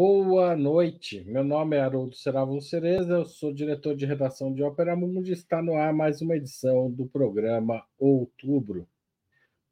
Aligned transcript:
Boa 0.00 0.56
noite. 0.56 1.24
Meu 1.24 1.42
nome 1.42 1.76
é 1.76 1.80
Haroldo 1.80 2.14
Serávulo 2.14 2.62
Cereza, 2.62 3.14
eu 3.14 3.24
sou 3.24 3.52
diretor 3.52 3.96
de 3.96 4.06
redação 4.06 4.54
de 4.54 4.62
Ópera 4.62 4.94
Mundi 4.94 5.30
e 5.30 5.34
está 5.34 5.60
no 5.60 5.74
ar 5.74 5.92
mais 5.92 6.22
uma 6.22 6.36
edição 6.36 6.88
do 6.88 7.04
programa 7.08 7.84
Outubro. 7.98 8.88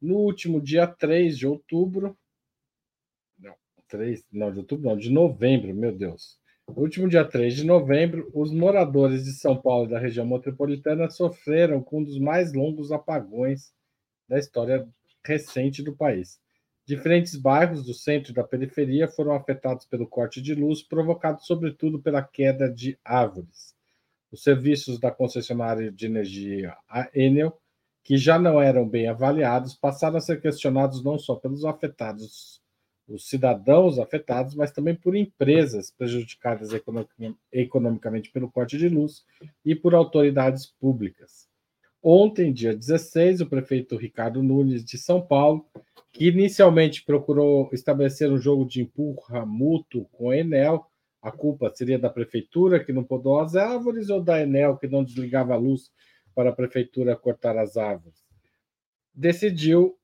No 0.01 0.15
último 0.17 0.59
dia 0.59 0.85
3 0.85 1.37
de 1.37 1.47
outubro, 1.47 2.17
não, 3.39 3.55
3, 3.87 4.25
não, 4.29 4.51
de 4.51 4.59
outubro 4.59 4.89
não, 4.89 4.97
de 4.97 5.09
novembro, 5.09 5.73
meu 5.73 5.95
Deus. 5.95 6.37
No 6.67 6.81
último 6.81 7.07
dia 7.07 7.23
3 7.23 7.55
de 7.55 7.65
novembro, 7.65 8.29
os 8.33 8.51
moradores 8.51 9.23
de 9.23 9.31
São 9.31 9.55
Paulo 9.55 9.85
e 9.85 9.91
da 9.91 9.97
região 9.97 10.27
metropolitana 10.27 11.09
sofreram 11.09 11.81
com 11.81 12.01
um 12.01 12.03
dos 12.03 12.19
mais 12.19 12.51
longos 12.51 12.91
apagões 12.91 13.71
da 14.27 14.37
história 14.37 14.85
recente 15.25 15.81
do 15.81 15.95
país. 15.95 16.37
Diferentes 16.87 17.35
bairros 17.35 17.83
do 17.83 17.93
centro 17.93 18.31
e 18.31 18.33
da 18.33 18.45
periferia 18.45 19.09
foram 19.09 19.33
afetados 19.33 19.85
pelo 19.85 20.07
corte 20.07 20.41
de 20.41 20.55
luz, 20.55 20.81
provocado 20.81 21.43
sobretudo 21.43 22.01
pela 22.01 22.23
queda 22.23 22.71
de 22.71 22.97
árvores. 23.03 23.75
Os 24.31 24.41
serviços 24.41 24.97
da 24.97 25.11
concessionária 25.11 25.91
de 25.91 26.05
energia, 26.05 26.77
a 26.87 27.09
Enel, 27.13 27.59
que 28.05 28.17
já 28.17 28.39
não 28.39 28.61
eram 28.61 28.87
bem 28.87 29.09
avaliados, 29.09 29.75
passaram 29.75 30.15
a 30.15 30.21
ser 30.21 30.39
questionados 30.39 31.03
não 31.03 31.19
só 31.19 31.35
pelos 31.35 31.65
afetados, 31.65 32.61
os 33.05 33.27
cidadãos 33.27 33.99
afetados, 33.99 34.55
mas 34.55 34.71
também 34.71 34.95
por 34.95 35.13
empresas 35.13 35.91
prejudicadas 35.91 36.69
economicamente 37.51 38.31
pelo 38.31 38.49
corte 38.49 38.77
de 38.77 38.87
luz 38.87 39.25
e 39.65 39.75
por 39.75 39.93
autoridades 39.93 40.65
públicas. 40.65 41.46
Ontem, 42.09 42.53
dia 42.53 42.73
16, 42.73 43.41
o 43.41 43.47
prefeito 43.47 43.97
Ricardo 43.97 44.41
Nunes 44.41 44.81
de 44.85 44.97
São 44.97 45.19
Paulo 45.19 45.69
que 46.13 46.29
inicialmente 46.29 47.03
procurou 47.03 47.69
estabelecer 47.73 48.31
um 48.31 48.37
jogo 48.37 48.65
de 48.65 48.81
empurra 48.81 49.45
mútuo 49.45 50.05
com 50.13 50.29
a 50.29 50.37
Enel. 50.37 50.89
A 51.21 51.33
culpa 51.33 51.69
seria 51.75 51.99
da 51.99 52.09
prefeitura, 52.09 52.81
que 52.81 52.93
não 52.93 53.03
podou 53.03 53.41
as 53.41 53.57
árvores, 53.57 54.09
ou 54.09 54.23
da 54.23 54.41
Enel, 54.41 54.77
que 54.77 54.87
não 54.87 55.03
desligava 55.03 55.53
a 55.53 55.57
luz 55.57 55.91
para 56.33 56.51
a 56.51 56.55
prefeitura 56.55 57.13
cortar 57.13 57.57
as 57.57 57.75
árvores. 57.75 58.23
Decidiu 59.13 59.99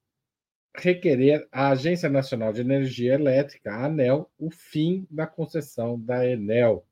requerer 0.76 1.48
à 1.54 1.70
Agência 1.70 2.10
Nacional 2.10 2.52
de 2.52 2.60
Energia 2.60 3.14
Elétrica, 3.14 3.72
a 3.72 3.86
ANEL, 3.86 4.30
o 4.38 4.52
fim 4.52 5.08
da 5.10 5.26
concessão 5.26 5.98
da 5.98 6.28
Enel. 6.28 6.86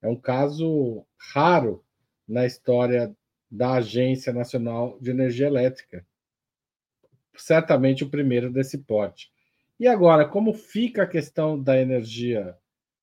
É 0.00 0.06
um 0.06 0.14
caso 0.14 1.04
raro 1.18 1.84
na 2.28 2.46
história 2.46 3.12
da 3.56 3.74
Agência 3.74 4.32
Nacional 4.32 4.98
de 5.00 5.10
Energia 5.10 5.46
Elétrica 5.46 6.04
certamente 7.36 8.04
o 8.04 8.10
primeiro 8.10 8.52
desse 8.52 8.78
porte. 8.78 9.30
E 9.78 9.86
agora, 9.88 10.26
como 10.26 10.52
fica 10.52 11.02
a 11.02 11.06
questão 11.06 11.60
da 11.60 11.80
energia? 11.80 12.56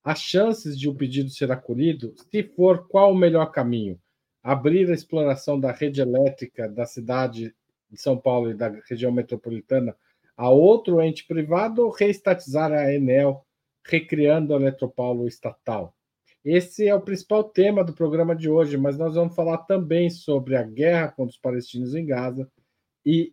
As 0.04 0.20
chances 0.20 0.80
de 0.80 0.88
o 0.88 0.94
um 0.94 0.96
pedido 0.96 1.30
ser 1.30 1.52
acolhido, 1.52 2.14
se 2.32 2.44
for, 2.44 2.88
qual 2.88 3.12
o 3.12 3.18
melhor 3.18 3.48
caminho? 3.52 4.00
Abrir 4.42 4.90
a 4.90 4.94
exploração 4.94 5.60
da 5.60 5.72
rede 5.72 6.02
elétrica 6.02 6.68
da 6.68 6.86
cidade 6.86 7.54
de 7.90 8.02
São 8.02 8.18
Paulo 8.18 8.50
e 8.50 8.54
da 8.54 8.70
região 8.90 9.12
metropolitana 9.12 9.96
a 10.36 10.50
outro 10.50 11.02
ente 11.02 11.28
privado 11.28 11.84
ou 11.84 11.92
reestatizar 11.92 12.72
a 12.72 12.92
Enel, 12.92 13.46
recriando 13.86 14.56
a 14.56 14.58
Eletropaulo 14.58 15.28
estatal? 15.28 15.96
Esse 16.44 16.88
é 16.88 16.95
o 16.95 17.02
principal 17.02 17.44
tema 17.44 17.84
do 17.84 17.94
programa 17.94 18.35
de 18.35 18.50
hoje, 18.50 18.75
mas 18.75 18.97
nós 18.97 19.13
vamos 19.13 19.35
falar 19.35 19.59
também 19.59 20.09
sobre 20.09 20.56
a 20.56 20.63
guerra 20.63 21.09
contra 21.09 21.31
os 21.31 21.38
palestinos 21.38 21.94
em 21.94 22.03
Gaza 22.03 22.50
e 23.06 23.31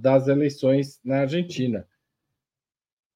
das 0.00 0.28
eleições 0.28 1.00
na 1.04 1.22
Argentina. 1.22 1.86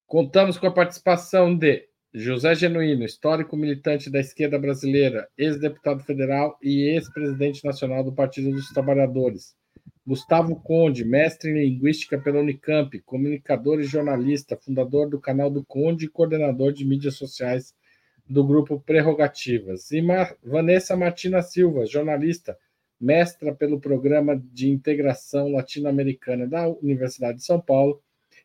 Contamos 0.05 0.59
com 0.59 0.67
a 0.67 0.73
participação 0.73 1.57
de 1.57 1.89
José 2.13 2.57
Genuíno, 2.57 3.05
histórico 3.05 3.57
militante 3.57 4.11
da 4.11 4.19
esquerda 4.19 4.59
brasileira, 4.59 5.29
ex-deputado 5.39 6.03
federal 6.03 6.59
e 6.61 6.83
ex-presidente 6.89 7.65
nacional 7.65 8.03
do 8.03 8.13
Partido 8.13 8.51
dos 8.51 8.69
Trabalhadores. 8.71 9.55
Gustavo 10.05 10.57
Conde, 10.57 11.05
mestre 11.05 11.51
em 11.51 11.69
linguística 11.69 12.19
pela 12.19 12.41
Unicamp, 12.41 12.99
comunicador 13.03 13.79
e 13.79 13.85
jornalista, 13.85 14.57
fundador 14.57 15.09
do 15.09 15.21
canal 15.21 15.49
do 15.49 15.65
Conde 15.65 16.07
e 16.07 16.11
coordenador 16.11 16.73
de 16.73 16.85
mídias 16.85 17.15
sociais 17.15 17.73
do 18.31 18.45
grupo 18.45 18.79
Prerrogativas. 18.79 19.91
E 19.91 20.01
Mar 20.01 20.37
Vanessa 20.41 20.97
Martina 20.97 21.43
Silva, 21.43 21.85
jornalista, 21.85 22.57
mestra 23.01 23.53
pelo 23.53 23.81
Programa 23.81 24.41
de 24.53 24.71
Integração 24.71 25.51
Latino-Americana 25.51 26.47
da 26.47 26.69
Universidade 26.69 27.39
de 27.39 27.45
São 27.45 27.61
Paulo 27.61 28.01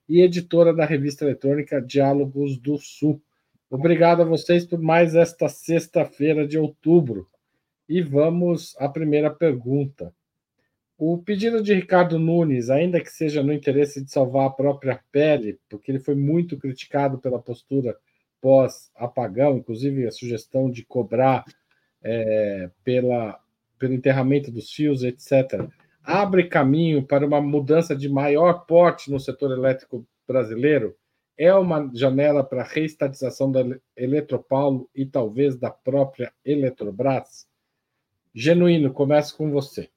e 0.09 0.21
editora 0.21 0.73
da 0.73 0.85
revista 0.85 1.23
eletrônica 1.23 1.79
Diálogos 1.79 2.57
do 2.57 2.77
Sul. 2.79 3.21
Obrigado 3.69 4.23
a 4.23 4.25
vocês 4.25 4.65
por 4.65 4.81
mais 4.81 5.13
esta 5.13 5.47
sexta-feira 5.47 6.47
de 6.47 6.57
outubro. 6.57 7.27
E 7.87 8.01
vamos 8.01 8.75
à 8.79 8.89
primeira 8.89 9.29
pergunta. 9.29 10.11
O 10.97 11.19
pedido 11.19 11.61
de 11.61 11.75
Ricardo 11.75 12.17
Nunes, 12.17 12.71
ainda 12.71 12.99
que 12.99 13.11
seja 13.11 13.43
no 13.43 13.53
interesse 13.53 14.03
de 14.03 14.09
salvar 14.09 14.47
a 14.47 14.51
própria 14.51 14.99
pele, 15.11 15.59
porque 15.69 15.91
ele 15.91 15.99
foi 15.99 16.15
muito 16.15 16.57
criticado 16.57 17.19
pela 17.19 17.37
postura 17.37 17.95
pós-apagão, 18.45 19.57
inclusive 19.57 20.05
a 20.05 20.11
sugestão 20.11 20.69
de 20.69 20.85
cobrar 20.85 21.43
é, 22.03 22.69
pela 22.83 23.41
pelo 23.79 23.95
enterramento 23.95 24.51
dos 24.51 24.71
fios, 24.71 25.03
etc., 25.03 25.67
abre 26.03 26.47
caminho 26.47 27.03
para 27.03 27.25
uma 27.25 27.41
mudança 27.41 27.95
de 27.95 28.07
maior 28.07 28.65
porte 28.67 29.09
no 29.09 29.19
setor 29.19 29.51
elétrico 29.51 30.07
brasileiro? 30.27 30.95
É 31.35 31.53
uma 31.55 31.89
janela 31.93 32.43
para 32.43 32.61
a 32.61 32.67
reestatização 32.67 33.51
da 33.51 33.61
Eletropaulo 33.97 34.87
e 34.93 35.07
talvez 35.07 35.57
da 35.57 35.71
própria 35.71 36.31
Eletrobras? 36.45 37.47
Genuíno, 38.33 38.93
começo 38.93 39.35
com 39.35 39.49
você. 39.49 39.89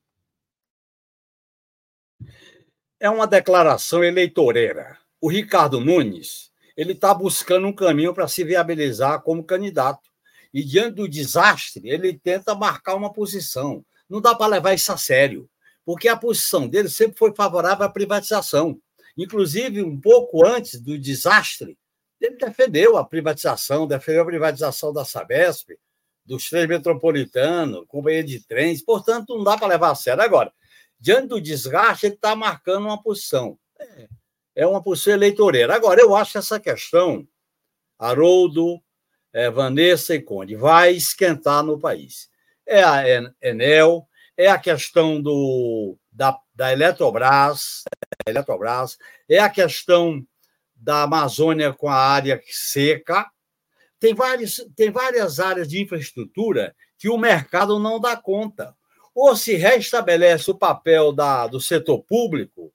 É 2.99 3.11
uma 3.11 3.27
declaração 3.27 4.03
eleitoreira. 4.03 4.99
O 5.21 5.29
Ricardo 5.29 5.79
Nunes 5.79 6.51
ele 6.79 6.93
está 6.93 7.13
buscando 7.13 7.67
um 7.67 7.73
caminho 7.73 8.15
para 8.15 8.29
se 8.29 8.45
viabilizar 8.45 9.21
como 9.23 9.43
candidato. 9.43 10.09
E 10.55 10.63
diante 10.63 10.95
do 10.95 11.09
desastre, 11.09 11.91
ele 11.91 12.17
tenta 12.17 12.55
marcar 12.55 12.95
uma 12.95 13.13
posição. 13.13 13.85
Não 14.09 14.21
dá 14.21 14.33
para 14.33 14.47
levar 14.47 14.75
isso 14.75 14.93
a 14.93 14.97
sério, 14.97 15.51
porque 15.85 16.07
a 16.07 16.17
posição 16.17 16.69
dele 16.69 16.89
sempre 16.89 17.19
foi 17.19 17.35
favorável 17.35 17.85
à 17.85 17.89
privatização. 17.89 18.81
Inclusive, 19.17 19.83
um 19.83 20.01
pouco 20.01 20.47
antes 20.47 20.81
do 20.81 20.97
desastre, 20.97 21.77
ele 22.21 22.37
defendeu 22.37 22.97
a 22.97 23.05
privatização, 23.05 23.85
defendeu 23.85 24.23
a 24.23 24.27
privatização 24.27 24.93
da 24.93 25.05
Sabesp, 25.05 25.71
dos 26.25 26.49
trens 26.49 26.69
metropolitanos, 26.69 27.87
companhia 27.89 28.23
de 28.23 28.39
trens, 28.47 28.81
portanto, 28.85 29.37
não 29.37 29.43
dá 29.43 29.59
para 29.59 29.67
levar 29.67 29.91
a 29.91 29.97
sério. 29.97 30.23
Agora, 30.23 30.53
diante 31.01 31.27
do 31.27 31.41
desgaste, 31.41 32.07
ele 32.07 32.15
está 32.15 32.37
marcando 32.37 32.85
uma 32.85 33.03
posição. 33.03 33.59
É, 33.81 34.09
é 34.59 34.67
uma 34.67 34.83
posição 34.83 35.13
eleitoreira. 35.13 35.73
Agora, 35.73 36.01
eu 36.01 36.17
acho 36.17 36.37
essa 36.37 36.59
questão, 36.59 37.25
Haroldo, 37.97 38.83
é, 39.33 39.49
Vanessa 39.49 40.17
e 40.17 40.21
Conde, 40.21 40.57
vai 40.57 40.95
esquentar 40.95 41.63
no 41.63 41.79
país. 41.79 42.29
É 42.67 42.83
a 42.83 43.05
Enel, 43.41 44.09
é 44.37 44.49
a 44.49 44.59
questão 44.59 45.23
do, 45.23 45.97
da, 46.11 46.37
da 46.53 46.73
Eletrobras, 46.73 47.85
Eletrobras, 48.27 48.99
é 49.29 49.39
a 49.39 49.49
questão 49.49 50.27
da 50.75 51.03
Amazônia 51.03 51.73
com 51.73 51.89
a 51.89 51.95
área 51.95 52.43
seca. 52.49 53.31
Tem, 54.01 54.13
vários, 54.13 54.57
tem 54.75 54.91
várias 54.91 55.39
áreas 55.39 55.69
de 55.69 55.81
infraestrutura 55.81 56.75
que 56.99 57.09
o 57.09 57.17
mercado 57.17 57.79
não 57.79 58.01
dá 58.01 58.17
conta. 58.17 58.75
Ou 59.15 59.37
se 59.37 59.55
restabelece 59.55 60.51
o 60.51 60.59
papel 60.59 61.13
da, 61.13 61.47
do 61.47 61.61
setor 61.61 62.03
público 62.03 62.73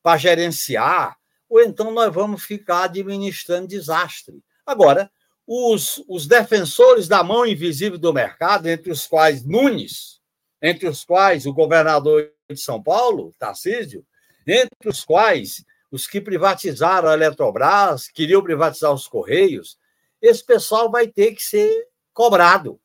para 0.00 0.16
gerenciar, 0.16 1.16
ou 1.54 1.62
então 1.62 1.92
nós 1.92 2.12
vamos 2.12 2.42
ficar 2.42 2.82
administrando 2.82 3.68
desastre. 3.68 4.42
Agora, 4.66 5.08
os, 5.46 6.02
os 6.08 6.26
defensores 6.26 7.06
da 7.06 7.22
mão 7.22 7.46
invisível 7.46 7.96
do 7.96 8.12
mercado, 8.12 8.66
entre 8.66 8.90
os 8.90 9.06
quais 9.06 9.44
Nunes, 9.44 10.20
entre 10.60 10.88
os 10.88 11.04
quais 11.04 11.46
o 11.46 11.52
governador 11.52 12.28
de 12.50 12.60
São 12.60 12.82
Paulo, 12.82 13.32
Tarcísio, 13.38 14.04
entre 14.44 14.88
os 14.88 15.04
quais 15.04 15.64
os 15.92 16.08
que 16.08 16.20
privatizaram 16.20 17.08
a 17.08 17.14
Eletrobras, 17.14 18.08
queriam 18.08 18.42
privatizar 18.42 18.92
os 18.92 19.06
Correios, 19.06 19.78
esse 20.20 20.44
pessoal 20.44 20.90
vai 20.90 21.06
ter 21.06 21.36
que 21.36 21.42
ser 21.42 21.86
cobrado. 22.12 22.80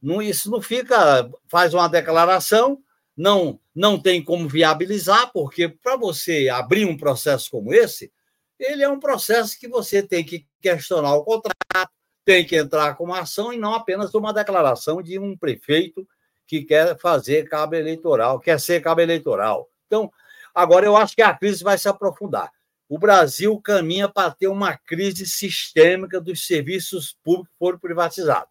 Não, 0.00 0.22
isso 0.22 0.50
não 0.50 0.62
fica, 0.62 1.30
faz 1.46 1.74
uma 1.74 1.86
declaração, 1.88 2.82
não, 3.18 3.58
não 3.74 4.00
tem 4.00 4.22
como 4.22 4.48
viabilizar, 4.48 5.32
porque 5.32 5.68
para 5.68 5.96
você 5.96 6.48
abrir 6.48 6.84
um 6.84 6.96
processo 6.96 7.50
como 7.50 7.74
esse, 7.74 8.12
ele 8.56 8.84
é 8.84 8.88
um 8.88 9.00
processo 9.00 9.58
que 9.58 9.66
você 9.66 10.00
tem 10.00 10.24
que 10.24 10.46
questionar 10.62 11.16
o 11.16 11.24
contrato, 11.24 11.90
tem 12.24 12.46
que 12.46 12.54
entrar 12.54 12.94
com 12.96 13.04
uma 13.06 13.20
ação 13.20 13.52
e 13.52 13.58
não 13.58 13.74
apenas 13.74 14.14
uma 14.14 14.32
declaração 14.32 15.02
de 15.02 15.18
um 15.18 15.36
prefeito 15.36 16.06
que 16.46 16.62
quer 16.62 16.96
fazer 16.96 17.48
cabo 17.48 17.74
eleitoral, 17.74 18.38
quer 18.38 18.60
ser 18.60 18.80
cabo 18.80 19.00
eleitoral. 19.00 19.68
Então, 19.88 20.12
agora 20.54 20.86
eu 20.86 20.96
acho 20.96 21.16
que 21.16 21.22
a 21.22 21.34
crise 21.34 21.64
vai 21.64 21.76
se 21.76 21.88
aprofundar. 21.88 22.52
o 22.88 22.98
Brasil 22.98 23.60
caminha 23.60 24.08
para 24.08 24.30
ter 24.30 24.46
uma 24.46 24.76
crise 24.76 25.26
sistêmica 25.26 26.20
dos 26.20 26.46
serviços 26.46 27.18
públicos 27.24 27.50
que 27.52 27.58
foram 27.58 27.78
privatizados. 27.78 28.48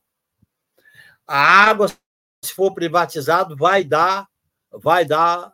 A 1.25 1.39
água, 1.39 1.87
se 2.43 2.53
for 2.53 2.73
privatizado, 2.73 3.55
vai 3.55 3.83
dar, 3.83 4.27
vai 4.71 5.05
dar 5.05 5.53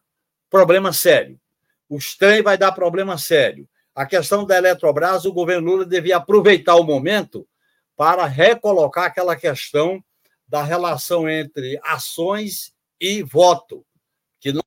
problema 0.50 0.94
sério. 0.94 1.40
Os 1.90 2.16
trens 2.16 2.44
vai 2.44 2.58
dar 2.58 2.72
problema 2.72 3.18
sério. 3.18 3.68
A 3.96 4.06
questão 4.06 4.46
da 4.46 4.58
Eletrobras, 4.58 5.26
o 5.26 5.34
governo 5.34 5.72
Lula 5.72 5.86
devia 5.86 6.18
aproveitar 6.18 6.76
o 6.76 6.84
momento 6.84 7.48
para 7.96 8.26
recolocar 8.26 9.06
aquela 9.06 9.36
questão 9.36 10.04
da 10.48 10.64
relação 10.64 11.30
entre 11.30 11.80
ações 11.84 12.74
e 13.00 13.22
voto, 13.22 13.86
que 14.40 14.52
não 14.52 14.64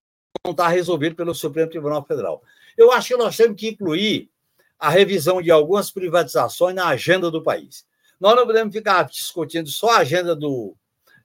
está 0.49 0.69
resolvido 0.69 1.17
pelo 1.17 1.35
Supremo 1.35 1.71
Tribunal 1.71 2.05
Federal. 2.05 2.43
Eu 2.77 2.93
acho 2.93 3.09
que 3.09 3.17
nós 3.17 3.37
temos 3.37 3.59
que 3.59 3.69
incluir 3.69 4.31
a 4.79 4.91
revisão 4.91 5.41
de 5.41 5.51
algumas 5.51 5.91
privatizações 5.91 6.75
na 6.75 6.89
agenda 6.89 7.31
do 7.31 7.43
país. 7.43 7.85
Nós 8.21 8.37
não 8.37 8.47
podemos 8.47 8.73
ficar 8.75 9.05
discutindo 9.05 9.69
só 9.69 9.91
a 9.91 9.99
agenda 9.99 10.37
do, 10.37 10.75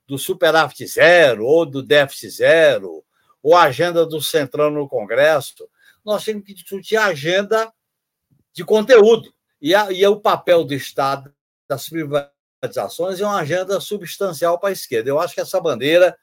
do 0.07 0.17
superávit 0.17 0.85
zero, 0.87 1.45
ou 1.45 1.65
do 1.65 1.83
déficit 1.83 2.29
zero, 2.29 3.03
ou 3.41 3.55
a 3.55 3.63
agenda 3.63 4.05
do 4.05 4.21
Centrão 4.21 4.69
no 4.69 4.87
Congresso. 4.87 5.67
Nós 6.03 6.23
temos 6.23 6.45
que 6.45 6.53
discutir 6.53 6.95
a 6.95 7.05
agenda 7.05 7.71
de 8.53 8.63
conteúdo. 8.63 9.33
E, 9.61 9.75
a, 9.75 9.91
e 9.91 10.03
é 10.03 10.09
o 10.09 10.19
papel 10.19 10.63
do 10.63 10.73
Estado, 10.73 11.33
das 11.67 11.87
privatizações, 11.87 13.19
é 13.19 13.25
uma 13.25 13.39
agenda 13.39 13.79
substancial 13.79 14.59
para 14.59 14.69
a 14.69 14.73
esquerda. 14.73 15.09
Eu 15.09 15.19
acho 15.19 15.33
que 15.33 15.41
essa 15.41 15.59
bandeira 15.59 16.17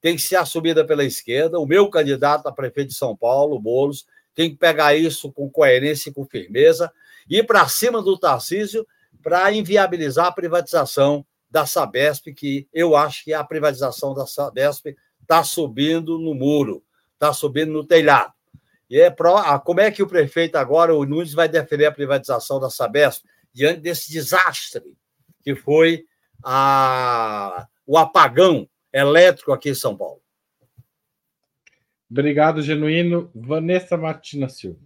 tem 0.00 0.16
que 0.16 0.22
ser 0.22 0.36
assumida 0.36 0.84
pela 0.84 1.04
esquerda. 1.04 1.58
O 1.58 1.66
meu 1.66 1.90
candidato 1.90 2.46
a 2.46 2.52
prefeito 2.52 2.88
de 2.88 2.94
São 2.94 3.16
Paulo, 3.16 3.60
Boulos, 3.60 4.06
tem 4.34 4.50
que 4.50 4.56
pegar 4.56 4.94
isso 4.94 5.32
com 5.32 5.50
coerência 5.50 6.10
e 6.10 6.12
com 6.12 6.24
firmeza, 6.26 6.92
ir 7.28 7.44
para 7.46 7.66
cima 7.68 8.02
do 8.02 8.18
Tarcísio 8.18 8.86
para 9.22 9.50
inviabilizar 9.50 10.26
a 10.26 10.32
privatização 10.32 11.26
da 11.50 11.64
Sabesp, 11.64 12.32
que 12.34 12.68
eu 12.72 12.94
acho 12.94 13.24
que 13.24 13.32
a 13.32 13.42
privatização 13.42 14.14
da 14.14 14.26
Sabesp 14.26 14.94
está 15.26 15.42
subindo 15.42 16.18
no 16.18 16.34
muro, 16.34 16.84
está 17.14 17.32
subindo 17.32 17.72
no 17.72 17.84
telhado. 17.84 18.32
E 18.88 19.00
é 19.00 19.10
pro, 19.10 19.36
ah, 19.36 19.58
como 19.58 19.80
é 19.80 19.90
que 19.90 20.02
o 20.02 20.06
prefeito 20.06 20.54
agora, 20.54 20.94
o 20.94 21.04
Nunes, 21.04 21.34
vai 21.34 21.48
defender 21.48 21.86
a 21.86 21.92
privatização 21.92 22.60
da 22.60 22.70
Sabesp 22.70 23.24
diante 23.52 23.80
desse 23.80 24.12
desastre 24.12 24.96
que 25.42 25.56
foi 25.56 26.06
a, 26.44 27.66
o 27.84 27.98
apagão 27.98 28.68
elétrico 28.92 29.52
aqui 29.52 29.70
em 29.70 29.74
São 29.74 29.96
Paulo? 29.96 30.22
Obrigado, 32.08 32.62
Genuíno. 32.62 33.28
Vanessa 33.34 33.96
Martina 33.96 34.48
Silva. 34.48 34.78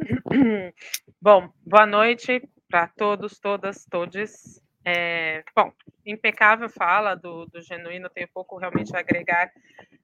Bom, 1.22 1.48
boa 1.64 1.86
noite 1.86 2.42
para 2.68 2.88
todos, 2.88 3.38
todas, 3.38 3.84
todes. 3.84 4.63
É, 4.86 5.42
bom, 5.56 5.72
impecável 6.04 6.68
fala 6.68 7.14
do, 7.14 7.46
do 7.46 7.62
Genuíno, 7.62 8.10
tenho 8.10 8.28
pouco 8.28 8.58
realmente 8.58 8.94
a 8.94 9.00
agregar 9.00 9.50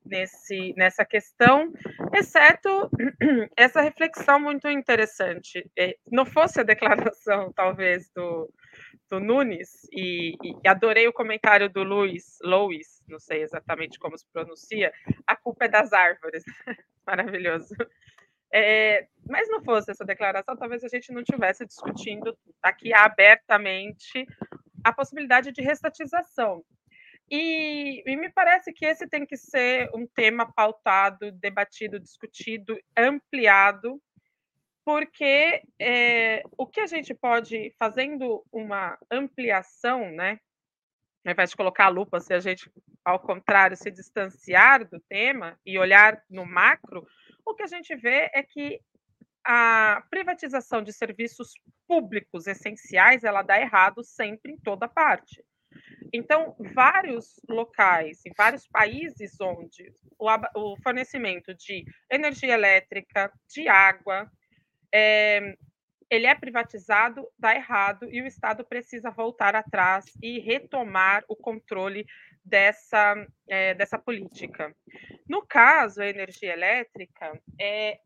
nesse, 0.04 0.74
nessa 0.76 1.04
questão, 1.04 1.72
exceto 2.14 2.90
essa 3.56 3.82
reflexão 3.82 4.40
muito 4.40 4.68
interessante. 4.68 5.70
É, 5.78 5.96
não 6.10 6.24
fosse 6.24 6.60
a 6.60 6.64
declaração, 6.64 7.52
talvez, 7.54 8.10
do, 8.10 8.50
do 9.10 9.20
Nunes, 9.20 9.86
e, 9.92 10.34
e, 10.42 10.68
adorei 10.68 11.06
o 11.06 11.12
comentário 11.12 11.68
do 11.68 11.82
Luiz, 11.82 12.38
Louis, 12.42 13.02
não 13.06 13.18
sei 13.18 13.42
exatamente 13.42 13.98
como 13.98 14.16
se 14.16 14.26
pronuncia, 14.32 14.92
a 15.26 15.36
culpa 15.36 15.66
é 15.66 15.68
das 15.68 15.92
árvores. 15.92 16.42
Maravilhoso. 17.06 17.74
É, 18.52 19.06
mas 19.28 19.48
não 19.48 19.62
fosse 19.62 19.92
essa 19.92 20.04
declaração, 20.04 20.56
talvez 20.56 20.82
a 20.82 20.88
gente 20.88 21.12
não 21.12 21.20
estivesse 21.20 21.64
discutindo 21.64 22.36
aqui 22.60 22.92
abertamente 22.92 24.26
a 24.84 24.92
possibilidade 24.92 25.52
de 25.52 25.62
restatização. 25.62 26.64
E, 27.30 28.02
e, 28.04 28.16
me 28.16 28.30
parece 28.30 28.72
que 28.72 28.84
esse 28.84 29.06
tem 29.06 29.24
que 29.24 29.36
ser 29.36 29.88
um 29.94 30.06
tema 30.06 30.52
pautado, 30.52 31.30
debatido, 31.32 32.00
discutido, 32.00 32.76
ampliado 32.96 34.00
porque 34.84 35.62
é, 35.78 36.42
o 36.58 36.66
que 36.66 36.80
a 36.80 36.86
gente 36.86 37.14
pode, 37.14 37.72
fazendo 37.78 38.44
uma 38.50 38.98
ampliação, 39.08 40.10
né, 40.10 40.40
ao 41.24 41.32
invés 41.32 41.50
de 41.50 41.56
colocar 41.56 41.86
a 41.86 41.90
lupa, 41.90 42.18
se 42.18 42.32
a 42.32 42.40
gente, 42.40 42.68
ao 43.04 43.20
contrário, 43.20 43.76
se 43.76 43.90
distanciar 43.90 44.88
do 44.88 44.98
tema 45.08 45.58
e 45.64 45.78
olhar 45.78 46.20
no 46.28 46.46
macro, 46.46 47.06
o 47.46 47.54
que 47.54 47.62
a 47.62 47.66
gente 47.66 47.94
vê 47.94 48.30
é 48.32 48.42
que 48.42 48.80
a 49.44 50.02
privatização 50.10 50.82
de 50.82 50.92
serviços 50.92 51.52
públicos 51.86 52.46
essenciais, 52.46 53.24
ela 53.24 53.42
dá 53.42 53.60
errado 53.60 54.04
sempre 54.04 54.52
em 54.52 54.56
toda 54.58 54.88
parte. 54.88 55.44
Então, 56.12 56.56
vários 56.74 57.40
locais, 57.48 58.24
em 58.26 58.32
vários 58.36 58.66
países 58.66 59.40
onde 59.40 59.92
o, 60.18 60.76
fornecimento 60.82 61.54
de 61.54 61.84
energia 62.10 62.54
elétrica, 62.54 63.32
de 63.48 63.68
água, 63.68 64.30
é, 64.92 65.54
ele 66.10 66.26
é 66.26 66.34
privatizado, 66.34 67.26
dá 67.38 67.54
errado, 67.54 68.08
e 68.10 68.20
o 68.20 68.26
Estado 68.26 68.64
precisa 68.64 69.10
voltar 69.10 69.54
atrás 69.54 70.04
e 70.20 70.40
retomar 70.40 71.24
o 71.28 71.36
controle 71.36 72.04
dessa, 72.44 73.14
é, 73.48 73.74
dessa 73.74 73.96
política. 73.96 74.74
No 75.28 75.46
caso, 75.46 76.02
a 76.02 76.08
energia 76.08 76.52
elétrica, 76.52 77.40
é, 77.60 78.00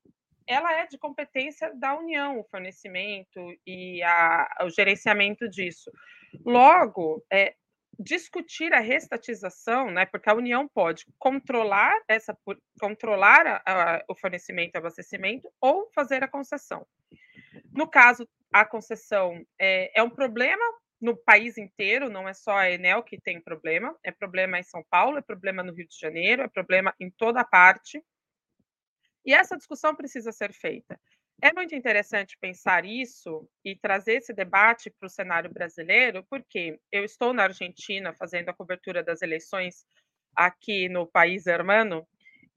ela 0.46 0.72
é 0.72 0.86
de 0.86 0.98
competência 0.98 1.72
da 1.74 1.96
União, 1.96 2.38
o 2.38 2.44
fornecimento 2.44 3.40
e 3.66 4.02
a, 4.02 4.48
o 4.62 4.70
gerenciamento 4.70 5.48
disso. 5.48 5.90
Logo, 6.44 7.24
é, 7.32 7.54
discutir 7.98 8.72
a 8.72 8.80
restatização, 8.80 9.90
né, 9.90 10.06
porque 10.06 10.28
a 10.28 10.34
União 10.34 10.68
pode 10.68 11.06
controlar 11.18 11.92
essa 12.08 12.36
controlar 12.80 13.46
a, 13.46 13.62
a, 13.66 14.04
o 14.08 14.16
fornecimento 14.16 14.74
e 14.74 14.78
abastecimento 14.78 15.48
ou 15.60 15.90
fazer 15.94 16.22
a 16.22 16.28
concessão. 16.28 16.86
No 17.72 17.88
caso, 17.88 18.28
a 18.52 18.64
concessão 18.64 19.44
é, 19.60 19.98
é, 19.98 20.02
um 20.02 20.10
problema 20.10 20.64
no 21.00 21.16
país 21.16 21.58
inteiro, 21.58 22.08
não 22.08 22.28
é 22.28 22.32
só 22.32 22.56
a 22.56 22.70
Enel 22.70 23.02
que 23.02 23.20
tem 23.20 23.40
problema, 23.40 23.94
é 24.02 24.10
problema 24.10 24.58
em 24.58 24.62
São 24.62 24.82
Paulo, 24.90 25.18
é 25.18 25.22
problema 25.22 25.62
no 25.62 25.74
Rio 25.74 25.86
de 25.86 25.98
Janeiro, 25.98 26.42
é 26.42 26.48
problema 26.48 26.94
em 26.98 27.10
toda 27.10 27.44
parte. 27.44 28.02
E 29.24 29.32
essa 29.32 29.56
discussão 29.56 29.94
precisa 29.94 30.32
ser 30.32 30.52
feita. 30.52 31.00
É 31.42 31.52
muito 31.52 31.74
interessante 31.74 32.38
pensar 32.40 32.84
isso 32.84 33.48
e 33.64 33.74
trazer 33.76 34.14
esse 34.14 34.32
debate 34.32 34.90
para 34.90 35.06
o 35.06 35.10
cenário 35.10 35.52
brasileiro, 35.52 36.24
porque 36.30 36.78
eu 36.92 37.04
estou 37.04 37.32
na 37.32 37.44
Argentina 37.44 38.14
fazendo 38.14 38.48
a 38.48 38.54
cobertura 38.54 39.02
das 39.02 39.20
eleições 39.20 39.84
aqui 40.36 40.88
no 40.88 41.06
país 41.06 41.46
hermano, 41.46 42.06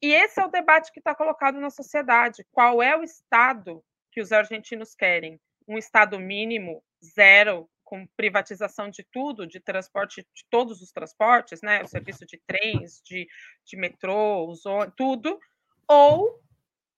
e 0.02 0.14
esse 0.14 0.40
é 0.40 0.46
o 0.46 0.52
debate 0.52 0.92
que 0.92 1.00
está 1.00 1.16
colocado 1.16 1.60
na 1.60 1.70
sociedade. 1.70 2.46
Qual 2.52 2.84
é 2.84 2.96
o 2.96 3.04
Estado 3.04 3.84
que 4.12 4.22
os 4.22 4.32
argentinos 4.32 4.94
querem? 4.94 5.40
Um 5.68 5.78
Estado 5.78 6.20
mínimo, 6.20 6.84
zero, 7.04 7.68
com 7.84 8.06
privatização 8.16 8.90
de 8.90 9.04
tudo, 9.12 9.48
de 9.48 9.60
transporte, 9.60 10.22
de 10.22 10.46
todos 10.50 10.82
os 10.82 10.92
transportes, 10.92 11.62
né? 11.62 11.82
O 11.82 11.88
serviço 11.88 12.26
de 12.26 12.40
trens, 12.46 13.02
de, 13.04 13.28
de 13.66 13.78
metrô, 13.78 14.54
tudo, 14.96 15.40
ou 15.88 16.40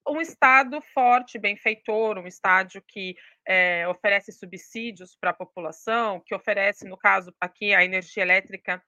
um 0.08 0.22
Estado 0.22 0.82
forte, 0.94 1.38
benfeitor, 1.38 2.18
um 2.18 2.28
Estado 2.28 2.82
que 2.88 3.16
é, 3.46 3.88
oferece 3.88 4.32
subsídios 4.32 5.16
para 5.16 5.32
a 5.32 5.34
população, 5.36 6.22
que 6.26 6.34
oferece, 6.34 6.88
no 6.88 6.98
caso 6.98 7.34
aqui, 7.40 7.74
a 7.74 7.84
energia 7.84 8.24
elétrica 8.24 8.84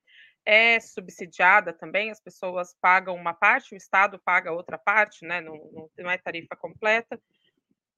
é 0.45 0.79
subsidiada 0.79 1.71
também, 1.71 2.09
as 2.09 2.19
pessoas 2.19 2.75
pagam 2.81 3.15
uma 3.15 3.33
parte, 3.33 3.73
o 3.73 3.77
Estado 3.77 4.19
paga 4.19 4.51
outra 4.51 4.77
parte, 4.77 5.25
né? 5.25 5.39
não, 5.39 5.89
não 5.97 6.09
é 6.09 6.17
tarifa 6.17 6.55
completa. 6.55 7.21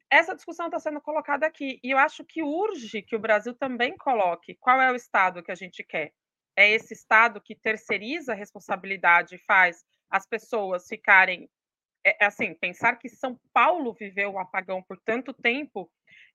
Essa 0.10 0.36
discussão 0.36 0.68
está 0.68 0.80
sendo 0.80 1.02
colocada 1.02 1.46
aqui, 1.46 1.80
e 1.84 1.92
eu 1.92 1.98
acho 1.98 2.24
que 2.24 2.44
urge 2.44 3.02
que 3.02 3.16
o 3.16 3.20
Brasil 3.20 3.54
também 3.56 3.98
coloque 3.98 4.56
qual 4.60 4.80
é 4.80 4.92
o 4.92 4.96
Estado 4.96 5.42
que 5.42 5.52
a 5.52 5.56
gente 5.56 5.84
quer. 5.84 6.12
É 6.56 6.70
esse 6.70 6.94
Estado 6.94 7.42
que 7.42 7.56
terceiriza 7.56 8.34
a 8.34 8.36
responsabilidade 8.36 9.36
e 9.36 9.40
faz 9.40 9.84
as 10.10 10.28
pessoas 10.28 10.88
ficarem 10.88 11.50
é, 12.06 12.24
é, 12.24 12.28
assim, 12.28 12.54
pensar 12.54 12.98
que 12.98 13.08
São 13.08 13.40
Paulo 13.54 13.94
viveu 13.94 14.34
o 14.34 14.40
apagão 14.40 14.84
por 14.84 15.00
tanto 15.00 15.34
tempo 15.34 15.90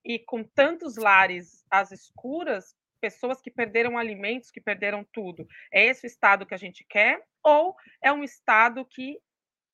e 0.04 0.18
com 0.18 0.42
tantos 0.42 0.96
lares 0.96 1.64
às 1.70 1.92
escuras, 1.92 2.74
pessoas 3.00 3.40
que 3.40 3.50
perderam 3.50 3.98
alimentos, 3.98 4.50
que 4.50 4.60
perderam 4.60 5.06
tudo. 5.12 5.46
É 5.72 5.84
esse 5.86 6.06
o 6.06 6.08
estado 6.08 6.46
que 6.46 6.54
a 6.54 6.58
gente 6.58 6.84
quer 6.88 7.22
ou 7.42 7.76
é 8.02 8.12
um 8.12 8.24
estado 8.24 8.84
que 8.84 9.18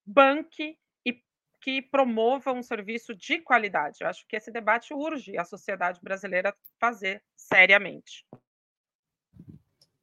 banque 0.05 0.77
e 1.07 1.23
que 1.61 1.81
promova 1.81 2.53
um 2.53 2.63
serviço 2.63 3.15
de 3.15 3.39
qualidade? 3.41 3.99
Eu 4.01 4.09
acho 4.09 4.27
que 4.27 4.37
esse 4.37 4.51
debate 4.51 4.93
urge 4.93 5.39
a 5.39 5.45
sociedade 5.45 6.01
brasileira 6.03 6.55
fazer 6.79 7.23
seriamente. 7.37 8.27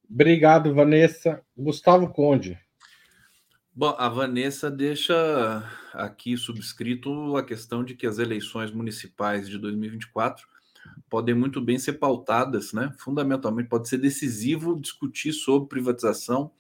Obrigado, 0.10 0.74
Vanessa. 0.74 1.46
Gustavo 1.56 2.12
Conde. 2.12 2.60
Bom, 3.74 3.96
a 3.98 4.10
Vanessa 4.10 4.70
deixa 4.70 5.64
aqui 5.94 6.38
subscrito 6.38 7.36
a 7.36 7.44
questão 7.44 7.84
de 7.84 7.96
que 7.96 8.08
as 8.08 8.18
eleições 8.18 8.72
municipais 8.72 9.50
de 9.50 9.58
2024 9.58 10.48
podem 11.10 11.36
muito 11.36 11.62
bem 11.62 11.78
ser 11.78 11.94
pautadas, 11.94 12.74
né? 12.74 12.94
Fundamentalmente, 12.98 13.70
pode 13.70 13.88
ser 13.88 13.98
decisivo 13.98 14.80
discutir 14.80 15.34
sobre 15.34 15.70
privatização 15.70 16.52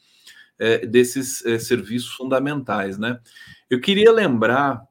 é, 0.59 0.85
desses 0.85 1.43
é, 1.45 1.57
serviços 1.57 2.13
fundamentais, 2.13 2.97
né? 2.97 3.19
Eu 3.69 3.81
queria 3.81 4.11
lembrar, 4.11 4.81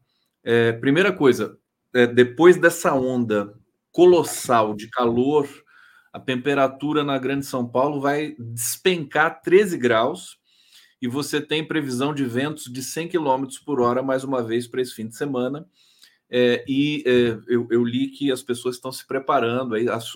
é, 0.42 0.72
primeira 0.72 1.12
coisa, 1.12 1.56
é, 1.94 2.06
depois 2.06 2.56
dessa 2.56 2.94
onda 2.94 3.54
colossal 3.92 4.74
de 4.74 4.88
calor, 4.88 5.48
a 6.12 6.18
temperatura 6.18 7.04
na 7.04 7.18
Grande 7.18 7.46
São 7.46 7.66
Paulo 7.66 8.00
vai 8.00 8.34
despencar 8.38 9.40
13 9.42 9.78
graus 9.78 10.39
e 11.00 11.08
você 11.08 11.40
tem 11.40 11.66
previsão 11.66 12.12
de 12.12 12.24
ventos 12.24 12.64
de 12.64 12.82
100 12.82 13.08
km 13.08 13.46
por 13.64 13.80
hora, 13.80 14.02
mais 14.02 14.22
uma 14.24 14.42
vez, 14.42 14.66
para 14.66 14.82
esse 14.82 14.94
fim 14.94 15.08
de 15.08 15.16
semana. 15.16 15.66
É, 16.28 16.64
e 16.68 17.02
é, 17.06 17.38
eu, 17.48 17.66
eu, 17.70 17.84
li 17.84 18.08
que 18.08 18.30
as 18.30 18.42
pessoas 18.42 18.76
estão 18.76 18.92
se 18.92 19.04
preparando, 19.04 19.74
aí, 19.74 19.88
as, 19.88 20.12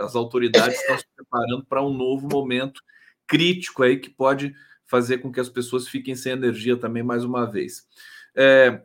as, 0.00 0.16
autoridades 0.16 0.80
estão 0.80 0.98
se 0.98 1.06
preparando 1.14 1.64
para 1.64 1.80
um 1.80 1.94
novo 1.94 2.28
momento 2.28 2.82
crítico 3.24 3.84
aí 3.84 3.98
que 3.98 4.10
pode 4.10 4.52
fazer 4.84 5.18
com 5.18 5.30
que 5.30 5.38
as 5.38 5.48
pessoas 5.48 5.86
fiquem 5.86 6.16
sem 6.16 6.32
energia 6.32 6.76
também 6.76 7.04
mais 7.04 7.22
uma 7.22 7.44
vez. 7.44 7.86
É, 8.34 8.82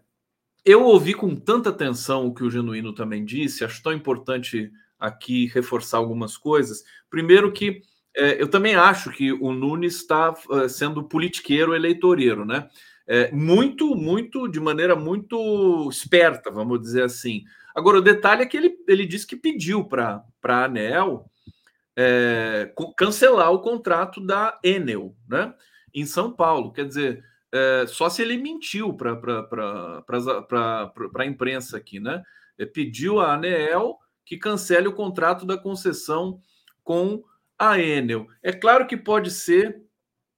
eu 0.63 0.83
ouvi 0.83 1.15
com 1.15 1.35
tanta 1.35 1.69
atenção 1.69 2.27
o 2.27 2.33
que 2.33 2.43
o 2.43 2.51
Genuíno 2.51 2.93
também 2.93 3.25
disse, 3.25 3.65
acho 3.65 3.81
tão 3.81 3.91
importante 3.91 4.71
aqui 4.99 5.47
reforçar 5.47 5.97
algumas 5.97 6.37
coisas. 6.37 6.83
Primeiro 7.09 7.51
que 7.51 7.81
eu 8.15 8.47
também 8.49 8.75
acho 8.75 9.11
que 9.11 9.31
o 9.31 9.51
Nunes 9.51 9.95
está 9.95 10.33
é, 10.51 10.67
sendo 10.67 11.03
politiqueiro 11.03 11.75
eleitoreiro, 11.75 12.45
né? 12.45 12.67
É, 13.07 13.31
muito, 13.31 13.95
muito, 13.95 14.47
de 14.47 14.59
maneira 14.59 14.95
muito 14.95 15.89
esperta, 15.89 16.51
vamos 16.51 16.79
dizer 16.79 17.03
assim. 17.03 17.43
Agora, 17.75 17.97
o 17.97 18.01
detalhe 18.01 18.43
é 18.43 18.45
que 18.45 18.57
ele, 18.57 18.75
ele 18.87 19.05
disse 19.05 19.25
que 19.25 19.35
pediu 19.35 19.83
para 19.83 20.23
a 20.43 20.65
ANEL 20.65 21.29
é, 21.95 22.71
cancelar 22.95 23.51
o 23.51 23.61
contrato 23.61 24.21
da 24.25 24.59
Enel, 24.63 25.15
né? 25.27 25.53
Em 25.93 26.05
São 26.05 26.31
Paulo. 26.31 26.71
Quer 26.71 26.85
dizer, 26.85 27.23
é, 27.51 27.85
só 27.87 28.09
se 28.09 28.21
ele 28.21 28.37
mentiu 28.37 28.93
para 28.93 29.19
a 31.17 31.25
imprensa 31.25 31.77
aqui, 31.77 31.99
né? 31.99 32.23
É, 32.57 32.65
pediu 32.65 33.19
à 33.19 33.33
ANEL 33.33 33.97
que 34.23 34.37
cancele 34.37 34.87
o 34.87 34.93
contrato 34.93 35.45
da 35.45 35.57
concessão 35.57 36.39
com 36.83 37.23
a 37.59 37.77
Enel. 37.77 38.27
É 38.41 38.53
claro 38.53 38.87
que 38.87 38.95
pode 38.95 39.29
ser 39.29 39.83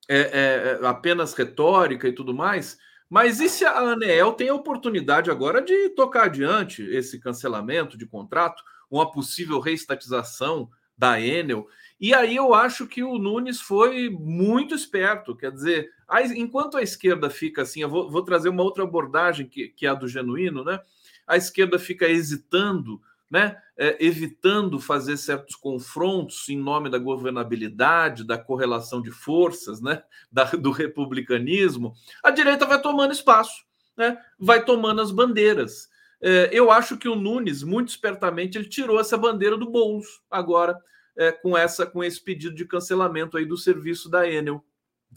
é, 0.10 0.20
é, 0.20 0.80
é, 0.82 0.88
apenas 0.88 1.34
retórica 1.34 2.08
e 2.08 2.12
tudo 2.12 2.34
mais, 2.34 2.78
mas 3.08 3.40
e 3.40 3.48
se 3.48 3.63
a 3.63 3.78
Anel 3.78 4.34
tem 4.34 4.50
a 4.50 4.56
oportunidade 4.56 5.30
agora 5.30 5.62
de 5.62 5.90
tocar 5.90 6.25
adiante 6.25 6.82
esse 6.82 7.20
cancelamento 7.20 7.98
de 7.98 8.08
contrato, 8.08 8.63
uma 8.90 9.12
possível 9.12 9.60
reestatização 9.60 10.70
da 10.98 11.22
Enel? 11.22 11.68
E 12.00 12.13
aí 12.16 12.36
eu 12.36 12.54
acho 12.54 12.88
que 12.88 13.04
o 13.04 13.20
Nunes 13.20 13.62
foi 13.62 14.10
muito 14.10 14.74
esperto, 14.74 15.36
quer 15.36 15.51
dizer, 15.51 15.90
enquanto 16.36 16.78
a 16.78 16.82
esquerda 16.82 17.30
fica 17.30 17.62
assim, 17.62 17.82
eu 17.82 17.90
vou, 17.90 18.10
vou 18.10 18.24
trazer 18.24 18.50
uma 18.50 18.63
outra 18.63 18.84
abordagem 18.84 19.48
que, 19.48 19.70
que 19.70 19.86
é 19.86 19.90
a 19.90 19.94
do 19.94 20.08
genuíno, 20.08 20.63
né? 20.63 20.80
A 21.28 21.38
esquerda 21.38 21.78
fica 21.78 22.10
hesitando 22.10 23.00
né, 23.32 23.58
é, 23.78 23.98
evitando 24.06 24.78
fazer 24.78 25.16
certos 25.16 25.56
confrontos 25.56 26.50
em 26.50 26.58
nome 26.58 26.90
da 26.90 26.98
governabilidade, 26.98 28.26
da 28.26 28.38
correlação 28.38 29.02
de 29.02 29.10
forças, 29.10 29.82
né, 29.82 30.04
da, 30.30 30.44
do 30.44 30.70
republicanismo, 30.70 31.94
a 32.22 32.30
direita 32.30 32.66
vai 32.66 32.82
tomando 32.82 33.14
espaço, 33.14 33.64
né, 33.96 34.18
vai 34.38 34.66
tomando 34.66 35.02
as 35.02 35.12
bandeiras. 35.12 35.90
É, 36.22 36.50
eu 36.52 36.70
acho 36.70 36.98
que 36.98 37.08
o 37.08 37.16
Nunes, 37.16 37.64
muito 37.64 37.88
espertamente, 37.88 38.58
ele 38.58 38.68
tirou 38.68 39.00
essa 39.00 39.18
bandeira 39.18 39.58
do 39.58 39.72
bolso 39.72 40.22
agora, 40.30 40.78
é, 41.16 41.32
com, 41.32 41.58
essa, 41.58 41.86
com 41.86 42.04
esse 42.04 42.22
pedido 42.22 42.54
de 42.54 42.66
cancelamento 42.66 43.38
aí 43.38 43.46
do 43.46 43.58
serviço 43.58 44.10
da 44.10 44.30
Enel. 44.30 44.64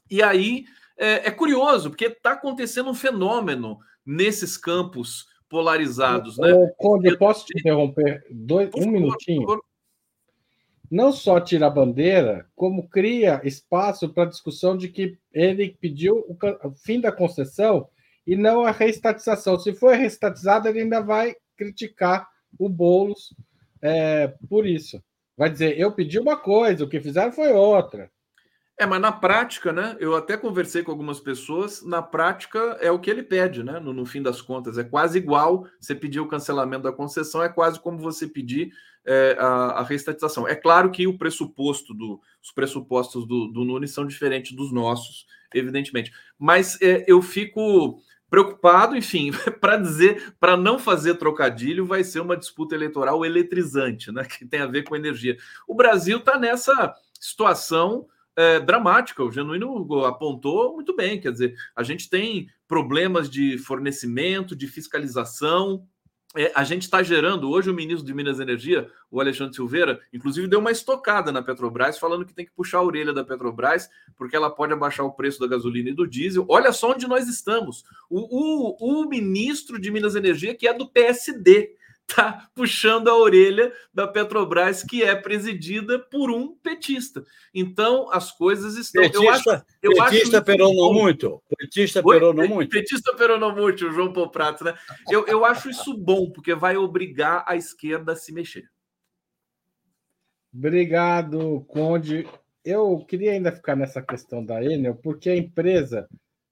E 0.09 0.23
aí 0.23 0.67
é, 0.97 1.29
é 1.29 1.31
curioso, 1.33 1.91
porque 1.91 2.07
está 2.07 2.33
acontecendo 2.33 2.91
um 2.91 2.95
fenômeno 2.95 3.81
nesses 4.07 4.57
campos 4.57 5.29
polarizados, 5.55 6.37
né? 6.37 6.51
Conde, 6.77 7.17
posso 7.17 7.47
te 7.47 7.57
interromper 7.57 8.27
dois, 8.29 8.71
um 8.75 8.91
minutinho? 8.91 9.47
Não 10.91 11.13
só 11.13 11.39
tira 11.39 11.69
a 11.69 11.71
bandeira, 11.71 12.45
como 12.57 12.89
cria 12.89 13.41
espaço 13.45 14.09
para 14.09 14.25
discussão 14.29 14.77
de 14.77 14.89
que 14.89 15.17
ele 15.33 15.77
pediu 15.81 16.27
o 16.29 16.71
fim 16.73 17.01
da 17.01 17.13
concessão 17.13 17.89
e 18.27 18.35
não 18.35 18.65
a 18.65 18.73
reestatização. 18.73 19.57
Se 19.57 19.73
for 19.73 19.95
reestatizada, 19.95 20.69
ele 20.69 20.81
ainda 20.81 21.01
vai 21.01 21.37
criticar 21.57 22.29
o 22.59 22.69
Boulos 22.69 23.33
é, 23.81 24.35
por 24.49 24.67
isso. 24.67 25.01
Vai 25.37 25.51
dizer, 25.51 25.79
eu 25.79 25.93
pedi 25.93 26.19
uma 26.19 26.37
coisa, 26.37 26.85
o 26.85 26.89
que 26.89 27.01
fizeram 27.01 27.31
foi 27.31 27.53
outra. 27.53 28.11
É, 28.77 28.85
mas 28.85 29.01
na 29.01 29.13
prática, 29.13 29.73
né? 29.73 29.97
Eu 30.01 30.17
até 30.17 30.37
conversei 30.37 30.83
com 30.83 30.91
algumas 30.91 31.21
pessoas. 31.21 31.83
Na 31.85 32.03
prática, 32.03 32.59
é 32.81 32.91
o 32.91 32.99
que 32.99 33.09
ele 33.09 33.23
pede, 33.23 33.63
né? 33.63 33.79
No, 33.79 33.93
no 33.93 34.05
fim 34.05 34.21
das 34.21 34.43
contas, 34.43 34.77
é 34.77 34.83
quase 34.83 35.17
igual. 35.19 35.67
Você 35.79 35.95
pedir 35.95 36.19
o 36.19 36.27
cancelamento 36.27 36.83
da 36.83 36.93
concessão, 36.93 37.43
é 37.43 37.49
quase 37.49 37.79
como 37.79 37.99
você 37.99 38.27
pedir 38.27 38.73
é, 39.07 39.37
a, 39.39 39.47
a 39.47 39.83
reestatização. 39.85 40.49
É 40.49 40.57
claro 40.57 40.91
que 40.91 41.07
o 41.07 41.17
pressuposto 41.17 41.95
do, 41.95 42.21
os 42.43 42.51
pressupostos 42.51 43.27
do, 43.29 43.47
do 43.47 43.65
Nunes 43.65 43.93
são 43.93 44.05
diferentes 44.05 44.57
dos 44.57 44.73
nossos, 44.73 45.25
evidentemente. 45.55 46.13
Mas 46.37 46.77
é, 46.83 47.05
eu 47.07 47.23
fico 47.23 48.03
preocupado, 48.29 48.97
enfim, 48.97 49.31
para 49.61 49.77
dizer, 49.77 50.35
para 50.41 50.57
não 50.57 50.81
fazer 50.81 51.15
trocadilho, 51.15 51.87
vai 51.87 52.03
ser 52.03 52.19
uma 52.19 52.37
disputa 52.37 52.75
eleitoral 52.75 53.25
eletrizante, 53.25 54.11
né? 54.11 54.25
Que 54.25 54.45
tem 54.45 54.61
a 54.61 54.67
ver 54.67 54.83
com 54.83 54.97
energia. 54.97 55.37
O 55.69 55.77
Brasil 55.77 56.19
está 56.19 56.37
nessa 56.37 56.93
situação 57.21 58.09
é, 58.37 58.61
dramática. 58.61 59.23
O 59.23 59.31
Genuíno 59.31 60.05
apontou 60.05 60.75
muito 60.75 60.95
bem. 60.95 61.21
Quer 61.21 61.33
dizer, 61.33 61.55
a 61.75 61.83
gente 61.83 62.09
tem 62.09 62.49
problemas 62.67 63.29
de 63.31 63.59
fornecimento, 63.59 64.57
de 64.57 64.67
fiscalização. 64.67 65.87
É, 66.37 66.51
a 66.55 66.65
gente 66.65 66.83
está 66.83 67.03
gerando. 67.03 67.49
Hoje, 67.49 67.71
o 67.71 67.75
ministro 67.75 68.05
de 68.05 68.13
Minas 68.13 68.39
e 68.39 68.43
Energia, 68.43 68.91
o 69.11 69.21
Alexandre 69.21 69.55
Silveira, 69.55 70.01
inclusive 70.13 70.49
deu 70.49 70.59
uma 70.59 70.73
estocada 70.73 71.31
na 71.31 71.43
Petrobras, 71.43 71.99
falando 71.99 72.27
que 72.27 72.35
tem 72.35 72.45
que 72.45 72.53
puxar 72.53 72.79
a 72.79 72.83
orelha 72.83 73.13
da 73.13 73.23
Petrobras, 73.23 73.89
porque 74.17 74.35
ela 74.35 74.51
pode 74.51 74.73
abaixar 74.73 75.07
o 75.07 75.13
preço 75.13 75.39
da 75.39 75.47
gasolina 75.47 75.91
e 75.91 75.95
do 75.95 76.07
diesel. 76.07 76.45
Olha 76.49 76.73
só 76.73 76.91
onde 76.91 77.07
nós 77.07 77.29
estamos. 77.29 77.85
O, 78.11 78.19
o, 78.81 79.03
o 79.03 79.09
ministro 79.09 79.81
de 79.81 79.91
Minas 79.93 80.17
e 80.17 80.19
Energia, 80.19 80.55
que 80.55 80.67
é 80.67 80.75
do 80.75 80.89
PSD 80.89 81.77
está 82.09 82.49
puxando 82.55 83.09
a 83.09 83.17
orelha 83.17 83.73
da 83.93 84.07
Petrobras, 84.07 84.83
que 84.83 85.03
é 85.03 85.15
presidida 85.15 85.99
por 85.99 86.31
um 86.31 86.55
petista. 86.57 87.25
Então, 87.53 88.11
as 88.11 88.31
coisas 88.31 88.77
estão. 88.77 89.03
Petista, 89.03 89.25
eu 89.25 89.31
acho, 89.31 89.65
eu 89.83 89.95
petista 89.95 90.37
acho 90.37 90.47
peronou 90.47 90.95
muito. 90.95 91.43
Petista 91.59 92.03
peronou 92.03 92.49
muito. 92.49 92.71
Petista 92.71 93.17
peronou 93.17 93.55
muito, 93.55 93.87
o 93.87 93.93
João 93.93 94.13
Paulo 94.13 94.31
Prato, 94.31 94.65
né? 94.65 94.75
Eu, 95.11 95.27
eu 95.27 95.45
acho 95.45 95.69
isso 95.71 95.97
bom, 95.97 96.31
porque 96.31 96.55
vai 96.55 96.77
obrigar 96.77 97.45
a 97.47 97.57
esquerda 97.57 98.13
a 98.13 98.17
se 98.17 98.33
mexer. 98.33 98.65
Obrigado, 100.53 101.65
Conde. 101.67 102.29
Eu 102.65 103.05
queria 103.07 103.33
ainda 103.33 103.53
ficar 103.53 103.77
nessa 103.77 104.01
questão 104.01 104.45
da 104.45 104.63
Enel, 104.63 104.95
porque 104.95 105.29
a 105.29 105.37
empresa, 105.37 106.09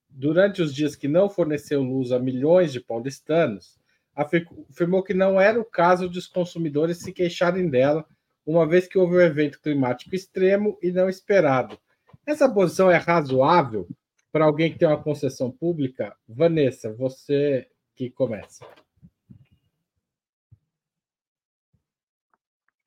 durante 0.09 0.61
os 0.61 0.75
dias 0.75 0.95
que 0.95 1.07
não 1.07 1.29
forneceu 1.29 1.81
luz 1.81 2.11
a 2.11 2.19
milhões 2.19 2.71
de 2.71 2.79
paulistanos, 2.79 3.79
afirmou 4.15 5.03
que 5.03 5.13
não 5.13 5.39
era 5.39 5.59
o 5.59 5.65
caso 5.65 6.09
de 6.09 6.19
os 6.19 6.27
consumidores 6.27 6.99
se 6.99 7.11
queixarem 7.11 7.69
dela, 7.69 8.05
uma 8.45 8.67
vez 8.67 8.87
que 8.87 8.97
houve 8.97 9.15
um 9.15 9.21
evento 9.21 9.59
climático 9.61 10.15
extremo 10.15 10.77
e 10.81 10.91
não 10.91 11.09
esperado. 11.09 11.79
Essa 12.25 12.51
posição 12.51 12.89
é 12.91 12.97
razoável 12.97 13.87
para 14.31 14.45
alguém 14.45 14.71
que 14.71 14.79
tem 14.79 14.87
uma 14.87 15.01
concessão 15.01 15.51
pública? 15.51 16.15
Vanessa, 16.27 16.93
você 16.93 17.69
que 17.95 18.09
começa. 18.09 18.65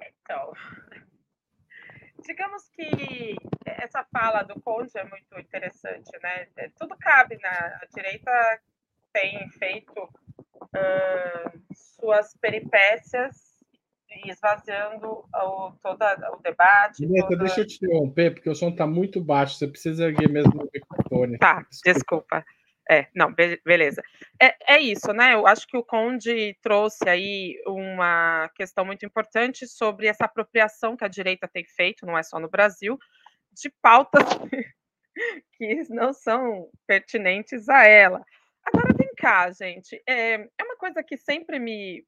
Então, 0.00 0.52
digamos 2.26 2.68
que 2.71 3.37
essa 3.64 4.04
fala 4.12 4.42
do 4.42 4.61
Conde 4.61 4.90
é 4.97 5.04
muito 5.04 5.38
interessante, 5.38 6.11
né? 6.23 6.47
Tudo 6.78 6.97
cabe 6.99 7.38
na 7.38 7.50
né? 7.50 7.80
direita 7.95 8.61
tem 9.12 9.49
feito 9.50 10.09
uh, 10.62 11.60
suas 11.72 12.36
peripécias 12.40 13.56
esvaziando 14.25 15.25
o, 15.34 15.72
todo 15.82 16.02
o 16.32 16.42
debate. 16.42 17.06
Neta, 17.06 17.28
toda... 17.28 17.44
deixa 17.44 17.60
eu 17.60 17.66
te 17.66 17.76
interromper, 17.76 18.34
porque 18.34 18.48
o 18.48 18.54
som 18.54 18.70
está 18.70 18.86
muito 18.86 19.22
baixo, 19.22 19.56
você 19.56 19.66
precisa 19.66 20.06
erguer 20.06 20.28
mesmo 20.28 20.62
o 20.62 20.68
microfone. 20.72 21.38
Tá, 21.38 21.66
desculpa. 21.84 22.44
É, 22.88 23.08
não, 23.14 23.34
be 23.34 23.60
beleza. 23.64 24.00
É, 24.40 24.76
é 24.76 24.80
isso, 24.80 25.12
né? 25.12 25.34
Eu 25.34 25.46
acho 25.46 25.66
que 25.66 25.76
o 25.76 25.82
Conde 25.82 26.56
trouxe 26.62 27.08
aí 27.08 27.60
uma 27.66 28.48
questão 28.54 28.84
muito 28.84 29.04
importante 29.04 29.66
sobre 29.66 30.06
essa 30.06 30.25
apropriação 30.25 30.96
que 30.96 31.04
a 31.04 31.08
direita 31.08 31.48
tem 31.48 31.64
feito, 31.64 32.06
não 32.06 32.16
é 32.16 32.22
só 32.22 32.38
no 32.38 32.48
Brasil, 32.48 32.96
de 33.52 33.72
pautas 33.82 34.22
que 35.58 35.82
não 35.90 36.12
são 36.12 36.68
pertinentes 36.86 37.68
a 37.68 37.84
ela. 37.84 38.25
Agora, 38.64 38.94
tem 38.94 39.05
cá, 39.16 39.50
gente. 39.50 40.02
É, 40.06 40.35
é 40.35 40.62
uma 40.64 40.76
coisa 40.76 41.02
que 41.02 41.16
sempre 41.16 41.58
me. 41.58 42.06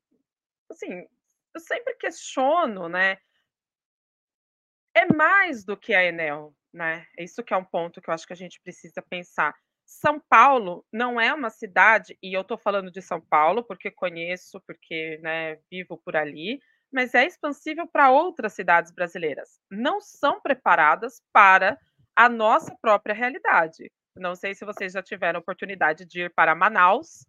Assim, 0.71 1.07
eu 1.55 1.61
sempre 1.61 1.95
questiono, 1.95 2.89
né? 2.89 3.19
É 4.95 5.07
mais 5.15 5.65
do 5.65 5.77
que 5.77 5.95
a 5.95 6.05
Enel, 6.05 6.55
né? 6.73 7.07
É 7.19 7.25
isso 7.25 7.43
que 7.43 7.55
é 7.55 7.57
um 7.57 7.65
ponto 7.65 8.01
que 8.01 8.11
eu 8.11 8.15
acho 8.15 8.27
que 8.27 8.33
a 8.33 8.37
gente 8.37 8.61
precisa 8.63 9.03
pensar. 9.03 9.55
São 9.87 10.21
Paulo 10.29 10.85
não 10.93 11.19
é 11.21 11.33
uma 11.33 11.49
cidade, 11.51 12.19
e 12.23 12.37
eu 12.37 12.43
estou 12.43 12.59
falando 12.59 12.91
de 12.91 13.01
São 13.01 13.21
Paulo 13.21 13.65
porque 13.65 13.91
conheço, 13.91 14.61
porque 14.67 15.19
né, 15.23 15.57
vivo 15.71 15.97
por 16.05 16.15
ali, 16.15 16.61
mas 16.93 17.15
é 17.15 17.25
expansível 17.27 17.87
para 17.87 18.11
outras 18.11 18.53
cidades 18.53 18.93
brasileiras. 18.93 19.61
Não 19.71 20.01
são 20.01 20.41
preparadas 20.41 21.23
para 21.33 21.79
a 22.15 22.29
nossa 22.29 22.77
própria 22.83 23.15
realidade. 23.15 23.91
Não 24.19 24.35
sei 24.35 24.55
se 24.55 24.65
vocês 24.65 24.93
já 24.93 25.03
tiveram 25.03 25.41
oportunidade 25.41 26.05
de 26.05 26.23
ir 26.23 26.35
para 26.35 26.55
Manaus, 26.55 27.27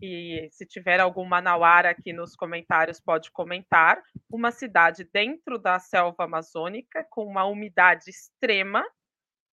e 0.00 0.48
se 0.50 0.66
tiver 0.66 0.98
algum 0.98 1.24
manauara 1.24 1.90
aqui 1.90 2.12
nos 2.12 2.34
comentários, 2.34 3.00
pode 3.00 3.30
comentar. 3.30 4.02
Uma 4.28 4.50
cidade 4.50 5.08
dentro 5.12 5.58
da 5.58 5.78
selva 5.78 6.24
amazônica, 6.24 7.06
com 7.08 7.24
uma 7.24 7.44
umidade 7.44 8.10
extrema, 8.10 8.84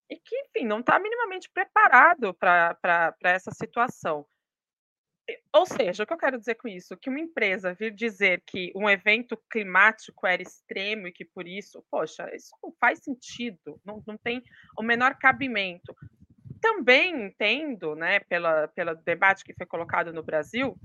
e 0.09 0.15
que, 0.15 0.35
enfim, 0.35 0.65
não 0.65 0.79
está 0.79 0.97
minimamente 0.97 1.47
preparado 1.53 2.33
para 2.33 3.15
essa 3.25 3.51
situação. 3.51 4.25
Ou 5.53 5.67
seja, 5.67 6.01
o 6.01 6.07
que 6.07 6.13
eu 6.13 6.17
quero 6.17 6.39
dizer 6.39 6.55
com 6.55 6.67
isso? 6.67 6.97
Que 6.97 7.11
uma 7.11 7.19
empresa 7.19 7.75
vir 7.75 7.93
dizer 7.93 8.41
que 8.47 8.71
um 8.75 8.89
evento 8.89 9.37
climático 9.51 10.25
era 10.25 10.41
extremo 10.41 11.07
e 11.07 11.11
que 11.11 11.23
por 11.23 11.47
isso, 11.47 11.85
poxa, 11.91 12.27
isso 12.35 12.49
não 12.63 12.73
faz 12.79 13.03
sentido, 13.03 13.79
não, 13.85 14.01
não 14.07 14.17
tem 14.17 14.41
o 14.75 14.81
menor 14.81 15.15
cabimento. 15.19 15.95
Também 16.61 17.27
entendo, 17.27 17.95
né, 17.95 18.19
pela, 18.21 18.67
pelo 18.69 18.95
debate 18.95 19.43
que 19.43 19.53
foi 19.53 19.65
colocado 19.65 20.11
no 20.11 20.23
Brasil, 20.23 20.77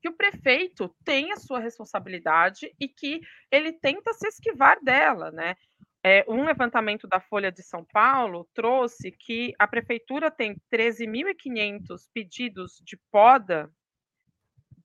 que 0.00 0.08
o 0.08 0.16
prefeito 0.16 0.94
tem 1.04 1.32
a 1.32 1.36
sua 1.36 1.60
responsabilidade 1.60 2.74
e 2.80 2.88
que 2.88 3.20
ele 3.50 3.72
tenta 3.72 4.12
se 4.12 4.26
esquivar 4.28 4.82
dela, 4.82 5.30
né? 5.30 5.56
É, 6.02 6.24
um 6.26 6.44
levantamento 6.44 7.06
da 7.06 7.20
Folha 7.20 7.52
de 7.52 7.62
São 7.62 7.84
Paulo 7.84 8.48
trouxe 8.54 9.12
que 9.12 9.52
a 9.58 9.68
prefeitura 9.68 10.30
tem 10.30 10.56
13.500 10.72 12.08
pedidos 12.14 12.80
de 12.82 12.96
poda 13.12 13.70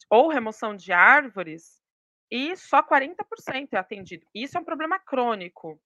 ou 0.09 0.27
remoção 0.27 0.75
de 0.75 0.91
árvores 0.91 1.81
e 2.29 2.55
só 2.57 2.83
40% 2.83 3.69
é 3.71 3.77
atendido. 3.77 4.25
Isso 4.35 4.57
é 4.57 4.61
um 4.61 4.65
problema 4.65 4.99
crônico. 4.99 5.79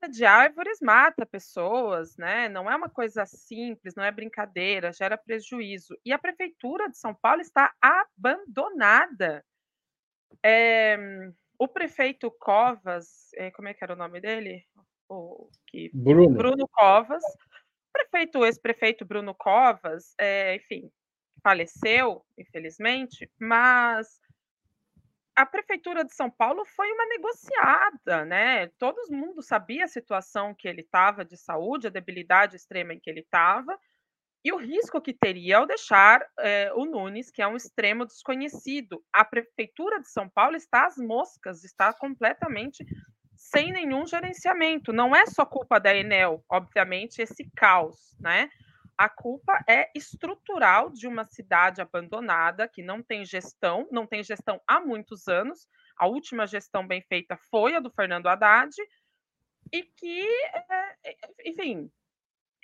Queda 0.00 0.08
de 0.12 0.24
árvores 0.24 0.78
mata 0.80 1.26
pessoas, 1.26 2.16
né? 2.16 2.48
Não 2.48 2.70
é 2.70 2.76
uma 2.76 2.88
coisa 2.88 3.26
simples, 3.26 3.94
não 3.96 4.04
é 4.04 4.12
brincadeira, 4.12 4.92
gera 4.92 5.16
prejuízo. 5.16 5.98
E 6.04 6.12
a 6.12 6.18
prefeitura 6.18 6.88
de 6.88 6.96
São 6.96 7.14
Paulo 7.14 7.40
está 7.40 7.72
abandonada. 7.80 9.44
É, 10.44 10.96
o 11.58 11.66
prefeito 11.66 12.30
Covas, 12.38 13.30
eh, 13.34 13.50
como 13.50 13.68
é 13.68 13.74
que 13.74 13.82
era 13.82 13.94
o 13.94 13.96
nome 13.96 14.20
dele? 14.20 14.64
O, 15.08 15.48
que, 15.66 15.90
Bruno. 15.92 16.36
Bruno 16.36 16.68
Covas. 16.68 17.22
O 17.24 17.92
prefeito, 17.92 18.44
ex-prefeito 18.44 19.04
Bruno 19.04 19.34
Covas, 19.34 20.14
é, 20.18 20.54
enfim, 20.54 20.88
faleceu, 21.42 22.24
infelizmente, 22.36 23.28
mas 23.40 24.20
a 25.38 25.46
prefeitura 25.46 26.04
de 26.04 26.12
São 26.12 26.28
Paulo 26.28 26.64
foi 26.64 26.90
uma 26.90 27.06
negociada, 27.06 28.24
né? 28.24 28.66
Todo 28.76 29.08
mundo 29.08 29.40
sabia 29.40 29.84
a 29.84 29.88
situação 29.88 30.52
que 30.52 30.66
ele 30.66 30.80
estava 30.80 31.24
de 31.24 31.36
saúde, 31.36 31.86
a 31.86 31.90
debilidade 31.90 32.56
extrema 32.56 32.92
em 32.92 32.98
que 32.98 33.08
ele 33.08 33.20
estava, 33.20 33.78
e 34.44 34.52
o 34.52 34.56
risco 34.56 35.00
que 35.00 35.12
teria 35.12 35.58
ao 35.58 35.66
deixar 35.66 36.26
é, 36.40 36.72
o 36.74 36.84
Nunes, 36.84 37.30
que 37.30 37.40
é 37.40 37.46
um 37.46 37.54
extremo 37.54 38.04
desconhecido. 38.04 39.00
A 39.12 39.24
Prefeitura 39.24 40.00
de 40.00 40.10
São 40.10 40.28
Paulo 40.28 40.56
está 40.56 40.86
às 40.86 40.96
moscas, 40.96 41.62
está 41.62 41.92
completamente 41.92 42.84
sem 43.36 43.70
nenhum 43.70 44.04
gerenciamento. 44.06 44.92
Não 44.92 45.14
é 45.14 45.24
só 45.26 45.46
culpa 45.46 45.78
da 45.78 45.94
Enel, 45.94 46.44
obviamente, 46.50 47.22
esse 47.22 47.48
caos, 47.54 48.16
né? 48.18 48.50
A 48.98 49.08
culpa 49.08 49.64
é 49.68 49.90
estrutural 49.94 50.90
de 50.90 51.06
uma 51.06 51.24
cidade 51.24 51.80
abandonada 51.80 52.68
que 52.68 52.82
não 52.82 53.02
tem 53.02 53.24
gestão, 53.24 53.88
não 53.92 54.06
tem 54.06 54.24
gestão 54.24 54.60
há 54.66 54.80
muitos 54.80 55.28
anos. 55.28 55.68
A 55.96 56.06
última 56.08 56.46
gestão 56.46 56.86
bem 56.86 57.00
feita 57.02 57.36
foi 57.50 57.76
a 57.76 57.80
do 57.80 57.90
Fernando 57.90 58.26
Haddad, 58.26 58.74
e 59.72 59.82
que, 59.82 60.26
é, 61.04 61.16
enfim, 61.44 61.90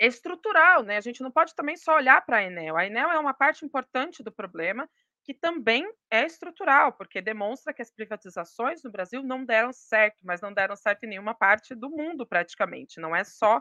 estrutural, 0.01 0.83
né? 0.83 0.97
A 0.97 1.01
gente 1.01 1.23
não 1.23 1.31
pode 1.31 1.55
também 1.55 1.77
só 1.77 1.97
olhar 1.97 2.25
para 2.25 2.39
a 2.39 2.45
Enel. 2.45 2.77
A 2.77 2.87
Enel 2.87 3.11
é 3.11 3.19
uma 3.19 3.35
parte 3.35 3.65
importante 3.65 4.23
do 4.23 4.33
problema 4.33 4.89
que 5.25 5.35
também 5.35 5.87
é 6.11 6.27
estrutural, 6.27 6.93
porque 6.93 7.21
demonstra 7.21 7.73
que 7.73 7.83
as 7.83 7.91
privatizações 7.91 8.83
no 8.83 8.91
Brasil 8.91 9.23
não 9.23 9.45
deram 9.45 9.73
certo, 9.73 10.19
mas 10.23 10.41
não 10.41 10.53
deram 10.53 10.77
certo 10.77 11.05
em 11.05 11.09
nenhuma 11.09 11.35
parte 11.35 11.75
do 11.75 11.91
mundo 11.91 12.27
praticamente. 12.27 13.01
Não 13.01 13.17
é 13.17 13.25
só 13.25 13.61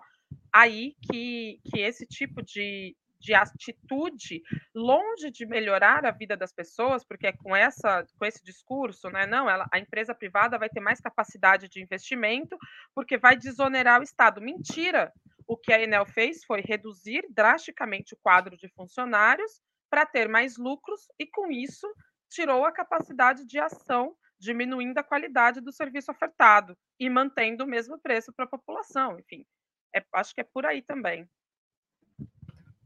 aí 0.52 0.96
que, 1.02 1.60
que 1.66 1.80
esse 1.80 2.06
tipo 2.06 2.42
de, 2.42 2.96
de 3.24 3.34
atitude, 3.34 4.42
longe 4.76 5.32
de 5.32 5.46
melhorar 5.46 6.06
a 6.06 6.12
vida 6.12 6.36
das 6.36 6.52
pessoas, 6.52 7.06
porque 7.06 7.28
é 7.28 7.32
com, 7.32 7.56
essa, 7.56 8.06
com 8.18 8.26
esse 8.26 8.44
discurso, 8.44 9.10
né? 9.10 9.26
Não, 9.26 9.50
ela, 9.50 9.66
a 9.72 9.80
empresa 9.80 10.14
privada 10.14 10.58
vai 10.58 10.70
ter 10.70 10.82
mais 10.82 11.00
capacidade 11.00 11.70
de 11.70 11.82
investimento, 11.82 12.58
porque 12.94 13.18
vai 13.18 13.38
desonerar 13.38 14.02
o 14.02 14.04
Estado. 14.04 14.42
Mentira! 14.42 15.12
O 15.48 15.58
que 15.58 15.74
a 15.74 15.82
Enel 15.82 16.06
fez 16.06 16.44
foi 16.44 16.62
reduzir 16.62 17.26
drasticamente 17.30 18.14
o 18.14 18.18
quadro 18.22 18.58
de 18.58 18.68
funcionários 18.70 19.62
para 19.90 20.06
ter 20.06 20.28
mais 20.28 20.58
lucros 20.58 21.08
e, 21.20 21.26
com 21.26 21.52
isso, 21.52 21.88
tirou 22.30 22.66
a 22.66 22.72
capacidade 22.72 23.46
de 23.46 23.60
ação, 23.60 24.16
diminuindo 24.40 24.98
a 24.98 25.04
qualidade 25.04 25.62
do 25.62 25.72
serviço 25.72 26.12
ofertado 26.12 26.76
e 27.00 27.10
mantendo 27.10 27.64
o 27.64 27.68
mesmo 27.68 28.00
preço 28.00 28.34
para 28.34 28.46
a 28.46 28.50
população. 28.50 29.18
Enfim, 29.20 29.46
é, 29.94 30.04
acho 30.14 30.34
que 30.34 30.42
é 30.42 30.44
por 30.44 30.66
aí 30.66 30.82
também. 30.82 31.28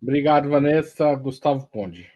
Obrigado, 0.02 0.50
Vanessa. 0.50 1.14
Gustavo 1.16 1.68
Conde. 1.68 2.12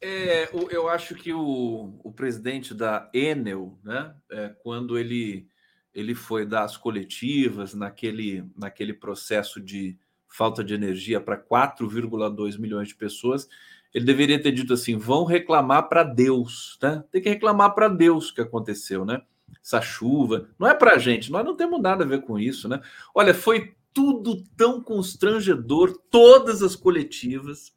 É, 0.00 0.50
eu 0.70 0.88
acho 0.88 1.14
que 1.14 1.32
o, 1.32 1.98
o 2.04 2.12
presidente 2.12 2.74
da 2.74 3.10
Enel, 3.14 3.78
né, 3.82 4.14
é, 4.30 4.48
quando 4.62 4.98
ele 4.98 5.48
ele 5.94 6.14
foi 6.14 6.44
dar 6.44 6.64
as 6.64 6.76
coletivas 6.76 7.72
naquele, 7.72 8.44
naquele 8.56 8.92
processo 8.92 9.60
de 9.60 9.96
falta 10.26 10.64
de 10.64 10.74
energia 10.74 11.20
para 11.20 11.38
4,2 11.38 12.58
milhões 12.58 12.88
de 12.88 12.96
pessoas, 12.96 13.48
ele 13.94 14.04
deveria 14.04 14.42
ter 14.42 14.50
dito 14.50 14.74
assim: 14.74 14.96
vão 14.98 15.24
reclamar 15.24 15.88
para 15.88 16.02
Deus, 16.02 16.76
né? 16.82 17.04
Tem 17.12 17.22
que 17.22 17.28
reclamar 17.28 17.74
para 17.74 17.88
Deus 17.88 18.30
o 18.30 18.34
que 18.34 18.40
aconteceu, 18.40 19.04
né? 19.04 19.22
Essa 19.64 19.80
chuva, 19.80 20.50
não 20.58 20.68
é 20.68 20.74
para 20.74 20.98
gente, 20.98 21.32
nós 21.32 21.42
não 21.42 21.56
temos 21.56 21.80
nada 21.80 22.04
a 22.04 22.06
ver 22.06 22.20
com 22.20 22.38
isso, 22.38 22.68
né? 22.68 22.82
Olha, 23.14 23.32
foi 23.32 23.74
tudo 23.94 24.44
tão 24.56 24.82
constrangedor, 24.82 25.98
todas 26.10 26.62
as 26.62 26.76
coletivas. 26.76 27.72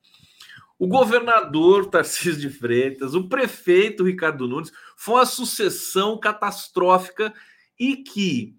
O 0.77 0.85
governador 0.85 1.85
Tarcísio 1.85 2.41
de 2.41 2.49
Freitas, 2.49 3.13
o 3.15 3.29
prefeito 3.29 4.03
Ricardo 4.03 4.47
Nunes, 4.47 4.71
foi 4.97 5.15
uma 5.15 5.25
sucessão 5.25 6.19
catastrófica 6.19 7.33
e 7.79 7.95
que 7.97 8.57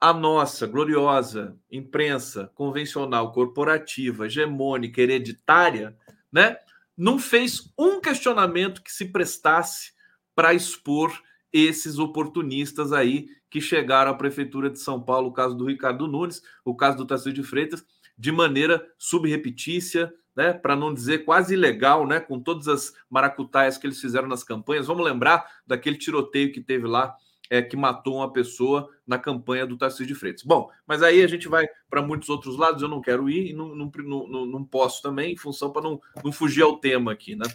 a 0.00 0.12
nossa 0.12 0.64
gloriosa 0.64 1.58
imprensa 1.70 2.48
convencional, 2.54 3.32
corporativa, 3.32 4.26
hegemônica, 4.26 5.00
hereditária, 5.00 5.96
né, 6.30 6.58
não 6.96 7.18
fez 7.18 7.72
um 7.76 8.00
questionamento 8.00 8.82
que 8.82 8.92
se 8.92 9.06
prestasse 9.06 9.92
para 10.34 10.54
expor 10.54 11.12
esses 11.52 11.98
oportunistas 11.98 12.92
aí 12.92 13.28
que 13.50 13.60
chegaram 13.60 14.10
à 14.10 14.14
prefeitura 14.14 14.68
de 14.68 14.78
São 14.78 15.00
Paulo, 15.00 15.28
o 15.28 15.32
caso 15.32 15.56
do 15.56 15.66
Ricardo 15.66 16.06
Nunes, 16.06 16.42
o 16.64 16.74
caso 16.74 16.98
do 16.98 17.06
Tarcísio 17.06 17.32
de 17.32 17.42
Freitas, 17.42 17.84
de 18.16 18.30
maneira 18.32 18.86
subrepetícia, 18.98 20.12
né, 20.36 20.52
para 20.52 20.76
não 20.76 20.92
dizer 20.92 21.24
quase 21.24 21.54
ilegal, 21.54 22.06
né, 22.06 22.20
com 22.20 22.38
todas 22.38 22.68
as 22.68 22.92
maracutaias 23.10 23.78
que 23.78 23.86
eles 23.86 24.00
fizeram 24.00 24.28
nas 24.28 24.44
campanhas. 24.44 24.86
Vamos 24.86 25.04
lembrar 25.04 25.44
daquele 25.66 25.96
tiroteio 25.96 26.52
que 26.52 26.60
teve 26.60 26.86
lá 26.86 27.14
é, 27.50 27.62
que 27.62 27.76
matou 27.76 28.16
uma 28.16 28.32
pessoa 28.32 28.88
na 29.06 29.18
campanha 29.18 29.66
do 29.66 29.76
Tarcísio 29.76 30.06
de 30.06 30.14
Freitas. 30.14 30.42
Bom, 30.44 30.70
mas 30.86 31.02
aí 31.02 31.22
a 31.22 31.26
gente 31.26 31.48
vai 31.48 31.66
para 31.88 32.02
muitos 32.02 32.28
outros 32.28 32.56
lados, 32.56 32.82
eu 32.82 32.88
não 32.88 33.00
quero 33.00 33.28
ir 33.28 33.50
e 33.50 33.52
não, 33.52 33.74
não, 33.74 33.90
não, 34.04 34.46
não 34.46 34.64
posso 34.64 35.02
também, 35.02 35.32
em 35.32 35.36
função 35.36 35.72
para 35.72 35.82
não, 35.82 36.00
não 36.22 36.30
fugir 36.30 36.62
ao 36.62 36.76
tema 36.76 37.12
aqui, 37.12 37.34
né? 37.34 37.46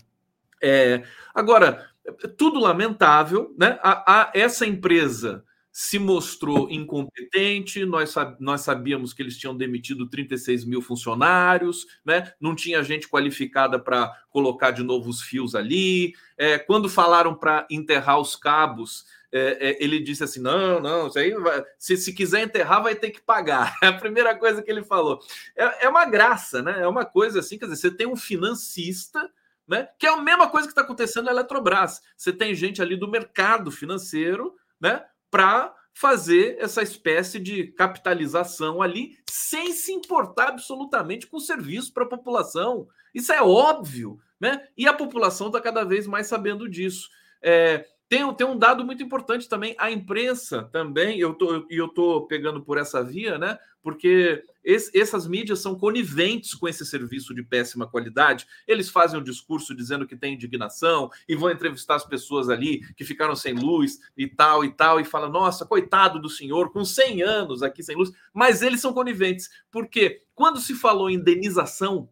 É, 0.64 1.04
agora, 1.36 1.90
tudo 2.38 2.60
lamentável, 2.60 3.54
né? 3.58 3.78
A, 3.84 4.22
a, 4.22 4.32
essa 4.34 4.66
empresa 4.66 5.44
se 5.74 5.98
mostrou 5.98 6.70
incompetente, 6.70 7.84
nós, 7.84 8.14
nós 8.40 8.62
sabíamos 8.62 9.12
que 9.12 9.24
eles 9.24 9.36
tinham 9.36 9.58
demitido 9.58 10.08
36 10.08 10.66
mil 10.66 10.84
funcionários, 10.84 11.88
né? 12.06 12.32
não 12.40 12.56
tinha 12.56 12.84
gente 12.84 13.10
qualificada 13.10 13.80
para 13.80 14.14
colocar 14.30 14.70
de 14.70 14.84
novo 14.84 15.10
os 15.10 15.24
fios 15.24 15.56
ali. 15.56 16.14
É, 16.38 16.60
quando 16.60 16.88
falaram 16.88 17.34
para 17.34 17.66
enterrar 17.72 18.20
os 18.20 18.36
cabos, 18.36 19.04
é, 19.32 19.72
é, 19.72 19.84
ele 19.84 20.00
disse 20.00 20.24
assim: 20.24 20.40
não, 20.40 20.80
não, 20.80 21.08
isso 21.08 21.18
aí 21.18 21.34
vai, 21.34 21.66
se, 21.80 21.98
se 21.98 22.14
quiser 22.14 22.44
enterrar, 22.44 22.84
vai 22.84 22.94
ter 22.94 23.10
que 23.10 23.20
pagar. 23.20 23.76
É 23.82 23.88
a 23.88 23.94
primeira 23.94 24.36
coisa 24.38 24.62
que 24.62 24.70
ele 24.70 24.84
falou. 24.84 25.20
É, 25.56 25.86
é 25.86 25.90
uma 25.90 26.06
graça, 26.06 26.62
né? 26.62 26.84
É 26.84 26.88
uma 26.88 27.04
coisa 27.04 27.40
assim, 27.40 27.58
quer 27.58 27.66
dizer, 27.66 27.78
você 27.78 27.92
tem 27.92 28.06
um 28.06 28.16
financista. 28.16 29.28
Né? 29.68 29.88
Que 29.98 30.08
é 30.08 30.10
a 30.10 30.22
mesma 30.22 30.50
coisa 30.50 30.68
que 30.68 30.72
está 30.72 30.82
acontecendo 30.82 31.26
na 31.26 31.32
Eletrobras. 31.32 32.02
Você 32.18 32.34
tem 32.34 32.54
gente 32.54 32.82
ali 32.82 32.96
do 32.96 33.10
mercado 33.10 33.72
financeiro, 33.72 34.54
né? 34.80 35.04
para 35.32 35.74
fazer 35.94 36.58
essa 36.60 36.82
espécie 36.82 37.40
de 37.40 37.68
capitalização 37.68 38.82
ali, 38.82 39.18
sem 39.30 39.72
se 39.74 39.92
importar 39.92 40.50
absolutamente 40.50 41.28
com 41.28 41.38
o 41.38 41.42
serviço 41.42 41.94
para 41.94 42.04
a 42.04 42.10
população. 42.10 42.88
Isso 43.14 43.32
é 43.32 43.42
óbvio, 43.42 44.20
né? 44.40 44.68
E 44.78 44.88
a 44.88 44.94
população 44.94 45.48
está 45.48 45.62
cada 45.62 45.84
vez 45.84 46.08
mais 46.08 46.28
sabendo 46.28 46.68
disso. 46.68 47.10
É, 47.42 47.86
tem, 48.10 48.32
tem 48.34 48.46
um 48.46 48.58
dado 48.58 48.84
muito 48.84 49.04
importante 49.04 49.48
também, 49.48 49.76
a 49.78 49.90
imprensa 49.92 50.64
também, 50.72 51.20
eu 51.20 51.34
tô, 51.34 51.66
eu 51.70 51.88
tô 51.88 52.28
pegando 52.28 52.64
por 52.64 52.78
essa 52.78 53.04
via, 53.04 53.38
né? 53.38 53.58
Porque 53.82 54.44
esse, 54.64 54.98
essas 54.98 55.28
mídias 55.28 55.60
são 55.60 55.76
coniventes 55.76 56.54
com 56.54 56.68
esse 56.68 56.86
serviço 56.86 57.34
de 57.34 57.44
péssima 57.44 57.88
qualidade. 57.88 58.48
Eles 58.68 58.90
fazem 58.90 59.20
um 59.20 59.24
discurso 59.24 59.76
dizendo 59.76 60.08
que 60.08 60.16
tem 60.16 60.34
indignação 60.34 61.10
e 61.28 61.36
vão 61.36 61.52
entrevistar 61.52 61.96
as 61.96 62.06
pessoas 62.06 62.50
ali 62.50 62.82
que 62.96 63.04
ficaram 63.04 63.36
sem 63.36 63.54
luz 63.54 64.00
e 64.18 64.28
tal 64.28 64.64
e 64.64 64.72
tal, 64.72 65.00
e 65.00 65.06
falam: 65.06 65.30
nossa, 65.30 65.66
coitado 65.66 66.20
do 66.20 66.30
senhor, 66.30 66.72
com 66.72 66.86
100 66.86 67.22
anos 67.24 67.64
aqui 67.64 67.84
sem 67.84 67.96
luz. 67.96 68.12
Mas 68.34 68.62
eles 68.62 68.82
são 68.82 68.94
coniventes, 68.94 69.50
porque 69.72 70.24
quando 70.34 70.60
se 70.60 70.74
falou 70.74 71.10
em 71.10 71.16
indenização, 71.16 72.10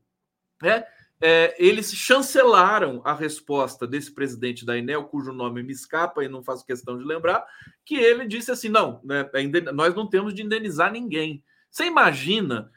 né? 0.61 0.83
é, 1.21 1.55
eles 1.59 1.93
chancelaram 1.93 2.99
a 3.05 3.13
resposta 3.13 3.85
desse 3.85 4.11
presidente 4.11 4.65
da 4.65 4.75
Enel, 4.75 5.03
cujo 5.03 5.31
nome 5.31 5.61
me 5.61 5.71
escapa 5.71 6.23
e 6.23 6.27
não 6.27 6.43
faço 6.43 6.65
questão 6.65 6.97
de 6.97 7.03
lembrar, 7.03 7.45
que 7.85 7.95
ele 7.95 8.25
disse 8.25 8.51
assim: 8.51 8.69
não, 8.69 8.99
né, 9.03 9.29
nós 9.71 9.93
não 9.93 10.09
temos 10.09 10.33
de 10.33 10.41
indenizar 10.41 10.91
ninguém. 10.91 11.43
Você 11.71 11.85
imagina? 11.85 12.69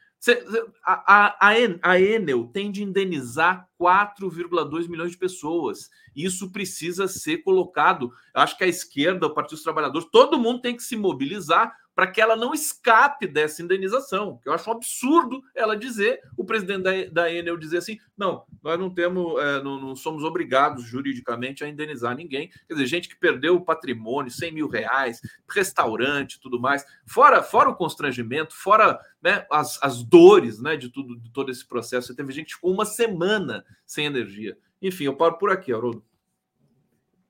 A, 0.82 1.26
a, 1.28 1.50
a 1.82 2.00
Enel 2.00 2.46
tem 2.46 2.70
de 2.70 2.82
indenizar 2.82 3.68
4,2 3.78 4.88
milhões 4.88 5.10
de 5.10 5.18
pessoas. 5.18 5.90
Isso 6.16 6.50
precisa 6.50 7.06
ser 7.06 7.38
colocado. 7.38 8.10
Acho 8.32 8.56
que 8.56 8.64
a 8.64 8.68
esquerda, 8.68 9.26
o 9.26 9.34
Partido 9.34 9.56
dos 9.56 9.64
Trabalhadores, 9.64 10.08
todo 10.10 10.38
mundo 10.38 10.62
tem 10.62 10.74
que 10.74 10.82
se 10.82 10.96
mobilizar 10.96 11.76
para 11.94 12.08
que 12.08 12.20
ela 12.20 12.34
não 12.34 12.52
escape 12.52 13.26
dessa 13.26 13.62
indenização. 13.62 14.40
Eu 14.44 14.52
acho 14.52 14.68
um 14.68 14.72
absurdo 14.72 15.42
ela 15.54 15.76
dizer, 15.76 16.20
o 16.36 16.44
presidente 16.44 16.82
da, 16.82 17.04
da 17.10 17.32
Enel 17.32 17.56
dizer 17.56 17.78
assim: 17.78 17.98
não, 18.16 18.44
nós 18.62 18.78
não 18.78 18.90
temos, 18.90 19.40
é, 19.40 19.62
não, 19.62 19.80
não, 19.80 19.94
somos 19.96 20.24
obrigados 20.24 20.84
juridicamente 20.84 21.62
a 21.62 21.68
indenizar 21.68 22.16
ninguém. 22.16 22.48
Quer 22.66 22.74
dizer, 22.74 22.86
gente 22.86 23.08
que 23.08 23.16
perdeu 23.16 23.56
o 23.56 23.64
patrimônio, 23.64 24.30
100 24.30 24.52
mil 24.52 24.68
reais, 24.68 25.20
restaurante, 25.48 26.40
tudo 26.40 26.60
mais, 26.60 26.84
fora, 27.06 27.42
fora 27.42 27.70
o 27.70 27.76
constrangimento, 27.76 28.54
fora 28.54 28.98
né, 29.22 29.46
as, 29.50 29.80
as 29.82 30.02
dores 30.02 30.60
né, 30.60 30.76
de, 30.76 30.88
tudo, 30.88 31.16
de 31.18 31.30
todo 31.30 31.50
esse 31.50 31.66
processo. 31.66 32.14
Teve 32.14 32.32
gente 32.32 32.46
que 32.46 32.54
ficou 32.54 32.72
uma 32.72 32.84
semana 32.84 33.64
sem 33.86 34.06
energia. 34.06 34.56
Enfim, 34.82 35.04
eu 35.04 35.16
paro 35.16 35.38
por 35.38 35.50
aqui, 35.50 35.72
Haroldo. 35.72 36.04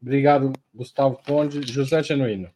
Obrigado, 0.01 0.53
Gustavo 0.75 1.19
Conde. 1.25 1.63
José 1.67 2.03
Genuíno. 2.03 2.54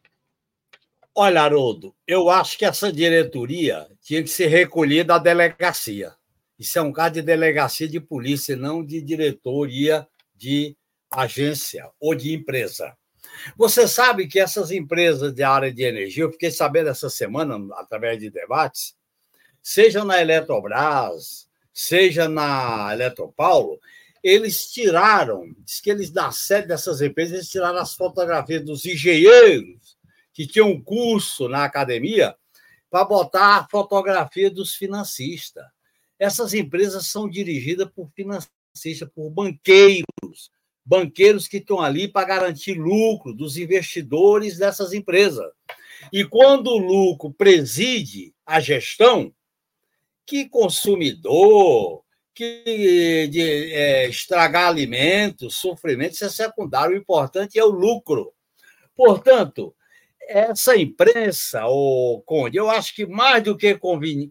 Olha, 1.21 1.41
Haroldo, 1.41 1.93
eu 2.07 2.29
acho 2.29 2.57
que 2.57 2.63
essa 2.63 2.93
diretoria 2.93 3.85
tinha 4.01 4.23
que 4.23 4.29
ser 4.29 4.47
recolhida 4.47 5.15
à 5.15 5.17
delegacia. 5.19 6.13
Isso 6.57 6.79
é 6.79 6.81
um 6.81 6.93
caso 6.93 7.15
de 7.15 7.21
delegacia 7.21 7.89
de 7.89 7.99
polícia, 7.99 8.55
não 8.55 8.81
de 8.81 9.01
diretoria 9.01 10.07
de 10.33 10.77
agência 11.11 11.91
ou 11.99 12.15
de 12.15 12.33
empresa. 12.33 12.95
Você 13.57 13.85
sabe 13.85 14.27
que 14.29 14.39
essas 14.39 14.71
empresas 14.71 15.33
de 15.33 15.43
área 15.43 15.73
de 15.73 15.83
energia, 15.83 16.23
eu 16.23 16.31
fiquei 16.31 16.51
sabendo 16.51 16.89
essa 16.89 17.09
semana, 17.09 17.59
através 17.75 18.17
de 18.17 18.29
debates, 18.29 18.95
seja 19.61 20.05
na 20.05 20.21
Eletrobras, 20.21 21.49
seja 21.73 22.29
na 22.29 22.93
Eletropaulo, 22.93 23.77
eles 24.23 24.71
tiraram, 24.71 25.53
diz 25.65 25.81
que 25.81 25.89
eles, 25.89 26.11
da 26.11 26.31
sede 26.31 26.69
dessas 26.69 27.01
empresas, 27.01 27.33
eles 27.33 27.49
tiraram 27.49 27.79
as 27.79 27.93
fotografias 27.93 28.63
dos 28.63 28.85
engenheiros, 28.85 29.98
que 30.39 30.47
tinha 30.47 30.63
um 30.63 30.81
curso 30.81 31.49
na 31.49 31.65
academia 31.65 32.33
para 32.89 33.03
botar 33.03 33.67
fotografia 33.69 34.49
dos 34.49 34.73
financistas. 34.73 35.65
Essas 36.17 36.53
empresas 36.53 37.07
são 37.07 37.29
dirigidas 37.29 37.89
por 37.93 38.09
financistas, 38.15 39.09
por 39.13 39.29
banqueiros, 39.31 40.49
banqueiros 40.85 41.45
que 41.45 41.57
estão 41.57 41.81
ali 41.81 42.07
para 42.07 42.25
garantir 42.25 42.75
lucro 42.75 43.33
dos 43.33 43.57
investidores 43.57 44.57
dessas 44.57 44.93
empresas. 44.93 45.45
E 46.09 46.23
quando 46.23 46.67
o 46.67 46.77
lucro 46.77 47.33
preside 47.33 48.33
a 48.45 48.61
gestão, 48.61 49.33
que 50.25 50.47
consumidor, 50.47 52.01
que 52.33 53.27
de, 53.29 53.73
é, 53.73 54.07
estragar 54.07 54.69
alimentos, 54.69 55.57
sofrimento, 55.57 56.13
isso 56.13 56.23
é 56.23 56.29
secundário. 56.29 56.95
O 56.95 56.97
importante 56.97 57.59
é 57.59 57.63
o 57.65 57.67
lucro. 57.67 58.31
Portanto, 58.95 59.75
essa 60.29 60.77
imprensa, 60.77 61.65
o 61.65 62.21
Conde, 62.23 62.57
eu 62.57 62.69
acho 62.69 62.93
que 62.93 63.05
mais 63.05 63.43
do 63.43 63.57
que 63.57 63.75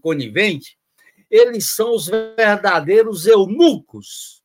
conivente, 0.01 0.79
eles 1.29 1.75
são 1.75 1.93
os 1.95 2.07
verdadeiros 2.07 3.27
eunucos 3.27 4.41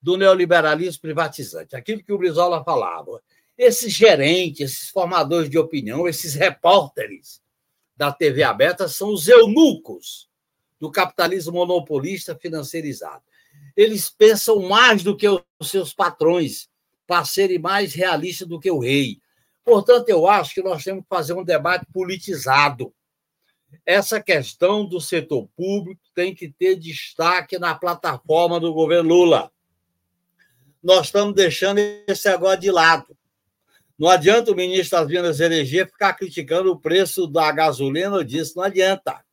do 0.00 0.16
neoliberalismo 0.16 1.02
privatizante, 1.02 1.74
aquilo 1.74 2.02
que 2.04 2.12
o 2.12 2.18
Brizola 2.18 2.62
falava. 2.62 3.20
Esses 3.58 3.92
gerentes, 3.92 4.72
esses 4.72 4.88
formadores 4.90 5.50
de 5.50 5.58
opinião, 5.58 6.06
esses 6.08 6.34
repórteres 6.34 7.42
da 7.96 8.12
TV 8.12 8.44
aberta 8.44 8.88
são 8.88 9.12
os 9.12 9.26
eunucos 9.26 10.28
do 10.80 10.90
capitalismo 10.90 11.52
monopolista 11.52 12.34
financeirizado. 12.36 13.22
Eles 13.76 14.08
pensam 14.08 14.60
mais 14.62 15.02
do 15.02 15.16
que 15.16 15.28
os 15.28 15.42
seus 15.70 15.92
patrões, 15.92 16.68
para 17.06 17.24
serem 17.24 17.58
mais 17.58 17.92
realistas 17.92 18.46
do 18.46 18.60
que 18.60 18.70
o 18.70 18.78
rei. 18.78 19.20
Portanto, 19.64 20.08
eu 20.08 20.26
acho 20.26 20.54
que 20.54 20.62
nós 20.62 20.82
temos 20.82 21.02
que 21.02 21.08
fazer 21.08 21.32
um 21.34 21.44
debate 21.44 21.86
politizado. 21.92 22.92
Essa 23.86 24.20
questão 24.20 24.84
do 24.84 25.00
setor 25.00 25.48
público 25.56 26.00
tem 26.14 26.34
que 26.34 26.48
ter 26.48 26.76
destaque 26.76 27.58
na 27.58 27.74
plataforma 27.74 28.60
do 28.60 28.72
governo 28.72 29.08
Lula. 29.08 29.50
Nós 30.82 31.06
estamos 31.06 31.34
deixando 31.34 31.78
esse 31.78 32.28
agora 32.28 32.58
de 32.58 32.70
lado. 32.70 33.16
Não 33.98 34.08
adianta 34.08 34.50
o 34.50 34.56
ministro 34.56 34.98
das 34.98 35.08
Minas 35.08 35.38
e 35.38 35.44
Energia 35.44 35.86
ficar 35.86 36.14
criticando 36.14 36.72
o 36.72 36.78
preço 36.78 37.26
da 37.26 37.50
gasolina 37.52 38.16
ou 38.16 38.24
disso, 38.24 38.54
não 38.56 38.64
adianta. 38.64 39.24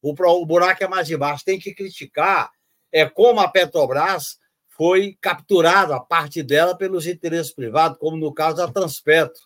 O, 0.00 0.14
buraco 0.46 0.84
é 0.84 0.88
mais 0.88 1.10
embaixo. 1.10 1.44
Tem 1.44 1.58
que 1.58 1.74
criticar 1.74 2.50
é 2.92 3.08
como 3.08 3.40
a 3.40 3.48
Petrobras 3.48 4.38
foi 4.68 5.16
capturada, 5.20 5.96
a 5.96 6.00
parte 6.00 6.42
dela, 6.42 6.76
pelos 6.76 7.06
interesses 7.06 7.52
privados, 7.52 7.98
como 7.98 8.16
no 8.16 8.32
caso 8.32 8.58
da 8.58 8.70
Transpetro. 8.70 9.42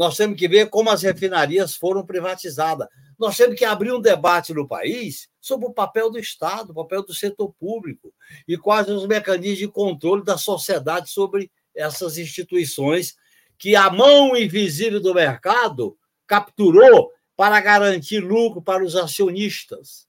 Nós 0.00 0.16
temos 0.16 0.38
que 0.38 0.48
ver 0.48 0.70
como 0.70 0.88
as 0.88 1.02
refinarias 1.02 1.76
foram 1.76 2.06
privatizadas. 2.06 2.88
Nós 3.18 3.36
temos 3.36 3.54
que 3.54 3.66
abrir 3.66 3.92
um 3.92 4.00
debate 4.00 4.54
no 4.54 4.66
país 4.66 5.28
sobre 5.38 5.66
o 5.66 5.74
papel 5.74 6.10
do 6.10 6.18
Estado, 6.18 6.70
o 6.70 6.74
papel 6.74 7.02
do 7.02 7.12
setor 7.12 7.52
público 7.60 8.10
e 8.48 8.56
quais 8.56 8.88
os 8.88 9.06
mecanismos 9.06 9.58
de 9.58 9.68
controle 9.68 10.24
da 10.24 10.38
sociedade 10.38 11.10
sobre 11.10 11.52
essas 11.74 12.16
instituições 12.16 13.14
que 13.58 13.76
a 13.76 13.90
mão 13.90 14.34
invisível 14.34 15.02
do 15.02 15.12
mercado 15.12 15.98
capturou 16.26 17.12
para 17.36 17.60
garantir 17.60 18.20
lucro 18.20 18.62
para 18.62 18.82
os 18.82 18.96
acionistas, 18.96 20.08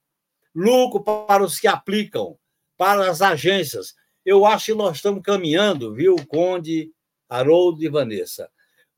lucro 0.54 1.04
para 1.04 1.44
os 1.44 1.60
que 1.60 1.68
aplicam, 1.68 2.38
para 2.78 3.10
as 3.10 3.20
agências. 3.20 3.94
Eu 4.24 4.46
acho 4.46 4.72
que 4.72 4.74
nós 4.74 4.96
estamos 4.96 5.20
caminhando, 5.22 5.92
viu, 5.92 6.16
Conde, 6.28 6.90
Haroldo 7.28 7.84
e 7.84 7.90
Vanessa, 7.90 8.50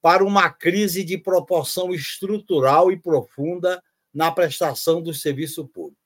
para 0.04 0.22
uma 0.22 0.50
crise 0.50 1.02
de 1.02 1.16
proporção 1.16 1.94
estrutural 1.94 2.92
e 2.92 3.00
profunda 3.00 3.82
na 4.12 4.30
prestação 4.30 5.00
do 5.00 5.14
serviço 5.14 5.66
público. 5.66 5.96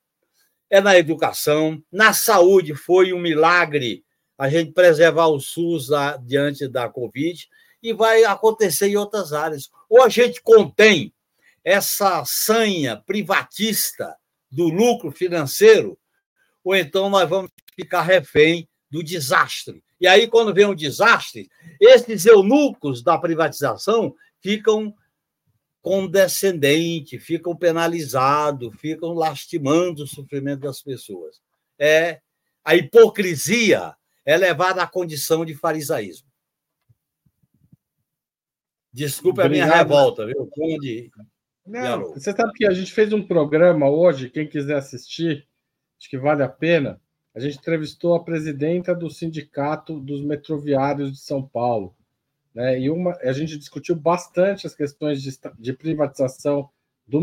É 0.71 0.81
na 0.81 0.97
educação, 0.97 1.83
na 1.91 2.13
saúde, 2.13 2.77
foi 2.77 3.13
um 3.13 3.19
milagre 3.19 4.05
a 4.39 4.49
gente 4.49 4.71
preservar 4.71 5.27
o 5.27 5.41
SUS 5.41 5.89
diante 6.25 6.69
da 6.69 6.89
Covid 6.89 7.49
e 7.83 7.93
vai 7.93 8.23
acontecer 8.23 8.87
em 8.87 8.97
outras 8.97 9.33
áreas. 9.33 9.69
Ou 9.91 10.05
a 10.05 10.09
gente 10.09 10.41
contém 10.43 11.13
essa 11.65 12.25
sanha 12.25 13.03
privatista 13.05 14.17
do 14.49 14.69
lucro 14.69 15.11
financeiro, 15.11 15.99
ou 16.63 16.77
então 16.77 17.11
nós 17.11 17.29
vamos 17.29 17.51
ficar 17.75 18.03
refém 18.03 18.69
do 18.89 19.03
desastre. 19.03 19.83
E 20.01 20.07
aí, 20.07 20.29
quando 20.29 20.55
vem 20.55 20.67
um 20.67 20.75
desastre, 20.75 21.51
esses 21.81 22.25
eunucos 22.27 23.03
da 23.03 23.19
privatização 23.19 24.15
ficam 24.41 24.95
condescendente, 25.81 27.19
ficam 27.19 27.57
penalizados, 27.57 28.75
ficam 28.79 29.13
lastimando 29.13 30.05
o 30.05 30.07
sofrimento 30.07 30.61
das 30.61 30.83
pessoas. 30.83 31.41
É 31.79 32.21
a 32.65 32.77
hipocrisia 32.77 33.95
é 34.27 34.37
levada 34.37 34.83
à 34.83 34.87
condição 34.87 35.43
de 35.43 35.55
farisaísmo. 35.55 36.29
Desculpe 38.93 39.41
a 39.41 39.49
minha 39.49 39.65
revolta, 39.65 40.27
viu, 40.27 40.47
Conde? 40.53 41.11
Não, 41.65 42.11
você 42.11 42.33
sabe 42.33 42.53
que 42.53 42.67
a 42.67 42.73
gente 42.73 42.93
fez 42.93 43.13
um 43.13 43.27
programa 43.27 43.89
hoje, 43.89 44.29
quem 44.29 44.47
quiser 44.47 44.77
assistir, 44.77 45.49
acho 45.99 46.11
que 46.11 46.19
vale 46.19 46.43
a 46.43 46.49
pena. 46.49 47.01
A 47.35 47.41
gente 47.41 47.59
entrevistou 47.59 48.15
a 48.15 48.25
presidenta 48.25 48.95
do 48.95 49.11
Sindicato 49.11 50.01
dos 50.01 50.23
Metroviários 50.23 51.13
de 51.13 51.19
São 51.19 51.43
Paulo. 51.43 51.95
Né? 52.55 52.81
E 52.81 52.91
uma, 52.91 53.17
a 53.23 53.33
gente 53.33 53.57
discutiu 53.57 53.95
bastante 53.95 54.67
as 54.67 54.75
questões 54.75 55.23
de, 55.23 55.31
de 55.59 55.73
privatização 55.73 56.69
do 57.07 57.21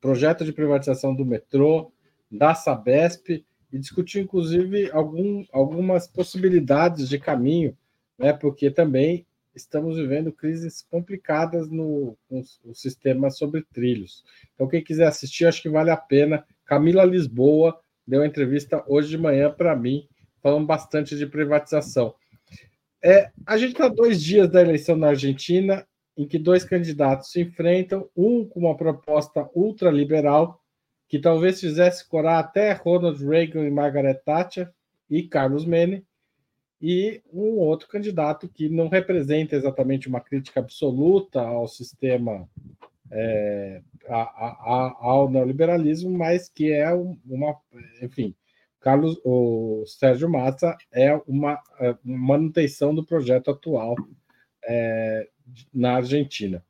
projeto 0.00 0.44
de 0.44 0.52
privatização 0.52 1.14
do 1.14 1.24
metrô, 1.24 1.92
da 2.30 2.54
Sabesp, 2.54 3.44
e 3.72 3.78
discutiu, 3.78 4.22
inclusive, 4.22 4.88
algum, 4.92 5.44
algumas 5.52 6.06
possibilidades 6.06 7.08
de 7.08 7.18
caminho, 7.18 7.76
né? 8.16 8.32
porque 8.32 8.70
também 8.70 9.26
estamos 9.54 9.96
vivendo 9.96 10.32
crises 10.32 10.82
complicadas 10.82 11.68
no, 11.68 12.16
no, 12.30 12.74
sistema 12.74 13.30
sobre 13.30 13.62
trilhos. 13.72 14.24
Então, 14.54 14.68
quem 14.68 14.82
quiser 14.82 15.06
assistir, 15.06 15.46
acho 15.46 15.62
que 15.62 15.68
vale 15.68 15.90
a 15.90 15.96
pena. 15.96 16.44
Camila 16.64 17.04
Lisboa 17.04 17.80
deu 18.06 18.24
entrevista 18.24 18.84
hoje 18.86 19.10
de 19.10 19.18
manhã 19.18 19.50
para 19.50 19.74
mim, 19.74 20.08
falando 20.42 20.66
bastante 20.66 21.16
de 21.16 21.26
privatização. 21.26 22.14
É, 23.02 23.30
a 23.46 23.56
gente 23.58 23.72
está 23.72 23.88
dois 23.88 24.22
dias 24.22 24.48
da 24.48 24.62
eleição 24.62 24.96
na 24.96 25.08
Argentina, 25.08 25.86
em 26.16 26.26
que 26.26 26.38
dois 26.38 26.64
candidatos 26.64 27.30
se 27.30 27.40
enfrentam, 27.40 28.08
um 28.16 28.46
com 28.46 28.60
uma 28.60 28.76
proposta 28.76 29.48
ultraliberal, 29.54 30.60
que 31.08 31.18
talvez 31.18 31.60
fizesse 31.60 32.08
corar 32.08 32.38
até 32.38 32.72
Ronald 32.72 33.22
Reagan 33.24 33.66
e 33.66 33.70
Margaret 33.70 34.20
Thatcher 34.24 34.70
e 35.10 35.22
Carlos 35.22 35.64
Menem, 35.64 36.04
e 36.80 37.22
um 37.32 37.58
outro 37.58 37.88
candidato 37.88 38.48
que 38.48 38.68
não 38.68 38.88
representa 38.88 39.56
exatamente 39.56 40.08
uma 40.08 40.20
crítica 40.20 40.60
absoluta 40.60 41.40
ao 41.40 41.66
sistema, 41.66 42.48
é, 43.16 43.80
a, 44.08 44.22
a, 44.22 44.96
ao 45.00 45.30
neoliberalismo, 45.30 46.10
mas 46.10 46.48
que 46.48 46.72
é 46.72 46.92
uma, 46.92 47.56
enfim, 48.02 48.34
Carlos, 48.80 49.18
o 49.24 49.84
Sérgio 49.86 50.28
Massa 50.28 50.76
é 50.92 51.14
uma, 51.26 51.58
é, 51.78 51.96
uma 52.04 52.38
manutenção 52.38 52.94
do 52.94 53.06
projeto 53.06 53.52
atual 53.52 53.94
é, 54.66 55.28
na 55.72 55.94
Argentina. 55.94 56.62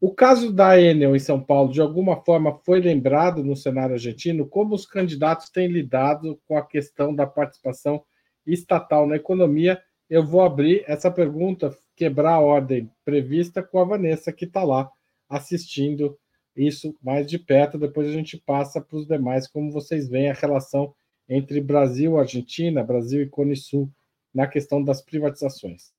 O 0.00 0.12
caso 0.12 0.52
da 0.52 0.80
Enel 0.80 1.14
em 1.14 1.20
São 1.20 1.40
Paulo, 1.40 1.72
de 1.72 1.80
alguma 1.80 2.16
forma, 2.24 2.58
foi 2.64 2.80
lembrado 2.80 3.44
no 3.44 3.54
cenário 3.54 3.94
argentino? 3.94 4.48
Como 4.48 4.74
os 4.74 4.86
candidatos 4.86 5.50
têm 5.50 5.68
lidado 5.68 6.40
com 6.48 6.56
a 6.56 6.66
questão 6.66 7.14
da 7.14 7.26
participação 7.26 8.02
estatal 8.44 9.06
na 9.06 9.14
economia? 9.14 9.80
Eu 10.10 10.26
vou 10.26 10.40
abrir 10.40 10.82
essa 10.88 11.10
pergunta, 11.10 11.76
quebrar 11.94 12.32
a 12.32 12.40
ordem 12.40 12.90
prevista 13.04 13.62
com 13.62 13.78
a 13.78 13.84
Vanessa, 13.84 14.32
que 14.32 14.46
está 14.46 14.64
lá 14.64 14.90
assistindo 15.32 16.18
isso 16.54 16.96
mais 17.02 17.26
de 17.26 17.38
perto. 17.38 17.78
Depois 17.78 18.08
a 18.08 18.12
gente 18.12 18.36
passa 18.36 18.80
para 18.80 18.96
os 18.96 19.06
demais, 19.06 19.48
como 19.48 19.72
vocês 19.72 20.08
veem 20.08 20.30
a 20.30 20.34
relação 20.34 20.94
entre 21.28 21.60
Brasil, 21.60 22.18
Argentina, 22.18 22.84
Brasil 22.84 23.22
e 23.22 23.28
Cone 23.28 23.56
Sul 23.56 23.90
na 24.34 24.46
questão 24.46 24.82
das 24.82 25.02
privatizações. 25.02 25.92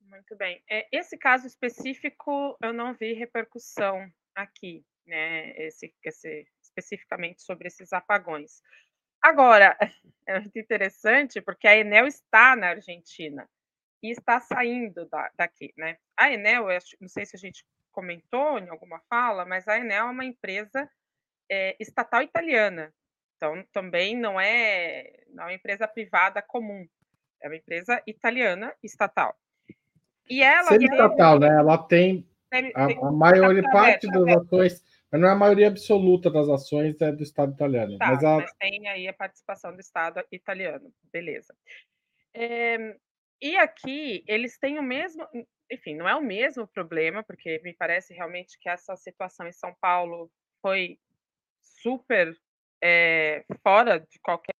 Muito 0.00 0.36
bem. 0.36 0.62
É, 0.68 0.86
esse 0.90 1.16
caso 1.16 1.46
específico 1.46 2.56
eu 2.62 2.72
não 2.72 2.94
vi 2.94 3.12
repercussão 3.12 4.10
aqui, 4.34 4.84
né? 5.06 5.52
Esse, 5.56 5.94
esse, 6.04 6.46
especificamente 6.62 7.42
sobre 7.42 7.68
esses 7.68 7.92
apagões. 7.92 8.62
Agora, 9.20 9.76
é 10.26 10.40
muito 10.40 10.58
interessante 10.58 11.40
porque 11.40 11.68
a 11.68 11.76
Enel 11.76 12.06
está 12.06 12.56
na 12.56 12.68
Argentina 12.70 13.48
e 14.02 14.10
está 14.10 14.40
saindo 14.40 15.06
da, 15.08 15.30
daqui, 15.36 15.72
né? 15.76 15.96
A 16.16 16.32
Enel, 16.32 16.66
não 17.00 17.08
sei 17.08 17.24
se 17.24 17.36
a 17.36 17.38
gente 17.38 17.64
comentou 17.92 18.58
em 18.58 18.68
alguma 18.68 19.00
fala, 19.08 19.44
mas 19.44 19.68
a 19.68 19.78
Enel 19.78 20.06
é 20.06 20.10
uma 20.10 20.24
empresa 20.24 20.90
é, 21.48 21.76
estatal 21.78 22.22
italiana 22.22 22.92
então, 23.42 23.64
também 23.72 24.16
não 24.16 24.40
é, 24.40 25.24
não 25.30 25.42
é 25.42 25.46
uma 25.48 25.54
empresa 25.54 25.88
privada 25.88 26.40
comum, 26.40 26.86
é 27.42 27.48
uma 27.48 27.56
empresa 27.56 28.00
italiana 28.06 28.72
estatal. 28.80 29.36
E 30.30 30.40
ela 30.44 30.76
estatal, 30.76 31.40
né? 31.40 31.48
Ela 31.48 31.76
tem 31.76 32.24
a, 32.72 32.84
a 32.84 33.10
maior 33.10 33.52
parte 33.72 34.06
das 34.06 34.28
ações, 34.36 34.84
mas 35.10 35.20
não 35.20 35.28
é 35.28 35.32
a 35.32 35.34
maioria 35.34 35.66
absoluta 35.66 36.30
das 36.30 36.48
ações 36.48 36.94
é 37.00 37.10
do 37.10 37.24
Estado 37.24 37.52
italiano. 37.52 37.98
Tá, 37.98 38.12
mas, 38.12 38.22
a... 38.22 38.36
mas, 38.36 38.52
tem 38.60 38.86
aí 38.86 39.08
a 39.08 39.12
participação 39.12 39.74
do 39.74 39.80
Estado 39.80 40.22
italiano, 40.30 40.92
beleza. 41.12 41.52
É, 42.32 42.96
e 43.40 43.56
aqui 43.56 44.22
eles 44.28 44.56
têm 44.56 44.78
o 44.78 44.84
mesmo, 44.84 45.26
enfim, 45.72 45.96
não 45.96 46.08
é 46.08 46.14
o 46.14 46.22
mesmo 46.22 46.66
problema, 46.68 47.22
porque 47.24 47.60
me 47.64 47.74
parece 47.74 48.12
realmente 48.12 48.58
que 48.60 48.68
essa 48.68 48.94
situação 48.96 49.46
em 49.46 49.52
São 49.52 49.74
Paulo 49.80 50.30
foi 50.60 50.98
super 51.60 52.36
é, 52.82 53.44
fora 53.62 54.00
de 54.00 54.18
qualquer, 54.20 54.54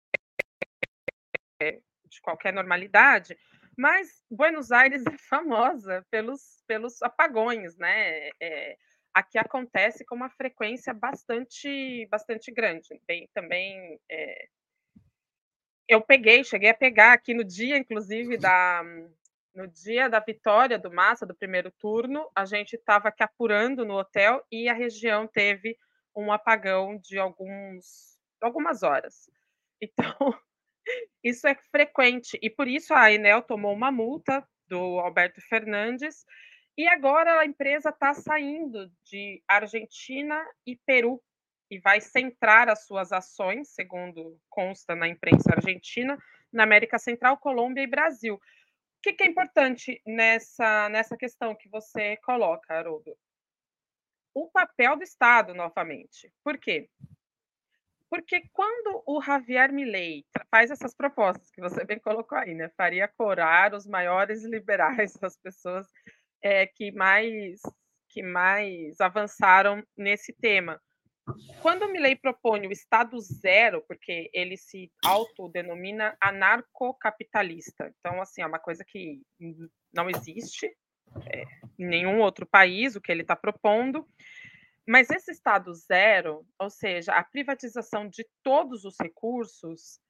de 1.60 2.20
qualquer 2.22 2.52
normalidade, 2.52 3.36
mas 3.76 4.24
Buenos 4.30 4.70
Aires 4.70 5.04
é 5.06 5.18
famosa 5.18 6.06
pelos, 6.10 6.62
pelos 6.66 7.02
apagões, 7.02 7.76
né? 7.76 8.30
É, 8.40 8.76
aqui 9.12 9.38
acontece 9.38 10.04
com 10.04 10.14
uma 10.14 10.30
frequência 10.30 10.94
bastante, 10.94 12.06
bastante 12.10 12.50
grande. 12.50 12.88
Tem 13.06 13.28
também. 13.34 13.98
É, 14.10 14.48
eu 15.88 16.00
peguei, 16.00 16.44
cheguei 16.44 16.70
a 16.70 16.74
pegar 16.74 17.12
aqui 17.12 17.34
no 17.34 17.44
dia, 17.44 17.76
inclusive, 17.76 18.36
da, 18.36 18.82
no 19.54 19.66
dia 19.68 20.08
da 20.08 20.20
vitória 20.20 20.78
do 20.78 20.90
Massa, 20.90 21.26
do 21.26 21.34
primeiro 21.34 21.70
turno, 21.70 22.28
a 22.34 22.44
gente 22.44 22.74
estava 22.74 23.08
aqui 23.08 23.22
apurando 23.22 23.84
no 23.84 23.94
hotel 23.98 24.44
e 24.50 24.68
a 24.68 24.74
região 24.74 25.26
teve 25.26 25.76
um 26.16 26.32
apagão 26.32 26.98
de 26.98 27.18
alguns 27.18 28.18
algumas 28.40 28.82
horas. 28.82 29.30
Então, 29.84 30.32
isso 31.24 31.44
é 31.48 31.56
frequente. 31.72 32.38
E 32.40 32.48
por 32.48 32.68
isso 32.68 32.94
a 32.94 33.10
Enel 33.10 33.42
tomou 33.42 33.74
uma 33.74 33.90
multa 33.90 34.46
do 34.68 35.00
Alberto 35.00 35.40
Fernandes. 35.40 36.24
E 36.78 36.86
agora 36.86 37.40
a 37.40 37.44
empresa 37.44 37.88
está 37.88 38.14
saindo 38.14 38.88
de 39.04 39.42
Argentina 39.48 40.40
e 40.64 40.76
Peru 40.86 41.20
e 41.68 41.80
vai 41.80 42.00
centrar 42.00 42.68
as 42.68 42.86
suas 42.86 43.10
ações, 43.10 43.70
segundo 43.70 44.38
consta 44.48 44.94
na 44.94 45.08
imprensa 45.08 45.52
argentina, 45.52 46.16
na 46.52 46.62
América 46.62 46.98
Central, 46.98 47.38
Colômbia 47.38 47.82
e 47.82 47.86
Brasil. 47.86 48.40
Que, 49.02 49.12
que 49.12 49.24
é 49.24 49.26
importante 49.26 50.00
nessa, 50.06 50.88
nessa 50.88 51.16
questão 51.16 51.54
que 51.54 51.68
você 51.68 52.16
coloca, 52.18 52.72
Haroldo? 52.72 53.16
O 54.32 54.48
papel 54.48 54.96
do 54.96 55.02
Estado, 55.02 55.52
novamente. 55.54 56.32
Por 56.44 56.56
quê? 56.56 56.88
Porque 58.08 58.42
quando 58.52 59.02
o 59.06 59.22
Javier 59.22 59.72
Milei 59.72 60.24
faz 60.50 60.70
essas 60.70 60.94
propostas 60.94 61.50
que 61.50 61.60
você 61.60 61.82
bem 61.84 61.98
colocou 61.98 62.36
aí, 62.36 62.54
né, 62.54 62.68
faria 62.76 63.08
corar 63.08 63.74
os 63.74 63.86
maiores 63.86 64.44
liberais, 64.44 65.16
as 65.22 65.36
pessoas 65.36 65.88
é, 66.42 66.66
que 66.66 66.92
mais 66.92 67.60
que 68.08 68.22
mais 68.22 69.00
avançaram 69.00 69.82
nesse 69.96 70.34
tema. 70.34 70.78
Quando 71.60 71.88
Milley 71.88 72.16
propõe 72.16 72.66
o 72.66 72.72
Estado 72.72 73.18
zero, 73.20 73.82
porque 73.86 74.28
ele 74.32 74.56
se 74.56 74.90
autodenomina 75.04 76.16
anarcocapitalista, 76.20 77.92
então 77.98 78.20
assim 78.20 78.42
é 78.42 78.46
uma 78.46 78.58
coisa 78.58 78.84
que 78.84 79.22
não 79.94 80.10
existe 80.10 80.66
é, 81.32 81.44
em 81.78 81.86
nenhum 81.86 82.20
outro 82.20 82.46
país 82.46 82.96
o 82.96 83.00
que 83.00 83.12
ele 83.12 83.22
está 83.22 83.36
propondo. 83.36 84.06
Mas 84.86 85.10
esse 85.10 85.30
Estado 85.30 85.72
zero, 85.74 86.44
ou 86.58 86.68
seja, 86.68 87.12
a 87.12 87.22
privatização 87.22 88.08
de 88.08 88.26
todos 88.42 88.84
os 88.84 88.96
recursos, 89.00 90.00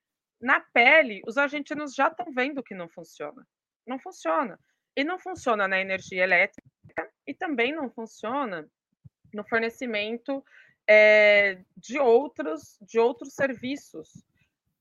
na 0.41 0.61
pele, 0.73 1.21
os 1.27 1.37
argentinos 1.37 1.95
já 1.95 2.09
estão 2.09 2.33
vendo 2.33 2.63
que 2.63 2.75
não 2.75 2.89
funciona. 2.89 3.47
Não 3.87 3.99
funciona. 3.99 4.59
E 4.97 5.05
não 5.05 5.19
funciona 5.19 5.69
na 5.69 5.79
energia 5.79 6.25
elétrica 6.25 6.63
e 7.27 7.35
também 7.35 7.73
não 7.75 7.91
funciona 7.91 8.67
no 9.33 9.45
fornecimento 9.45 10.45
é, 10.89 11.59
de, 11.77 11.99
outros, 11.99 12.79
de 12.81 12.99
outros 12.99 13.35
serviços. 13.35 14.09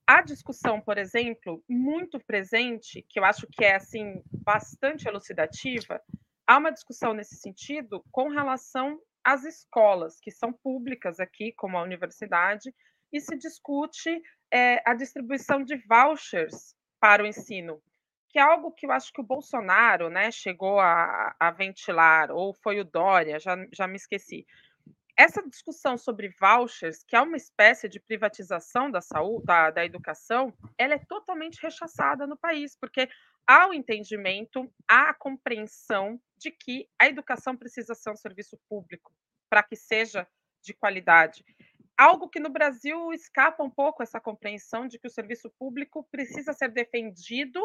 A 0.05 0.21
discussão, 0.21 0.81
por 0.81 0.97
exemplo, 0.97 1.63
muito 1.69 2.19
presente, 2.19 3.05
que 3.07 3.19
eu 3.19 3.25
acho 3.25 3.47
que 3.51 3.63
é 3.63 3.75
assim 3.75 4.21
bastante 4.31 5.07
elucidativa, 5.07 6.01
há 6.45 6.57
uma 6.57 6.71
discussão 6.71 7.13
nesse 7.13 7.35
sentido 7.35 8.03
com 8.11 8.29
relação 8.29 8.99
as 9.23 9.43
escolas, 9.43 10.19
que 10.19 10.31
são 10.31 10.51
públicas 10.51 11.19
aqui, 11.19 11.51
como 11.53 11.77
a 11.77 11.83
universidade, 11.83 12.73
e 13.11 13.19
se 13.19 13.37
discute 13.37 14.21
é, 14.51 14.81
a 14.85 14.93
distribuição 14.93 15.63
de 15.63 15.75
vouchers 15.87 16.75
para 16.99 17.23
o 17.23 17.27
ensino, 17.27 17.81
que 18.29 18.39
é 18.39 18.41
algo 18.41 18.71
que 18.71 18.85
eu 18.85 18.91
acho 18.91 19.11
que 19.11 19.21
o 19.21 19.25
Bolsonaro 19.25 20.09
né, 20.09 20.31
chegou 20.31 20.79
a, 20.79 21.35
a 21.39 21.51
ventilar, 21.51 22.31
ou 22.31 22.53
foi 22.53 22.79
o 22.79 22.85
Dória, 22.85 23.39
já, 23.39 23.55
já 23.73 23.87
me 23.87 23.95
esqueci. 23.95 24.45
Essa 25.21 25.47
discussão 25.47 25.99
sobre 25.99 26.33
vouchers, 26.41 27.03
que 27.03 27.15
é 27.15 27.21
uma 27.21 27.37
espécie 27.37 27.87
de 27.87 27.99
privatização 27.99 28.89
da 28.89 29.01
saúde, 29.01 29.45
da, 29.45 29.69
da 29.69 29.85
educação, 29.85 30.51
ela 30.75 30.95
é 30.95 30.97
totalmente 30.97 31.61
rechaçada 31.61 32.25
no 32.25 32.35
país, 32.35 32.75
porque 32.75 33.07
há 33.45 33.67
o 33.67 33.73
entendimento, 33.73 34.67
há 34.87 35.11
a 35.11 35.13
compreensão 35.13 36.19
de 36.39 36.49
que 36.49 36.89
a 36.99 37.07
educação 37.07 37.55
precisa 37.55 37.93
ser 37.93 38.09
um 38.09 38.15
serviço 38.15 38.59
público 38.67 39.13
para 39.47 39.61
que 39.61 39.75
seja 39.75 40.27
de 40.63 40.73
qualidade. 40.73 41.45
Algo 41.95 42.27
que 42.27 42.39
no 42.39 42.49
Brasil 42.49 43.13
escapa 43.13 43.63
um 43.63 43.69
pouco 43.69 44.01
essa 44.01 44.19
compreensão 44.19 44.87
de 44.87 44.97
que 44.97 45.05
o 45.05 45.11
serviço 45.11 45.51
público 45.51 46.03
precisa 46.09 46.51
ser 46.51 46.69
defendido 46.69 47.61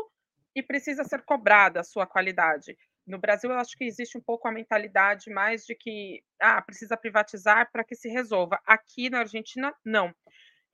e 0.54 0.62
precisa 0.62 1.04
ser 1.04 1.22
cobrada 1.22 1.80
a 1.80 1.84
sua 1.84 2.06
qualidade. 2.06 2.76
No 3.06 3.18
Brasil, 3.18 3.50
eu 3.50 3.58
acho 3.58 3.76
que 3.76 3.84
existe 3.84 4.18
um 4.18 4.20
pouco 4.20 4.48
a 4.48 4.52
mentalidade 4.52 5.30
mais 5.30 5.64
de 5.64 5.74
que 5.74 6.22
ah, 6.40 6.60
precisa 6.60 6.96
privatizar 6.96 7.70
para 7.70 7.84
que 7.84 7.94
se 7.94 8.08
resolva. 8.08 8.60
Aqui 8.66 9.08
na 9.08 9.20
Argentina, 9.20 9.72
não. 9.84 10.12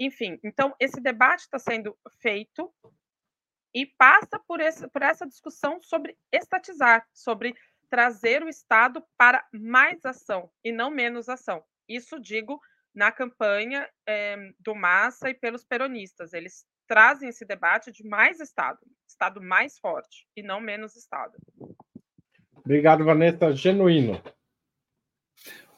Enfim, 0.01 0.39
então 0.43 0.75
esse 0.81 1.01
debate 1.01 1.41
está 1.41 1.59
sendo 1.59 1.97
feito 2.21 2.73
e 3.75 3.87
passa 3.87 4.39
por, 4.47 4.61
esse, 4.61 4.89
por 4.89 5.03
essa 5.03 5.27
discussão 5.27 5.81
sobre 5.83 6.17
estatizar, 6.33 7.07
sobre 7.13 7.55
trazer 7.91 8.43
o 8.43 8.49
Estado 8.49 9.05
para 9.19 9.47
mais 9.53 10.05
ação 10.05 10.51
e 10.65 10.73
não 10.73 10.91
menos 10.91 11.29
ação. 11.29 11.63
Isso 11.87 12.19
digo 12.19 12.59
na 12.95 13.13
campanha 13.13 13.89
é, 14.07 14.37
do 14.59 14.75
Massa 14.75 15.29
e 15.29 15.35
pelos 15.35 15.65
peronistas. 15.65 16.33
Eles 16.33 16.65
trazem 16.87 17.29
esse 17.29 17.45
debate 17.45 17.93
de 17.93 18.07
mais 18.07 18.41
Estado, 18.41 18.79
Estado 19.07 19.43
mais 19.43 19.79
forte 19.79 20.27
e 20.37 20.43
não 20.43 20.61
menos 20.61 20.97
Estado. 20.97 21.39
Obrigado, 22.65 23.05
Vanessa. 23.05 23.55
Genuíno. 23.55 24.23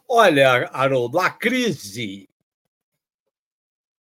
Olha, 0.08 0.68
Haroldo, 0.72 1.18
a 1.18 1.30
crise 1.30 2.28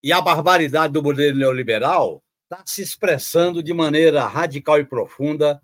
e 0.02 0.12
a 0.12 0.20
barbaridade 0.20 0.94
do 0.94 1.02
modelo 1.02 1.38
neoliberal 1.38 2.22
está 2.44 2.62
se 2.66 2.82
expressando 2.82 3.64
de 3.64 3.74
maneira 3.74 4.26
radical 4.26 4.80
e 4.80 4.86
profunda 4.86 5.62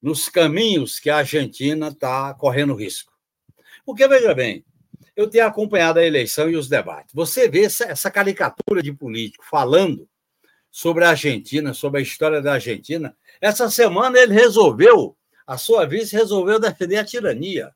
nos 0.00 0.28
caminhos 0.28 0.98
que 0.98 1.10
a 1.10 1.18
Argentina 1.18 1.88
está 1.88 2.32
correndo 2.34 2.74
risco. 2.74 3.12
Porque, 3.84 4.06
veja 4.06 4.34
bem, 4.34 4.64
eu 5.16 5.28
tenho 5.28 5.46
acompanhado 5.46 5.98
a 5.98 6.04
eleição 6.04 6.48
e 6.48 6.56
os 6.56 6.68
debates. 6.68 7.14
Você 7.14 7.48
vê 7.48 7.64
essa, 7.64 8.10
caricatura 8.10 8.82
de 8.82 8.92
político 8.92 9.44
falando 9.44 10.08
sobre 10.70 11.04
a 11.04 11.10
Argentina, 11.10 11.74
sobre 11.74 12.00
a 12.00 12.02
história 12.02 12.40
da 12.40 12.54
Argentina. 12.54 13.16
Essa 13.40 13.68
semana 13.70 14.18
ele 14.18 14.32
resolveu, 14.32 15.16
a 15.50 15.58
sua 15.58 15.84
vice 15.84 16.14
resolveu 16.14 16.60
defender 16.60 16.98
a 16.98 17.04
tirania. 17.04 17.74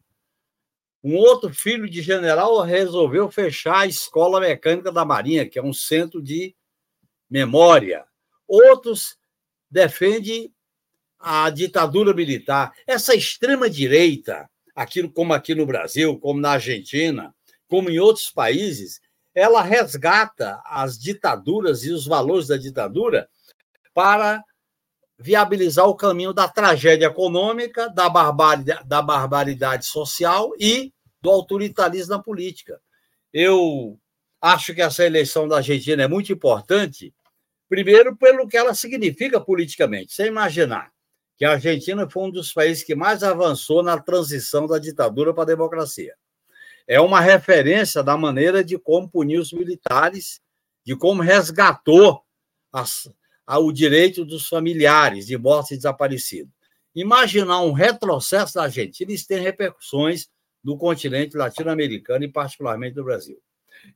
Um 1.03 1.17
outro 1.17 1.53
filho 1.53 1.91
de 1.91 2.01
general 2.01 2.61
resolveu 2.61 3.29
fechar 3.29 3.81
a 3.81 3.87
Escola 3.87 4.39
Mecânica 4.39 4.93
da 4.93 5.05
Marinha, 5.05 5.45
que 5.45 5.59
é 5.59 5.63
um 5.63 5.73
centro 5.73 6.23
de 6.23 6.55
memória 7.29 8.05
outros 8.47 9.19
defendem 9.69 10.55
a 11.19 11.51
ditadura 11.51 12.15
militar. 12.15 12.73
Essa 12.87 13.13
extrema-direita, 13.13 14.49
aquilo 14.73 15.11
como 15.11 15.35
aqui 15.35 15.53
no 15.53 15.67
Brasil, 15.67 16.17
como 16.21 16.41
na 16.41 16.53
Argentina, 16.53 17.35
como 17.67 17.91
em 17.91 17.99
outros 17.99 18.31
países, 18.31 19.01
ela 19.35 19.63
resgata 19.63 20.63
as 20.65 20.97
ditaduras 20.97 21.85
e 21.85 21.91
os 21.91 22.07
valores 22.07 22.47
da 22.47 22.57
ditadura 22.57 23.29
para 23.93 24.45
viabilizar 25.25 25.89
o 25.89 25.95
caminho 25.95 26.33
da 26.33 26.47
tragédia 26.47 27.07
econômica, 27.07 27.89
da 27.89 28.09
barbaridade, 28.09 28.87
da 28.87 29.01
barbaridade 29.01 29.87
social 29.87 30.53
e 30.59 30.93
do 31.23 31.31
autoritarismo 31.31 32.17
na 32.17 32.23
política. 32.23 32.81
Eu 33.33 33.99
acho 34.41 34.75
que 34.75 34.83
essa 34.83 35.05
eleição 35.05 35.49
da 35.49 35.57
Argentina 35.57 36.03
é 36.03 36.09
muito 36.09 36.33
importante 36.33 37.15
Primeiro, 37.69 38.15
pelo 38.17 38.47
que 38.47 38.57
ela 38.57 38.75
significa 38.75 39.41
politicamente. 39.41 40.13
Você 40.13 40.27
imaginar 40.27 40.93
que 41.37 41.45
a 41.45 41.53
Argentina 41.53 42.09
foi 42.09 42.25
um 42.25 42.31
dos 42.31 42.53
países 42.53 42.85
que 42.85 42.95
mais 42.95 43.23
avançou 43.23 43.83
na 43.83 43.99
transição 43.99 44.67
da 44.67 44.79
ditadura 44.79 45.35
para 45.35 45.43
a 45.43 45.47
democracia. 45.47 46.15
É 46.87 47.01
uma 47.01 47.21
referência 47.21 48.03
da 48.03 48.17
maneira 48.17 48.63
de 48.63 48.79
como 48.79 49.09
puniu 49.09 49.41
os 49.41 49.53
militares, 49.53 50.41
de 50.85 50.95
como 50.95 51.23
resgatou 51.23 52.23
as, 52.73 53.09
o 53.47 53.73
direito 53.73 54.25
dos 54.25 54.49
familiares 54.49 55.27
de 55.27 55.37
mortos 55.37 55.73
e 55.73 55.77
desaparecidos. 55.77 56.53
Imaginar 56.95 57.61
um 57.63 57.73
retrocesso 57.73 58.55
da 58.55 58.65
Argentina, 58.65 59.13
isso 59.13 59.27
tem 59.27 59.41
repercussões 59.41 60.29
no 60.63 60.79
continente 60.79 61.37
latino-americano 61.37 62.25
e 62.25 62.33
particularmente 62.33 62.97
no 62.97 63.05
Brasil. 63.05 63.39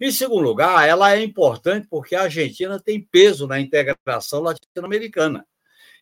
Em 0.00 0.11
segundo 0.11 0.42
lugar, 0.42 0.87
ela 0.87 1.14
é 1.14 1.22
importante 1.22 1.87
porque 1.88 2.14
a 2.14 2.22
Argentina 2.22 2.78
tem 2.78 3.00
peso 3.00 3.46
na 3.46 3.58
integração 3.58 4.40
latino-americana. 4.40 5.46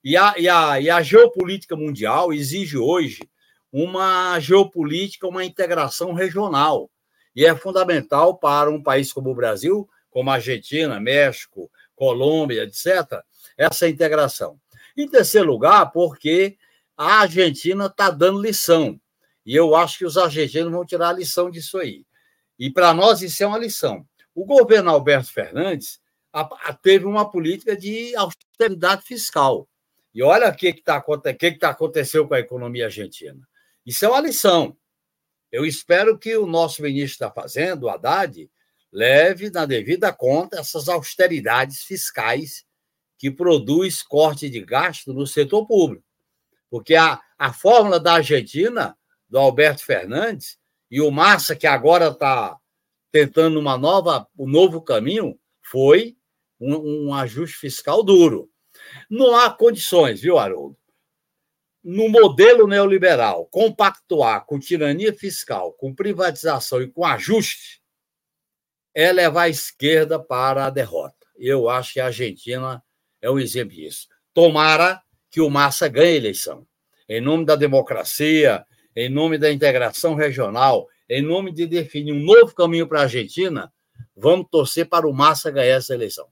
E 0.03 0.17
a, 0.17 0.35
e, 0.39 0.49
a, 0.49 0.81
e 0.81 0.91
a 0.91 1.03
geopolítica 1.03 1.77
mundial 1.77 2.33
exige 2.33 2.77
hoje 2.77 3.21
uma 3.73 4.41
geopolítica, 4.41 5.27
uma 5.27 5.45
integração 5.45 6.13
regional. 6.13 6.91
E 7.35 7.45
é 7.45 7.55
fundamental 7.55 8.39
para 8.39 8.71
um 8.71 8.83
país 8.83 9.13
como 9.13 9.31
o 9.31 9.35
Brasil, 9.35 9.89
como 10.11 10.31
a 10.31 10.35
Argentina, 10.35 10.99
México, 10.99 11.71
Colômbia, 11.95 12.63
etc., 12.65 13.23
essa 13.57 13.89
integração. 13.89 14.61
Em 14.97 15.09
terceiro 15.09 15.47
lugar, 15.47 15.91
porque 15.93 16.57
a 16.97 17.21
Argentina 17.21 17.87
está 17.87 18.11
dando 18.11 18.41
lição. 18.41 19.01
E 19.45 19.55
eu 19.55 19.77
acho 19.77 19.99
que 19.99 20.05
os 20.05 20.17
argentinos 20.17 20.73
vão 20.73 20.85
tirar 20.85 21.11
a 21.11 21.13
lição 21.13 21.51
disso 21.51 21.79
aí. 21.79 22.05
E 22.59 22.71
para 22.71 22.93
nós 22.93 23.23
isso 23.23 23.43
é 23.43 23.47
uma 23.47 23.59
lição. 23.59 24.07
O 24.35 24.45
governo 24.45 24.91
Alberto 24.91 25.33
Fernandes 25.33 26.01
teve 26.83 27.05
uma 27.05 27.31
política 27.31 27.77
de 27.77 28.15
austeridade 28.17 29.03
fiscal. 29.03 29.69
E 30.13 30.23
olha 30.23 30.49
o 30.49 30.55
que 30.55 30.69
está 30.69 31.03
que 31.39 31.53
que 31.53 31.59
tá 31.59 31.71
aconteceu 31.71 32.27
com 32.27 32.35
a 32.35 32.41
economia 32.41 32.87
argentina. 32.87 33.47
Isso 33.85 34.05
é 34.05 34.09
uma 34.09 34.21
lição. 34.21 34.77
Eu 35.53 35.65
espero 35.65 36.19
que 36.19 36.37
o 36.37 36.47
nosso 36.47 36.83
ministro 36.83 37.21
da 37.21 37.31
Fazenda, 37.33 37.87
o 37.87 37.89
Haddad, 37.89 38.51
leve 38.93 39.51
na 39.51 39.65
devida 39.65 40.13
conta 40.13 40.59
essas 40.59 40.89
austeridades 40.89 41.83
fiscais 41.83 42.66
que 43.19 43.31
produz 43.31 44.03
corte 44.03 44.49
de 44.49 44.61
gasto 44.61 45.13
no 45.13 45.27
setor 45.27 45.67
público. 45.67 46.05
Porque 46.71 46.95
a, 46.95 47.21
a 47.39 47.53
fórmula 47.53 47.99
da 47.99 48.15
Argentina, 48.15 48.97
do 49.29 49.39
Alberto 49.39 49.85
Fernandes, 49.85 50.59
e 50.91 51.01
o 51.01 51.11
Massa, 51.11 51.57
que 51.57 51.67
agora 51.67 52.09
está 52.09 52.57
tentando 53.11 53.59
uma 53.59 53.79
nova, 53.79 54.29
um 54.39 54.47
novo 54.47 54.83
caminho, 54.83 55.39
foi 55.63 56.17
um, 56.61 57.09
um, 57.09 57.15
ajuste 57.15 57.57
fiscal 57.57 58.03
duro. 58.03 58.51
Não 59.09 59.35
há 59.35 59.51
condições, 59.51 60.21
viu, 60.21 60.39
Haroldo? 60.39 60.77
No 61.83 62.09
modelo 62.09 62.67
neoliberal, 62.67 63.47
compactuar 63.47 64.45
com 64.45 64.59
tirania 64.59 65.15
fiscal, 65.15 65.73
com 65.75 65.95
privatização 65.95 66.83
e 66.83 66.91
com 66.91 67.05
ajuste, 67.05 67.81
é 68.95 69.13
levar 69.13 69.43
a 69.43 69.49
esquerda 69.49 70.19
para 70.19 70.67
a 70.67 70.71
derrota. 70.71 71.27
Eu 71.37 71.69
acho 71.69 71.95
que 71.95 72.01
a 72.01 72.07
Argentina 72.07 72.83
é 73.21 73.31
um 73.31 73.39
exemplo 73.39 73.75
disso. 73.75 74.09
Tomara 74.33 75.03
que 75.31 75.41
o 75.41 75.51
Massa 75.51 75.89
ganhe 75.89 76.15
a 76.15 76.17
eleição. 76.17 76.67
Em 77.09 77.21
nome 77.21 77.45
da 77.45 77.57
democracia, 77.57 78.65
em 78.95 79.09
nome 79.09 79.39
da 79.39 79.53
integração 79.53 80.15
regional, 80.15 80.89
em 81.09 81.23
nome 81.23 81.53
de 81.53 81.67
definir 81.67 82.13
um 82.13 82.25
novo 82.25 82.55
caminho 82.55 82.89
para 82.89 83.01
a 83.01 83.03
Argentina, 83.03 83.73
vamos 84.17 84.47
torcer 84.51 84.89
para 84.89 85.07
o 85.07 85.13
Massa 85.13 85.51
ganhar 85.51 85.77
essa 85.77 85.95
eleição. 85.95 86.27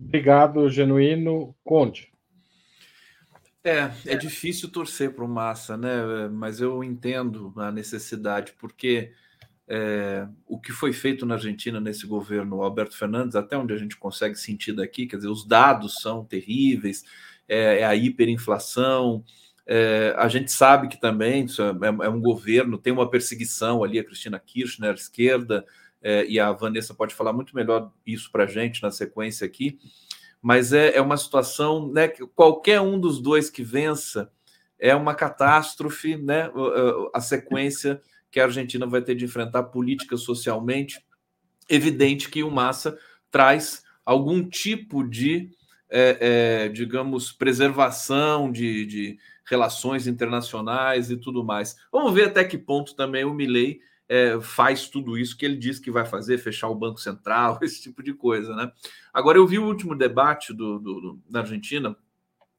Obrigado, 0.00 0.68
Genuíno. 0.70 1.54
Conte. 1.64 2.12
É, 3.64 3.90
é 4.06 4.16
difícil 4.16 4.70
torcer 4.70 5.14
para 5.14 5.24
o 5.24 5.28
Massa, 5.28 5.76
né? 5.76 6.28
Mas 6.28 6.60
eu 6.60 6.82
entendo 6.82 7.52
a 7.56 7.70
necessidade, 7.70 8.52
porque 8.58 9.12
é, 9.68 10.26
o 10.46 10.58
que 10.58 10.72
foi 10.72 10.92
feito 10.94 11.26
na 11.26 11.34
Argentina 11.34 11.78
nesse 11.78 12.06
governo 12.06 12.62
Alberto 12.62 12.96
Fernandes, 12.96 13.36
até 13.36 13.56
onde 13.56 13.74
a 13.74 13.76
gente 13.76 13.96
consegue 13.96 14.34
sentir 14.34 14.72
daqui, 14.72 15.06
quer 15.06 15.16
dizer, 15.16 15.28
os 15.28 15.46
dados 15.46 15.96
são 16.00 16.24
terríveis, 16.24 17.04
é, 17.46 17.80
é 17.80 17.84
a 17.84 17.94
hiperinflação, 17.94 19.22
é, 19.66 20.14
a 20.16 20.26
gente 20.28 20.50
sabe 20.50 20.88
que 20.88 20.98
também 20.98 21.44
é, 21.44 22.06
é, 22.06 22.08
um 22.08 22.20
governo, 22.20 22.78
tem 22.78 22.90
uma 22.90 23.10
perseguição 23.10 23.84
ali, 23.84 23.98
a 23.98 24.04
Cristina 24.04 24.38
Kirchner, 24.38 24.94
esquerda, 24.94 25.66
é, 26.00 26.24
e 26.24 26.40
a 26.40 26.50
Vanessa 26.52 26.94
pode 26.94 27.14
falar 27.14 27.34
muito 27.34 27.54
melhor 27.54 27.92
isso 28.06 28.32
para 28.32 28.44
a 28.44 28.46
gente 28.46 28.82
na 28.82 28.90
sequência 28.90 29.44
aqui, 29.46 29.78
mas 30.40 30.72
é, 30.72 30.96
é 30.96 31.02
uma 31.02 31.18
situação 31.18 31.92
né, 31.92 32.08
que 32.08 32.26
qualquer 32.28 32.80
um 32.80 32.98
dos 32.98 33.20
dois 33.20 33.50
que 33.50 33.62
vença 33.62 34.30
é 34.78 34.94
uma 34.94 35.14
catástrofe, 35.14 36.16
né, 36.16 36.48
a 37.12 37.20
sequência 37.20 38.00
que 38.30 38.40
a 38.40 38.44
Argentina 38.44 38.86
vai 38.86 39.02
ter 39.02 39.14
de 39.14 39.24
enfrentar 39.24 39.64
política 39.64 40.16
socialmente. 40.16 41.04
Evidente 41.68 42.30
que 42.30 42.42
o 42.42 42.50
Massa 42.50 42.98
traz 43.30 43.82
algum 44.04 44.48
tipo 44.48 45.02
de 45.02 45.50
é, 45.90 46.18
é, 46.20 46.68
digamos, 46.68 47.32
preservação 47.32 48.52
de, 48.52 48.84
de, 48.86 49.18
relações 49.44 50.06
internacionais 50.06 51.10
e 51.10 51.16
tudo 51.16 51.42
mais. 51.42 51.76
Vamos 51.90 52.12
ver 52.12 52.28
até 52.28 52.44
que 52.44 52.58
ponto 52.58 52.94
também 52.94 53.24
o 53.24 53.32
Milley 53.32 53.80
é, 54.06 54.38
faz 54.40 54.88
tudo 54.88 55.16
isso 55.16 55.36
que 55.36 55.46
ele 55.46 55.56
diz 55.56 55.78
que 55.78 55.90
vai 55.90 56.04
fazer, 56.04 56.36
fechar 56.36 56.68
o 56.68 56.74
Banco 56.74 57.00
Central, 57.00 57.58
esse 57.62 57.80
tipo 57.80 58.02
de 58.02 58.12
coisa, 58.12 58.54
né? 58.54 58.70
Agora, 59.12 59.38
eu 59.38 59.46
vi 59.46 59.58
o 59.58 59.66
último 59.66 59.94
debate 59.94 60.52
do, 60.52 60.78
do, 60.78 61.00
do 61.00 61.20
da 61.28 61.40
Argentina, 61.40 61.96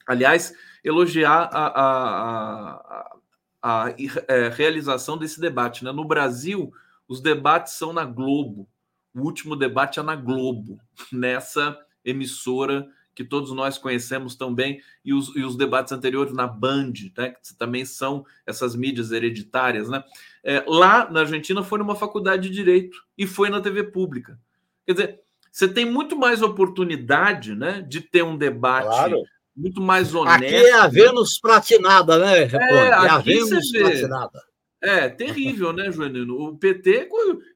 aliás, 0.07 0.51
elogiar 0.83 1.49
a, 1.51 1.67
a, 1.67 2.71
a, 2.71 3.17
a 3.61 3.93
é, 4.27 4.49
realização 4.49 5.17
desse 5.17 5.39
debate. 5.39 5.83
Né? 5.83 5.91
No 5.91 6.05
Brasil, 6.05 6.71
os 7.07 7.21
debates 7.21 7.73
são 7.73 7.91
na 7.91 8.05
Globo. 8.05 8.67
O 9.13 9.21
último 9.21 9.55
debate 9.55 9.99
é 9.99 10.03
na 10.03 10.15
Globo, 10.15 10.79
nessa 11.11 11.77
emissora 12.03 12.87
que 13.19 13.23
todos 13.25 13.51
nós 13.51 13.77
conhecemos 13.77 14.33
também, 14.33 14.81
e 15.03 15.13
os, 15.13 15.35
e 15.35 15.43
os 15.43 15.57
debates 15.57 15.91
anteriores 15.91 16.33
na 16.33 16.47
Band, 16.47 16.93
né, 17.17 17.31
que 17.31 17.53
também 17.53 17.83
são 17.83 18.25
essas 18.45 18.77
mídias 18.77 19.11
hereditárias. 19.11 19.89
Né? 19.89 20.01
É, 20.41 20.63
lá 20.65 21.11
na 21.11 21.19
Argentina 21.19 21.61
foi 21.61 21.79
numa 21.79 21.95
faculdade 21.95 22.47
de 22.47 22.55
Direito 22.55 22.97
e 23.17 23.27
foi 23.27 23.49
na 23.49 23.59
TV 23.59 23.83
pública. 23.83 24.39
Quer 24.85 24.93
dizer, 24.93 25.19
você 25.51 25.67
tem 25.67 25.83
muito 25.83 26.15
mais 26.15 26.41
oportunidade 26.41 27.55
né, 27.55 27.81
de 27.81 27.99
ter 27.99 28.23
um 28.23 28.37
debate 28.37 28.87
claro. 28.87 29.23
Muito 29.59 29.81
mais 29.81 30.15
honesto. 30.15 30.43
Aqui 30.43 30.55
é 30.55 30.73
a 30.73 30.87
Vênus 30.87 31.39
platinada, 31.39 32.17
né, 32.17 32.43
É, 32.43 32.73
é 32.73 32.91
a 32.91 33.17
Vênus 33.17 33.71
platinada. 33.71 34.41
É 34.81 35.09
terrível, 35.09 35.73
né, 35.73 35.91
Joanino? 35.91 36.39
O 36.39 36.57
PT, 36.57 37.09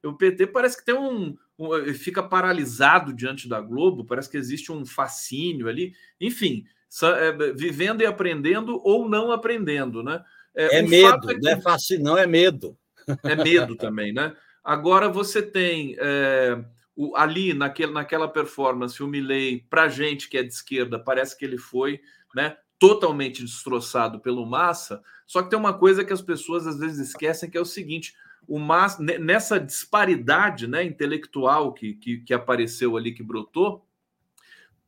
o 0.04 0.14
PT 0.14 0.48
parece 0.48 0.78
que 0.78 0.84
tem 0.84 0.94
um, 0.94 1.36
um, 1.58 1.94
fica 1.94 2.22
paralisado 2.22 3.14
diante 3.14 3.48
da 3.48 3.62
Globo, 3.62 4.04
parece 4.04 4.30
que 4.30 4.38
existe 4.38 4.72
um 4.74 4.86
fascínio 4.86 5.70
ali. 5.70 5.94
Enfim, 6.20 6.66
é, 7.02 7.54
vivendo 7.54 8.02
e 8.02 8.06
aprendendo 8.06 8.82
ou 8.84 9.08
não 9.08 9.32
aprendendo, 9.32 10.04
né? 10.04 10.22
É, 10.54 10.80
é 10.80 10.82
medo, 10.82 11.32
é 11.32 11.36
que... 11.36 11.42
não 11.42 11.52
é 11.52 11.62
fascínio, 11.62 12.04
não 12.04 12.18
é 12.18 12.28
medo. 12.28 12.78
É 13.24 13.36
medo 13.36 13.76
também, 13.78 14.14
né? 14.14 14.36
Agora 14.64 15.08
você 15.08 15.42
tem 15.42 15.96
é, 16.00 16.62
o, 16.96 17.16
ali 17.16 17.54
naquele, 17.54 17.92
naquela 17.92 18.28
performance, 18.28 19.02
o 19.02 19.08
Milley, 19.08 19.66
para 19.70 19.88
gente 19.88 20.30
que 20.30 20.38
é 20.38 20.44
de 20.44 20.54
esquerda, 20.54 21.00
parece 21.00 21.38
que 21.38 21.46
ele 21.46 21.58
foi, 21.58 22.00
né? 22.36 22.58
totalmente 22.84 23.42
destroçado 23.42 24.20
pelo 24.20 24.46
Massa. 24.46 25.02
Só 25.26 25.42
que 25.42 25.50
tem 25.50 25.58
uma 25.58 25.74
coisa 25.74 26.04
que 26.04 26.12
as 26.12 26.22
pessoas 26.22 26.68
às 26.68 26.78
vezes 26.78 27.08
esquecem, 27.08 27.50
que 27.50 27.58
é 27.58 27.62
o 27.62 27.66
seguinte: 27.66 28.14
o 28.46 28.60
Massa, 28.60 29.02
nessa 29.02 29.58
disparidade 29.58 30.68
né, 30.68 30.84
intelectual 30.84 31.74
que, 31.74 31.94
que, 31.94 32.18
que 32.18 32.34
apareceu 32.34 32.98
ali, 32.98 33.14
que 33.14 33.24
brotou, 33.24 33.88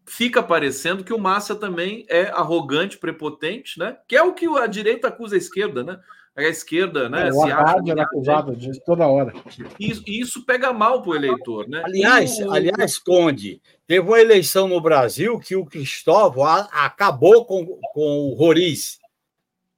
fica 0.06 0.44
parecendo 0.44 1.06
que 1.06 1.14
o 1.14 1.18
Massa 1.18 1.56
também 1.56 2.06
é 2.10 2.24
arrogante, 2.24 2.98
prepotente, 2.98 3.80
né? 3.80 3.98
Que 4.08 4.18
é 4.18 4.22
o 4.22 4.34
que 4.34 4.46
a 4.46 4.68
direita 4.68 5.08
acusa 5.08 5.36
a 5.36 5.38
esquerda, 5.38 5.82
né? 5.82 5.98
A 6.36 6.44
esquerda, 6.44 7.08
né? 7.08 7.30
É, 7.30 7.32
o 7.32 7.44
Haddad 7.44 7.90
era 7.90 8.04
acusado 8.04 8.56
disso 8.58 8.82
toda 8.86 9.08
hora. 9.08 9.34
Isso, 9.80 10.04
isso 10.06 10.46
pega 10.46 10.74
mal 10.74 11.02
para 11.02 11.12
o 11.12 11.16
eleitor, 11.16 11.66
né? 11.70 11.82
Aliás, 11.86 12.38
o... 12.40 12.52
aliás, 12.52 12.98
Conde, 12.98 13.62
teve 13.88 14.06
uma 14.06 14.20
eleição 14.20 14.68
no 14.68 14.82
Brasil 14.82 15.40
que 15.40 15.56
o 15.56 15.66
Cristóvão 15.66 16.68
acabou 16.74 17.46
com, 17.46 17.66
com 17.94 18.30
o 18.30 18.34
Roriz. 18.34 19.00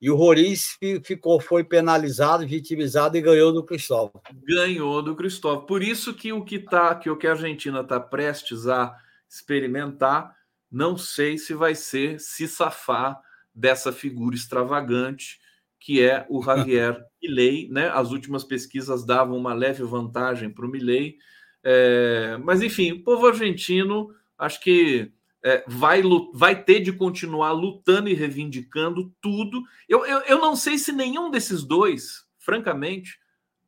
E 0.02 0.10
o 0.10 0.16
Roriz 0.16 0.78
ficou, 1.04 1.40
foi 1.40 1.64
penalizado, 1.64 2.46
vitimizado 2.48 3.18
e 3.18 3.22
ganhou 3.22 3.54
do 3.54 3.64
Cristóvão. 3.64 4.20
Ganhou 4.44 5.02
do 5.04 5.16
Cristóvão. 5.16 5.66
Por 5.66 5.84
isso 5.84 6.14
que 6.14 6.34
o 6.34 6.44
que 6.44 6.58
tá, 6.58 6.96
que 6.96 7.10
o 7.10 7.18
que 7.18 7.28
a 7.28 7.32
Argentina 7.32 7.82
está 7.82 8.00
prestes 8.00 8.68
a 8.68 8.96
experimentar, 9.30 10.36
não 10.72 10.98
sei 10.98 11.38
se 11.38 11.54
vai 11.54 11.76
ser 11.76 12.20
se 12.20 12.48
safar 12.48 13.20
dessa 13.54 13.92
figura 13.92 14.36
extravagante 14.36 15.40
que 15.80 16.02
é 16.02 16.26
o 16.30 16.42
Javier 16.42 17.00
Milei, 17.22 17.68
né? 17.70 17.90
As 17.90 18.12
últimas 18.12 18.44
pesquisas 18.44 19.06
davam 19.06 19.38
uma 19.38 19.54
leve 19.54 19.84
vantagem 19.84 20.50
para 20.50 20.66
o 20.66 20.70
Milei, 20.70 21.18
é, 21.64 22.38
mas 22.44 22.62
enfim, 22.62 22.92
o 22.94 23.04
povo 23.04 23.28
argentino 23.28 24.10
acho 24.38 24.62
que 24.62 25.12
é, 25.44 25.64
vai, 25.68 26.02
vai 26.34 26.64
ter 26.64 26.80
de 26.80 26.92
continuar 26.92 27.52
lutando 27.52 28.10
e 28.10 28.14
reivindicando 28.14 29.14
tudo. 29.22 29.62
Eu, 29.88 30.06
eu, 30.06 30.20
eu 30.22 30.40
não 30.40 30.56
sei 30.56 30.78
se 30.78 30.92
nenhum 30.92 31.30
desses 31.30 31.64
dois, 31.64 32.26
francamente, 32.38 33.20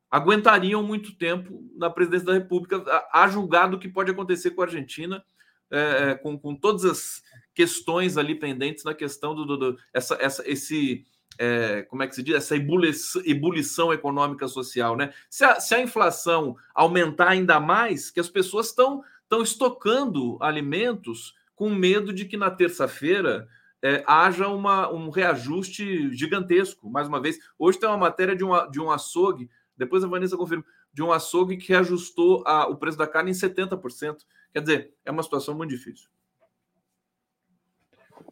aguentariam 0.09 0.81
muito 0.83 1.15
tempo 1.15 1.63
na 1.75 1.89
presidência 1.89 2.25
da 2.25 2.33
República, 2.33 2.83
a, 2.87 3.23
a 3.23 3.27
julgar 3.27 3.67
do 3.67 3.79
que 3.79 3.87
pode 3.87 4.11
acontecer 4.11 4.51
com 4.51 4.61
a 4.61 4.65
Argentina, 4.65 5.23
é, 5.71 6.15
com, 6.15 6.37
com 6.37 6.55
todas 6.55 6.83
as 6.83 7.21
questões 7.53 8.17
ali 8.17 8.33
pendentes 8.35 8.83
na 8.83 8.93
questão 8.93 9.35
do, 9.35 9.45
do, 9.45 9.57
do 9.57 9.77
essa, 9.93 10.17
essa, 10.19 10.49
esse 10.49 11.05
é, 11.37 11.83
como 11.83 12.03
é 12.03 12.07
que 12.07 12.15
se 12.15 12.23
diz, 12.23 12.35
essa 12.35 12.55
ebulição, 12.55 13.21
ebulição 13.25 13.93
econômica 13.93 14.47
social, 14.47 14.97
né? 14.97 15.13
Se 15.29 15.45
a, 15.45 15.59
se 15.59 15.73
a, 15.73 15.81
inflação 15.81 16.57
aumentar 16.73 17.29
ainda 17.29 17.59
mais, 17.59 18.11
que 18.11 18.19
as 18.19 18.29
pessoas 18.29 18.67
estão 18.67 19.03
estão 19.29 19.43
estocando 19.43 20.37
alimentos 20.41 21.35
com 21.55 21.69
medo 21.69 22.11
de 22.11 22.25
que 22.25 22.35
na 22.35 22.49
terça-feira 22.49 23.47
é, 23.81 24.03
haja 24.07 24.47
uma, 24.47 24.91
um 24.91 25.09
reajuste 25.09 26.11
gigantesco. 26.15 26.89
Mais 26.89 27.07
uma 27.07 27.21
vez, 27.21 27.37
hoje 27.57 27.79
tem 27.79 27.87
uma 27.87 27.97
matéria 27.97 28.35
de, 28.35 28.43
uma, 28.43 28.65
de 28.65 28.81
um 28.81 28.89
açougue, 28.89 29.49
depois 29.77 30.03
a 30.03 30.07
Vanessa 30.07 30.35
confirma, 30.35 30.65
de 30.91 31.03
um 31.03 31.11
açougue 31.11 31.57
que 31.57 31.69
reajustou 31.69 32.43
a, 32.45 32.67
o 32.67 32.75
preço 32.75 32.97
da 32.97 33.05
carne 33.05 33.29
em 33.29 33.33
70%. 33.33 34.17
Quer 34.51 34.61
dizer, 34.61 34.93
é 35.05 35.11
uma 35.11 35.21
situação 35.21 35.55
muito 35.55 35.69
difícil. 35.69 36.09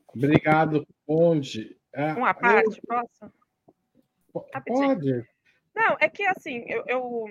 Obrigado, 0.08 0.86
Conde. 1.06 1.76
É, 1.98 2.14
Uma 2.14 2.32
parte, 2.32 2.78
eu... 2.78 2.84
posso? 2.88 3.34
Pode. 4.68 5.28
Não, 5.76 5.98
é 6.00 6.08
que 6.08 6.24
assim, 6.28 6.64
eu, 6.68 6.84
eu, 6.88 7.26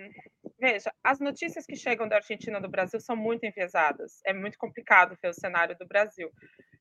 veja, 0.59 0.93
as 1.05 1.21
notícias 1.21 1.65
que 1.65 1.77
chegam 1.77 2.09
da 2.09 2.17
Argentina 2.17 2.61
do 2.61 2.69
Brasil 2.69 3.01
são 3.01 3.15
muito 3.15 3.47
enviesadas. 3.47 4.21
É 4.25 4.33
muito 4.33 4.59
complicado 4.59 5.17
ver 5.23 5.29
o 5.29 5.35
cenário 5.35 5.77
do 5.79 5.87
Brasil. 5.87 6.33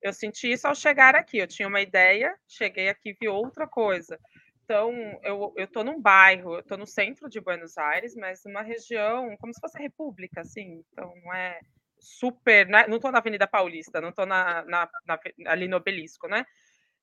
Eu 0.01 0.11
senti 0.13 0.51
isso 0.51 0.67
ao 0.67 0.73
chegar 0.73 1.15
aqui. 1.15 1.37
Eu 1.37 1.47
tinha 1.47 1.67
uma 1.67 1.81
ideia, 1.81 2.35
cheguei 2.47 2.89
aqui 2.89 3.09
e 3.09 3.17
vi 3.19 3.27
outra 3.27 3.67
coisa. 3.67 4.19
Então, 4.63 4.91
eu 5.23 5.53
estou 5.57 5.83
num 5.83 6.01
bairro, 6.01 6.55
eu 6.55 6.61
estou 6.61 6.77
no 6.77 6.87
centro 6.87 7.29
de 7.29 7.39
Buenos 7.39 7.77
Aires, 7.77 8.15
mas 8.15 8.43
numa 8.45 8.63
região 8.63 9.37
como 9.37 9.53
se 9.53 9.59
fosse 9.59 9.77
a 9.77 9.81
República, 9.81 10.41
assim. 10.41 10.83
Então, 10.91 11.13
não 11.23 11.33
é 11.33 11.59
super. 11.99 12.67
Não 12.67 12.95
estou 12.95 13.11
na 13.11 13.19
Avenida 13.19 13.47
Paulista, 13.47 14.01
não 14.01 14.09
estou 14.09 14.25
na, 14.25 14.63
na, 14.65 14.89
na, 15.05 15.19
ali 15.47 15.67
no 15.67 15.77
Obelisco, 15.77 16.27
né? 16.27 16.45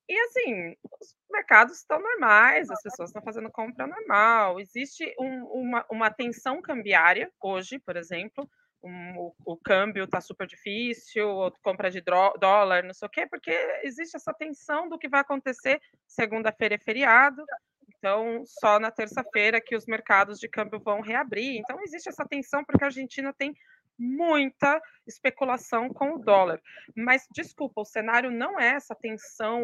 E 0.07 0.19
assim, 0.19 0.75
os 0.99 1.15
mercados 1.31 1.77
estão 1.77 1.99
normais, 1.99 2.69
as 2.69 2.81
pessoas 2.81 3.09
estão 3.09 3.21
fazendo 3.21 3.49
compra 3.49 3.87
normal. 3.87 4.59
Existe 4.59 5.13
um, 5.19 5.43
uma, 5.45 5.85
uma 5.89 6.11
tensão 6.11 6.61
cambiária 6.61 7.31
hoje, 7.41 7.79
por 7.79 7.95
exemplo. 7.95 8.49
Um, 8.83 9.17
o, 9.17 9.35
o, 9.45 9.57
câmbio 9.57 10.03
está 10.03 10.19
super 10.19 10.45
difícil, 10.45 11.25
ou 11.29 11.53
compra 11.63 11.89
de 11.89 12.01
dólar, 12.01 12.83
não 12.83 12.93
sei 12.93 13.05
o 13.07 13.09
quê, 13.09 13.25
porque 13.25 13.51
existe 13.81 14.17
essa 14.17 14.33
tensão 14.33 14.89
do 14.89 14.99
que 14.99 15.07
vai 15.07 15.21
acontecer. 15.21 15.81
Segunda-feira 16.05 16.75
é 16.75 16.77
feriado, 16.77 17.45
então 17.87 18.43
só 18.45 18.79
na 18.81 18.91
terça-feira 18.91 19.61
que 19.61 19.77
os 19.77 19.85
mercados 19.85 20.37
de 20.37 20.49
câmbio 20.49 20.81
vão 20.81 20.99
reabrir. 20.99 21.55
Então 21.57 21.81
existe 21.81 22.09
essa 22.09 22.27
tensão 22.27 22.65
porque 22.65 22.83
a 22.83 22.87
Argentina 22.87 23.33
tem 23.33 23.55
muita 23.97 24.81
especulação 25.07 25.89
com 25.89 26.15
o 26.15 26.19
dólar. 26.19 26.61
Mas, 26.95 27.27
desculpa, 27.31 27.81
o 27.81 27.85
cenário 27.85 28.31
não 28.31 28.59
é 28.59 28.69
essa 28.69 28.95
tensão 28.95 29.63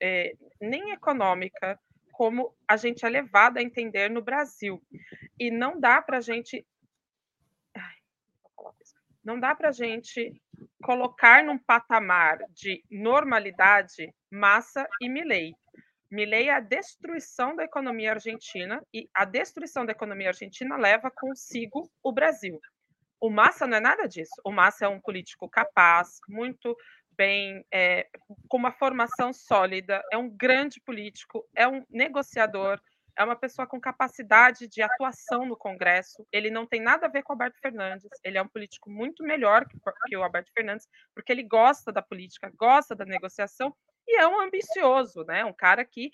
é, 0.00 0.34
nem 0.60 0.92
econômica 0.92 1.78
como 2.12 2.52
a 2.66 2.76
gente 2.76 3.06
é 3.06 3.08
levado 3.08 3.58
a 3.58 3.62
entender 3.62 4.10
no 4.10 4.20
Brasil. 4.20 4.82
E 5.38 5.52
não 5.52 5.78
dá 5.78 6.02
para 6.02 6.18
a 6.18 6.20
gente. 6.20 6.66
Não 9.22 9.38
dá 9.38 9.54
para 9.54 9.68
a 9.68 9.72
gente 9.72 10.34
colocar 10.82 11.44
num 11.44 11.58
patamar 11.58 12.38
de 12.50 12.82
normalidade 12.90 14.12
Massa 14.30 14.88
e 15.00 15.08
Milley. 15.08 15.54
Milley 16.10 16.48
é 16.48 16.54
a 16.54 16.60
destruição 16.60 17.54
da 17.54 17.64
economia 17.64 18.12
argentina 18.12 18.82
e 18.92 19.08
a 19.14 19.24
destruição 19.24 19.84
da 19.84 19.92
economia 19.92 20.28
argentina 20.28 20.76
leva 20.76 21.10
consigo 21.10 21.88
o 22.02 22.10
Brasil. 22.10 22.58
O 23.20 23.30
Massa 23.30 23.66
não 23.66 23.76
é 23.76 23.80
nada 23.80 24.06
disso. 24.06 24.34
O 24.44 24.52
Massa 24.52 24.84
é 24.84 24.88
um 24.88 25.00
político 25.00 25.48
capaz, 25.48 26.18
muito 26.28 26.76
bem, 27.10 27.64
é, 27.72 28.08
com 28.48 28.56
uma 28.56 28.70
formação 28.70 29.32
sólida, 29.32 30.02
é 30.12 30.16
um 30.16 30.30
grande 30.30 30.80
político, 30.80 31.44
é 31.54 31.66
um 31.66 31.84
negociador, 31.90 32.80
é 33.18 33.24
uma 33.24 33.34
pessoa 33.34 33.66
com 33.66 33.80
capacidade 33.80 34.68
de 34.68 34.80
atuação 34.80 35.44
no 35.44 35.56
Congresso. 35.56 36.24
Ele 36.30 36.48
não 36.48 36.64
tem 36.64 36.80
nada 36.80 37.06
a 37.06 37.10
ver 37.10 37.24
com 37.24 37.32
o 37.32 37.34
Alberto 37.34 37.58
Fernandes. 37.60 38.08
Ele 38.22 38.38
é 38.38 38.42
um 38.42 38.46
político 38.46 38.88
muito 38.88 39.24
melhor 39.24 39.66
que, 39.66 39.76
que 40.06 40.16
o 40.16 40.22
Alberto 40.22 40.52
Fernandes, 40.54 40.86
porque 41.12 41.32
ele 41.32 41.42
gosta 41.42 41.90
da 41.90 42.00
política, 42.00 42.52
gosta 42.56 42.94
da 42.94 43.04
negociação 43.04 43.74
e 44.06 44.16
é 44.20 44.26
um 44.28 44.40
ambicioso, 44.40 45.24
né? 45.24 45.44
Um 45.44 45.52
cara 45.52 45.84
que 45.84 46.12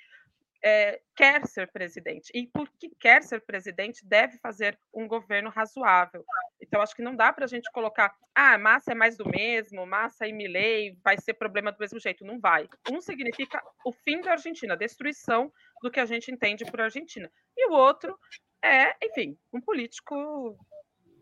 é, 0.64 0.98
quer 1.14 1.46
ser 1.46 1.70
presidente. 1.70 2.30
E 2.34 2.46
porque 2.46 2.90
quer 2.98 3.22
ser 3.22 3.40
presidente, 3.42 4.04
deve 4.06 4.38
fazer 4.38 4.78
um 4.94 5.06
governo 5.06 5.50
razoável. 5.50 6.24
Então, 6.60 6.80
acho 6.80 6.96
que 6.96 7.02
não 7.02 7.14
dá 7.14 7.30
para 7.32 7.44
a 7.44 7.48
gente 7.48 7.70
colocar, 7.70 8.14
ah, 8.34 8.56
Massa 8.56 8.92
é 8.92 8.94
mais 8.94 9.16
do 9.18 9.28
mesmo, 9.28 9.84
Massa 9.84 10.26
e 10.26 10.32
Milley 10.32 10.98
vai 11.04 11.18
ser 11.18 11.34
problema 11.34 11.70
do 11.70 11.78
mesmo 11.78 12.00
jeito. 12.00 12.24
Não 12.24 12.40
vai. 12.40 12.66
Um 12.90 13.00
significa 13.02 13.62
o 13.84 13.92
fim 13.92 14.22
da 14.22 14.32
Argentina, 14.32 14.72
a 14.72 14.78
destruição 14.78 15.52
do 15.82 15.90
que 15.90 16.00
a 16.00 16.06
gente 16.06 16.30
entende 16.30 16.64
por 16.64 16.80
Argentina. 16.80 17.30
E 17.54 17.68
o 17.68 17.72
outro 17.72 18.18
é, 18.64 18.96
enfim, 19.06 19.36
um 19.52 19.60
político 19.60 20.56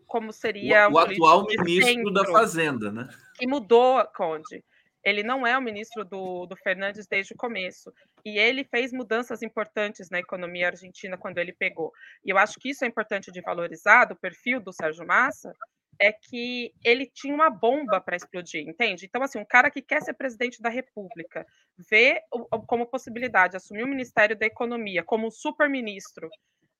como 0.07 0.31
seria 0.31 0.87
o, 0.87 0.93
o 0.93 0.97
atual 0.99 1.45
ministro 1.45 2.13
da 2.13 2.23
Fazenda, 2.25 2.89
né? 2.89 3.09
Que 3.35 3.45
mudou, 3.45 4.05
Conde. 4.15 4.63
Ele 5.03 5.23
não 5.23 5.45
é 5.45 5.57
o 5.57 5.61
ministro 5.61 6.05
do, 6.05 6.45
do 6.45 6.55
Fernandes 6.55 7.07
desde 7.07 7.33
o 7.33 7.37
começo. 7.37 7.93
E 8.23 8.37
ele 8.37 8.63
fez 8.63 8.93
mudanças 8.93 9.41
importantes 9.41 10.09
na 10.09 10.19
economia 10.19 10.67
argentina 10.67 11.17
quando 11.17 11.37
ele 11.37 11.51
pegou. 11.51 11.91
E 12.23 12.29
eu 12.29 12.37
acho 12.37 12.59
que 12.59 12.69
isso 12.69 12.85
é 12.85 12.87
importante 12.87 13.31
de 13.31 13.41
valorizar 13.41 14.05
do 14.05 14.15
perfil 14.15 14.61
do 14.61 14.71
Sérgio 14.71 15.05
Massa, 15.05 15.53
é 15.99 16.11
que 16.11 16.73
ele 16.83 17.05
tinha 17.05 17.33
uma 17.33 17.49
bomba 17.49 18.01
para 18.01 18.15
explodir, 18.15 18.67
entende? 18.67 19.05
Então, 19.05 19.21
assim, 19.21 19.39
um 19.39 19.45
cara 19.45 19.69
que 19.69 19.81
quer 19.81 20.01
ser 20.01 20.13
presidente 20.13 20.61
da 20.61 20.69
República, 20.69 21.45
vê 21.77 22.21
como 22.67 22.87
possibilidade 22.87 23.55
assumir 23.55 23.83
o 23.83 23.87
Ministério 23.87 24.37
da 24.37 24.45
Economia 24.45 25.03
como 25.03 25.31
super-ministro, 25.31 26.29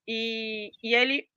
e, 0.07 0.71
e 0.83 0.93
ele 0.93 1.29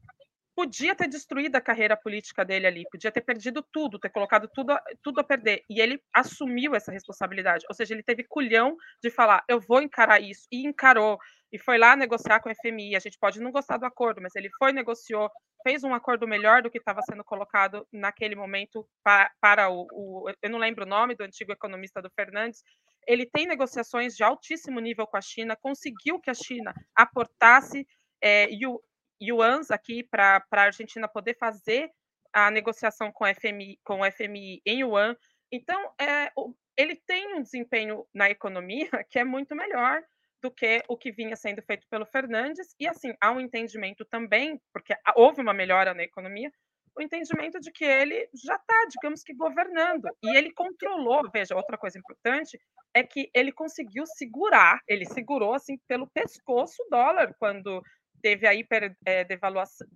podia 0.57 0.95
ter 0.95 1.07
destruído 1.07 1.55
a 1.55 1.61
carreira 1.61 1.95
política 1.95 2.43
dele 2.43 2.67
ali, 2.67 2.85
podia 2.91 3.13
ter 3.13 3.21
perdido 3.21 3.63
tudo, 3.71 3.99
ter 3.99 4.09
colocado 4.09 4.49
tudo, 4.49 4.75
tudo 5.03 5.21
a 5.21 5.25
perder. 5.25 5.63
E 5.69 5.83
ele 5.83 6.03
assumiu 6.15 6.75
essa 6.75 6.91
responsabilidade. 6.91 7.67
Ou 7.69 7.75
seja, 7.75 7.93
ele 7.93 8.03
teve 8.03 8.25
culhão 8.25 8.75
de 9.03 9.11
falar: 9.11 9.45
eu 9.47 9.61
vou 9.61 9.83
encarar 9.83 10.19
isso. 10.19 10.49
E 10.51 10.67
encarou. 10.67 11.19
E 11.53 11.59
foi 11.59 11.77
lá 11.77 11.95
negociar 11.95 12.41
com 12.41 12.49
a 12.49 12.55
FMI. 12.55 12.97
A 12.97 12.99
gente 12.99 13.19
pode 13.19 13.39
não 13.39 13.53
gostar 13.53 13.77
do 13.77 13.85
acordo, 13.85 14.21
mas 14.23 14.35
ele 14.35 14.49
foi, 14.59 14.73
negociou, 14.73 15.31
fez 15.63 15.85
um 15.85 15.95
acordo 15.95 16.27
melhor 16.27 16.63
do 16.63 16.71
que 16.71 16.79
estava 16.79 17.03
sendo 17.03 17.23
colocado 17.23 17.87
naquele 17.93 18.35
momento 18.35 18.89
para, 19.05 19.31
para 19.39 19.69
o, 19.69 19.87
o. 19.93 20.33
Eu 20.43 20.49
não 20.49 20.59
lembro 20.59 20.85
o 20.85 20.89
nome 20.89 21.15
do 21.15 21.23
antigo 21.23 21.53
economista 21.53 22.01
do 22.01 22.11
Fernandes. 22.11 22.63
Ele 23.07 23.27
tem 23.27 23.47
negociações 23.47 24.17
de 24.17 24.25
altíssimo 24.25 24.81
nível 24.81 25.07
com 25.07 25.19
a 25.19 25.21
China, 25.21 25.55
conseguiu 25.55 26.19
que 26.19 26.31
a 26.31 26.35
China 26.35 26.75
aportasse 26.95 27.87
é, 28.23 28.51
e 28.51 28.67
o, 28.67 28.81
yuans 29.23 29.71
aqui 29.71 30.03
para 30.03 30.45
a 30.51 30.61
Argentina 30.61 31.09
poder 31.09 31.37
fazer 31.39 31.91
a 32.33 32.51
negociação 32.51 33.11
com, 33.11 33.25
FMI, 33.25 33.79
com 33.83 34.01
o 34.01 34.13
FMI 34.13 34.61
em 34.67 34.81
yuan. 34.81 35.17
Então, 35.51 35.93
é, 36.01 36.31
ele 36.77 36.97
tem 37.07 37.35
um 37.35 37.43
desempenho 37.43 38.07
na 38.15 38.31
economia 38.31 38.91
que 39.09 39.19
é 39.19 39.25
muito 39.25 39.55
melhor 39.55 40.03
do 40.43 40.51
que 40.51 40.83
o 40.89 40.97
que 40.97 41.11
vinha 41.11 41.35
sendo 41.35 41.63
feito 41.63 41.87
pelo 41.89 42.05
Fernandes. 42.05 42.75
E, 42.79 42.87
assim, 42.87 43.15
há 43.21 43.33
um 43.33 43.41
entendimento 43.41 44.05
também, 44.05 44.61
porque 44.73 44.95
houve 45.15 45.41
uma 45.41 45.55
melhora 45.55 45.95
na 45.95 46.03
economia, 46.03 46.53
o 46.97 47.03
entendimento 47.03 47.61
de 47.61 47.71
que 47.71 47.85
ele 47.85 48.29
já 48.35 48.55
está, 48.57 48.87
digamos 48.91 49.23
que, 49.23 49.35
governando. 49.35 50.09
E 50.23 50.37
ele 50.37 50.53
controlou, 50.53 51.29
veja, 51.31 51.55
outra 51.55 51.77
coisa 51.77 51.99
importante 51.99 52.59
é 52.95 53.03
que 53.03 53.31
ele 53.35 53.53
conseguiu 53.53 54.07
segurar, 54.07 54.81
ele 54.89 55.05
segurou, 55.05 55.53
assim, 55.53 55.79
pelo 55.87 56.09
pescoço 56.09 56.83
o 56.83 56.89
dólar 56.91 57.35
quando 57.39 57.83
teve 58.27 58.45
a 58.45 58.53
hiper 58.53 58.97
é, 59.05 59.23
devaluação, 59.23 59.87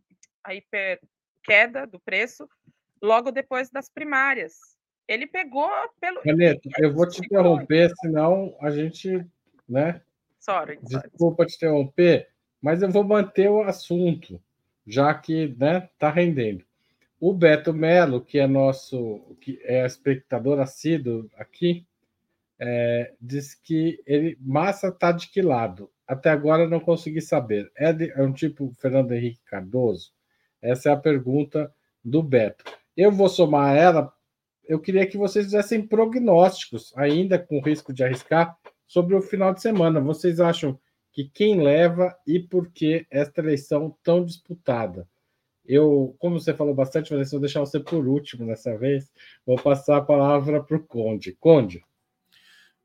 a 0.44 0.54
hiper 0.54 1.00
queda 1.42 1.84
do 1.84 1.98
preço 1.98 2.48
logo 3.02 3.32
depois 3.32 3.70
das 3.70 3.88
primárias. 3.88 4.54
Ele 5.08 5.26
pegou 5.26 5.68
pelo. 6.00 6.22
Caneto, 6.22 6.68
eu 6.78 6.94
vou 6.94 7.08
te 7.08 7.18
interromper, 7.18 7.90
senão 8.00 8.56
a 8.60 8.70
gente, 8.70 9.26
né? 9.68 10.00
Sorry, 10.38 10.78
Desculpa 10.80 11.44
te 11.44 11.56
interromper, 11.56 12.28
mas 12.62 12.82
eu 12.82 12.88
vou 12.88 13.02
manter 13.02 13.50
o 13.50 13.62
assunto, 13.62 14.40
já 14.86 15.12
que, 15.12 15.48
né, 15.58 15.90
tá 15.98 16.08
rendendo. 16.08 16.64
O 17.18 17.34
Beto 17.34 17.74
Melo, 17.74 18.24
que 18.24 18.38
é 18.38 18.46
nosso, 18.46 19.36
que 19.40 19.60
é 19.64 19.84
espectador 19.84 20.60
assíduo 20.60 21.28
aqui, 21.34 21.84
é, 22.60 23.12
diz 23.20 23.56
que 23.56 24.00
ele 24.06 24.38
massa 24.40 24.88
está 24.88 25.10
de 25.10 25.28
que 25.28 25.42
lado? 25.42 25.90
Até 26.10 26.28
agora 26.28 26.68
não 26.68 26.80
consegui 26.80 27.20
saber. 27.20 27.70
É, 27.76 27.92
de, 27.92 28.10
é 28.10 28.20
um 28.20 28.32
tipo 28.32 28.72
Fernando 28.80 29.12
Henrique 29.12 29.38
Cardoso? 29.44 30.10
Essa 30.60 30.88
é 30.88 30.92
a 30.92 30.96
pergunta 30.96 31.72
do 32.04 32.20
Beto. 32.20 32.64
Eu 32.96 33.12
vou 33.12 33.28
somar 33.28 33.76
ela. 33.76 34.12
Eu 34.64 34.80
queria 34.80 35.06
que 35.06 35.16
vocês 35.16 35.44
fizessem 35.44 35.86
prognósticos, 35.86 36.92
ainda 36.96 37.38
com 37.38 37.60
risco 37.60 37.92
de 37.92 38.02
arriscar, 38.02 38.58
sobre 38.88 39.14
o 39.14 39.22
final 39.22 39.54
de 39.54 39.62
semana. 39.62 40.00
Vocês 40.00 40.40
acham 40.40 40.76
que 41.12 41.30
quem 41.32 41.62
leva 41.62 42.12
e 42.26 42.40
por 42.40 42.72
que 42.72 43.06
esta 43.08 43.40
eleição 43.40 43.96
tão 44.02 44.24
disputada? 44.24 45.08
Eu, 45.64 46.16
como 46.18 46.40
você 46.40 46.52
falou 46.52 46.74
bastante, 46.74 47.10
vou 47.10 47.38
deixar 47.38 47.60
você 47.60 47.78
por 47.78 48.04
último 48.08 48.44
dessa 48.44 48.76
vez. 48.76 49.08
Vou 49.46 49.62
passar 49.62 49.98
a 49.98 50.02
palavra 50.02 50.60
para 50.60 50.76
o 50.76 50.84
Conde. 50.84 51.36
Conde. 51.38 51.84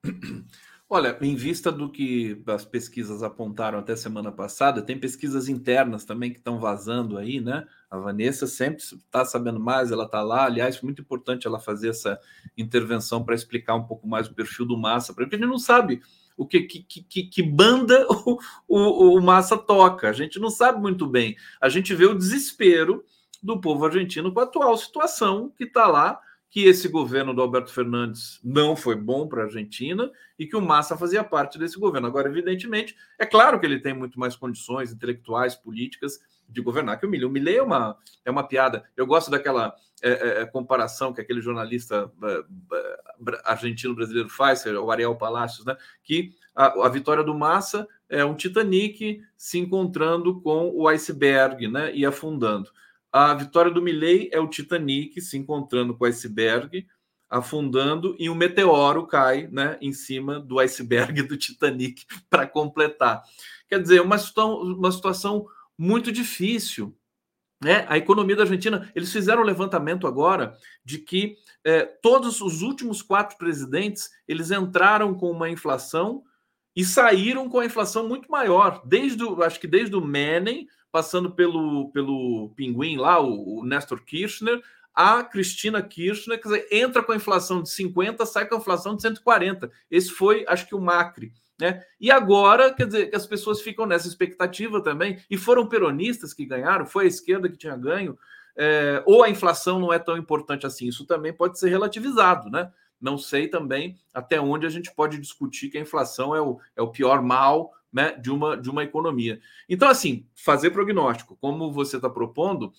Olha, 0.87 1.17
em 1.19 1.35
vista 1.35 1.71
do 1.71 1.89
que 1.89 2.39
as 2.45 2.63
pesquisas 2.63 3.23
apontaram 3.23 3.79
até 3.79 3.95
semana 3.95 4.31
passada, 4.31 4.83
tem 4.83 4.99
pesquisas 4.99 5.49
internas 5.49 6.05
também 6.05 6.31
que 6.31 6.37
estão 6.37 6.59
vazando 6.59 7.17
aí, 7.17 7.41
né? 7.41 7.65
A 7.89 7.97
Vanessa 7.97 8.45
sempre 8.45 8.83
está 8.83 9.25
sabendo 9.25 9.59
mais, 9.59 9.91
ela 9.91 10.05
está 10.05 10.21
lá. 10.21 10.45
Aliás, 10.45 10.79
muito 10.81 11.01
importante 11.01 11.47
ela 11.47 11.59
fazer 11.59 11.89
essa 11.89 12.19
intervenção 12.55 13.23
para 13.23 13.33
explicar 13.33 13.73
um 13.73 13.83
pouco 13.83 14.07
mais 14.07 14.27
o 14.27 14.35
perfil 14.35 14.63
do 14.63 14.77
Massa, 14.77 15.11
porque 15.11 15.35
a 15.35 15.39
gente 15.39 15.47
não 15.47 15.57
sabe 15.57 16.01
o 16.37 16.45
que, 16.45 16.61
que, 16.61 16.83
que, 16.83 17.23
que 17.23 17.41
banda 17.41 18.05
o, 18.07 18.37
o, 18.67 19.17
o 19.17 19.21
Massa 19.23 19.57
toca. 19.57 20.07
A 20.07 20.13
gente 20.13 20.39
não 20.39 20.51
sabe 20.51 20.79
muito 20.79 21.07
bem. 21.07 21.35
A 21.59 21.67
gente 21.67 21.95
vê 21.95 22.05
o 22.05 22.17
desespero 22.17 23.03
do 23.41 23.59
povo 23.59 23.85
argentino 23.85 24.31
com 24.31 24.39
a 24.39 24.43
atual 24.43 24.77
situação 24.77 25.51
que 25.57 25.63
está 25.63 25.87
lá 25.87 26.19
que 26.55 26.63
esse 26.63 26.87
governo 26.87 27.33
do 27.33 27.41
Alberto 27.41 27.69
Fernandes 27.69 28.39
não 28.41 28.77
foi 28.77 28.95
bom 28.95 29.27
para 29.27 29.41
a 29.41 29.43
Argentina 29.43 30.09
e 30.39 30.47
que 30.47 30.55
o 30.55 30.61
Massa 30.61 30.95
fazia 30.95 31.21
parte 31.21 31.59
desse 31.59 31.77
governo. 31.77 32.07
Agora, 32.07 32.29
evidentemente, 32.29 32.95
é 33.19 33.25
claro 33.25 33.59
que 33.59 33.65
ele 33.65 33.77
tem 33.77 33.93
muito 33.93 34.17
mais 34.17 34.37
condições 34.37 34.89
intelectuais, 34.89 35.53
políticas 35.53 36.17
de 36.47 36.61
governar 36.61 36.97
que 36.97 37.05
o 37.05 37.09
Milley. 37.09 37.25
O 37.25 37.29
Milley 37.29 37.57
é 37.57 37.61
uma, 37.61 37.97
é 38.23 38.31
uma 38.31 38.47
piada. 38.47 38.85
Eu 38.95 39.05
gosto 39.05 39.29
daquela 39.29 39.75
é, 40.01 40.11
é, 40.11 40.41
é 40.43 40.45
comparação 40.45 41.11
que 41.11 41.19
aquele 41.19 41.41
jornalista 41.41 42.09
é, 42.23 42.43
é, 42.73 43.41
argentino-brasileiro 43.43 44.29
faz, 44.29 44.65
o 44.65 44.89
Ariel 44.89 45.17
Palacios, 45.17 45.65
né? 45.65 45.75
que 46.05 46.31
a, 46.55 46.67
a, 46.85 46.87
vitória 46.87 47.21
do 47.21 47.35
Massa 47.37 47.85
é 48.07 48.23
um 48.23 48.33
Titanic 48.33 49.21
se 49.37 49.59
encontrando 49.59 50.39
com 50.39 50.71
o 50.73 50.87
iceberg 50.87 51.67
né? 51.67 51.93
e 51.93 52.05
afundando. 52.05 52.71
A 53.17 53.33
vitória 53.33 53.71
do 53.71 53.81
Milley 53.81 54.29
é 54.33 54.41
o 54.41 54.49
Titanic 54.49 55.21
se 55.21 55.37
encontrando 55.37 55.95
com 55.95 56.03
o 56.03 56.07
iceberg, 56.07 56.85
afundando, 57.29 58.13
e 58.19 58.29
um 58.29 58.35
meteoro 58.35 59.07
cai 59.07 59.47
né, 59.47 59.77
em 59.79 59.93
cima 59.93 60.37
do 60.37 60.59
iceberg 60.59 61.21
do 61.23 61.37
Titanic 61.37 62.05
para 62.29 62.45
completar. 62.45 63.23
Quer 63.69 63.81
dizer, 63.81 64.01
uma 64.01 64.17
situação, 64.17 64.59
uma 64.63 64.91
situação 64.91 65.47
muito 65.77 66.11
difícil. 66.11 66.93
Né? 67.63 67.85
A 67.87 67.97
economia 67.97 68.35
da 68.35 68.43
Argentina, 68.43 68.91
eles 68.93 69.13
fizeram 69.13 69.43
um 69.43 69.45
levantamento 69.45 70.07
agora 70.07 70.57
de 70.83 70.97
que 70.97 71.37
é, 71.63 71.85
todos 71.85 72.41
os 72.41 72.61
últimos 72.63 73.01
quatro 73.01 73.37
presidentes 73.37 74.09
eles 74.27 74.51
entraram 74.51 75.15
com 75.15 75.31
uma 75.31 75.49
inflação 75.49 76.21
e 76.75 76.83
saíram 76.83 77.47
com 77.47 77.59
a 77.59 77.65
inflação 77.65 78.07
muito 78.07 78.29
maior, 78.29 78.81
desde 78.85 79.23
o, 79.23 79.41
acho 79.41 79.59
que 79.59 79.67
desde 79.67 79.95
o 79.95 80.01
Menem, 80.01 80.67
passando 80.91 81.31
pelo, 81.31 81.89
pelo 81.91 82.51
Pinguim 82.55 82.97
lá, 82.97 83.19
o, 83.19 83.59
o 83.59 83.65
Nestor 83.65 84.03
Kirchner, 84.03 84.61
a 84.93 85.23
Cristina 85.23 85.81
Kirchner, 85.81 86.41
quer 86.41 86.47
dizer, 86.47 86.67
entra 86.71 87.03
com 87.03 87.11
a 87.11 87.15
inflação 87.17 87.61
de 87.61 87.69
50, 87.69 88.25
sai 88.25 88.47
com 88.47 88.55
a 88.55 88.59
inflação 88.59 88.95
de 88.95 89.01
140. 89.01 89.69
Esse 89.91 90.09
foi, 90.09 90.45
acho 90.47 90.67
que, 90.67 90.73
o 90.73 90.79
Macri. 90.79 91.33
Né? 91.59 91.83
E 91.99 92.09
agora, 92.09 92.73
quer 92.73 92.87
dizer, 92.87 93.09
que 93.09 93.15
as 93.15 93.27
pessoas 93.27 93.61
ficam 93.61 93.85
nessa 93.85 94.07
expectativa 94.07 94.81
também, 94.81 95.19
e 95.29 95.37
foram 95.37 95.67
peronistas 95.67 96.33
que 96.33 96.45
ganharam, 96.45 96.85
foi 96.85 97.05
a 97.05 97.07
esquerda 97.07 97.49
que 97.49 97.57
tinha 97.57 97.75
ganho, 97.75 98.17
é, 98.57 99.03
ou 99.05 99.21
a 99.21 99.29
inflação 99.29 99.79
não 99.79 99.91
é 99.91 99.99
tão 99.99 100.17
importante 100.17 100.65
assim. 100.65 100.87
Isso 100.87 101.05
também 101.05 101.33
pode 101.33 101.59
ser 101.59 101.69
relativizado, 101.69 102.49
né? 102.49 102.71
Não 102.99 103.17
sei 103.17 103.47
também 103.47 103.97
até 104.13 104.39
onde 104.39 104.65
a 104.65 104.69
gente 104.69 104.93
pode 104.93 105.17
discutir 105.17 105.69
que 105.69 105.77
a 105.77 105.81
inflação 105.81 106.35
é 106.35 106.41
o, 106.41 106.59
é 106.75 106.81
o 106.81 106.91
pior 106.91 107.21
mal 107.21 107.73
né, 107.91 108.11
de, 108.11 108.29
uma, 108.29 108.57
de 108.57 108.69
uma 108.69 108.83
economia. 108.83 109.39
Então, 109.69 109.87
assim, 109.87 110.27
fazer 110.35 110.71
prognóstico, 110.71 111.37
como 111.39 111.71
você 111.71 111.95
está 111.95 112.09
propondo, 112.09 112.73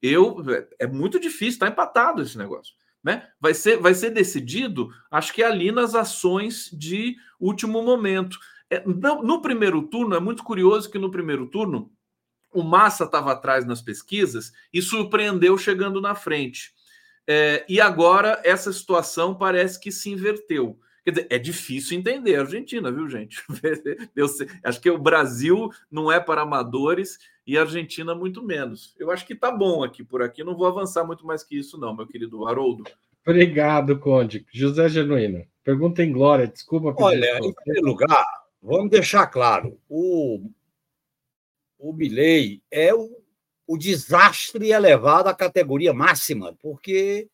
eu 0.00 0.42
é 0.78 0.86
muito 0.86 1.18
difícil, 1.18 1.54
está 1.54 1.68
empatado 1.68 2.22
esse 2.22 2.38
negócio. 2.38 2.74
Né? 3.02 3.28
Vai, 3.40 3.54
ser, 3.54 3.78
vai 3.78 3.94
ser 3.94 4.10
decidido, 4.10 4.90
acho 5.10 5.32
que 5.32 5.42
ali 5.42 5.72
nas 5.72 5.94
ações 5.94 6.70
de 6.72 7.16
último 7.40 7.82
momento. 7.82 8.38
É, 8.68 8.86
no, 8.86 9.22
no 9.22 9.42
primeiro 9.42 9.82
turno, 9.82 10.14
é 10.14 10.20
muito 10.20 10.44
curioso 10.44 10.90
que 10.90 10.98
no 10.98 11.10
primeiro 11.10 11.46
turno 11.46 11.90
o 12.52 12.62
Massa 12.62 13.04
estava 13.04 13.32
atrás 13.32 13.64
nas 13.64 13.80
pesquisas 13.80 14.52
e 14.72 14.82
surpreendeu 14.82 15.56
chegando 15.56 16.00
na 16.00 16.14
frente. 16.14 16.72
É, 17.32 17.64
e 17.68 17.80
agora 17.80 18.42
essa 18.44 18.72
situação 18.72 19.36
parece 19.36 19.78
que 19.78 19.92
se 19.92 20.10
inverteu. 20.10 20.76
Quer 21.04 21.10
dizer, 21.12 21.26
é 21.30 21.38
difícil 21.38 21.96
entender 21.96 22.34
a 22.34 22.40
Argentina, 22.40 22.90
viu, 22.90 23.08
gente? 23.08 23.40
Eu 24.16 24.26
sei, 24.26 24.48
acho 24.64 24.80
que 24.80 24.90
o 24.90 24.98
Brasil 24.98 25.70
não 25.88 26.10
é 26.10 26.18
para 26.18 26.42
amadores 26.42 27.18
e 27.46 27.56
a 27.56 27.60
Argentina 27.60 28.16
muito 28.16 28.42
menos. 28.42 28.96
Eu 28.98 29.12
acho 29.12 29.24
que 29.24 29.36
tá 29.36 29.48
bom 29.52 29.84
aqui 29.84 30.02
por 30.02 30.22
aqui. 30.22 30.42
Não 30.42 30.56
vou 30.56 30.66
avançar 30.66 31.04
muito 31.04 31.24
mais 31.24 31.44
que 31.44 31.56
isso, 31.56 31.78
não, 31.78 31.94
meu 31.94 32.04
querido 32.04 32.48
Haroldo. 32.48 32.82
Obrigado, 33.24 33.96
Conde. 34.00 34.44
José 34.52 34.88
Genuíno. 34.88 35.46
Pergunta 35.62 36.02
em 36.02 36.10
glória, 36.10 36.48
desculpa. 36.48 36.92
Olha, 37.00 37.38
em 37.38 37.52
primeiro 37.52 37.86
lugar, 37.86 38.26
vamos 38.60 38.90
deixar 38.90 39.28
claro: 39.28 39.78
o, 39.88 40.50
o 41.78 41.92
Milley 41.92 42.60
é 42.72 42.92
o, 42.92 43.19
o 43.70 43.78
desastre 43.78 44.72
elevado 44.72 45.28
à 45.28 45.34
categoria 45.34 45.94
máxima, 45.94 46.56
porque 46.60 47.28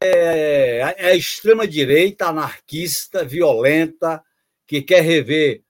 é, 0.00 0.94
é 0.96 1.06
a 1.06 1.16
extrema-direita 1.16 2.26
anarquista, 2.26 3.24
violenta, 3.24 4.22
que 4.64 4.82
quer 4.82 5.00
rever 5.00 5.64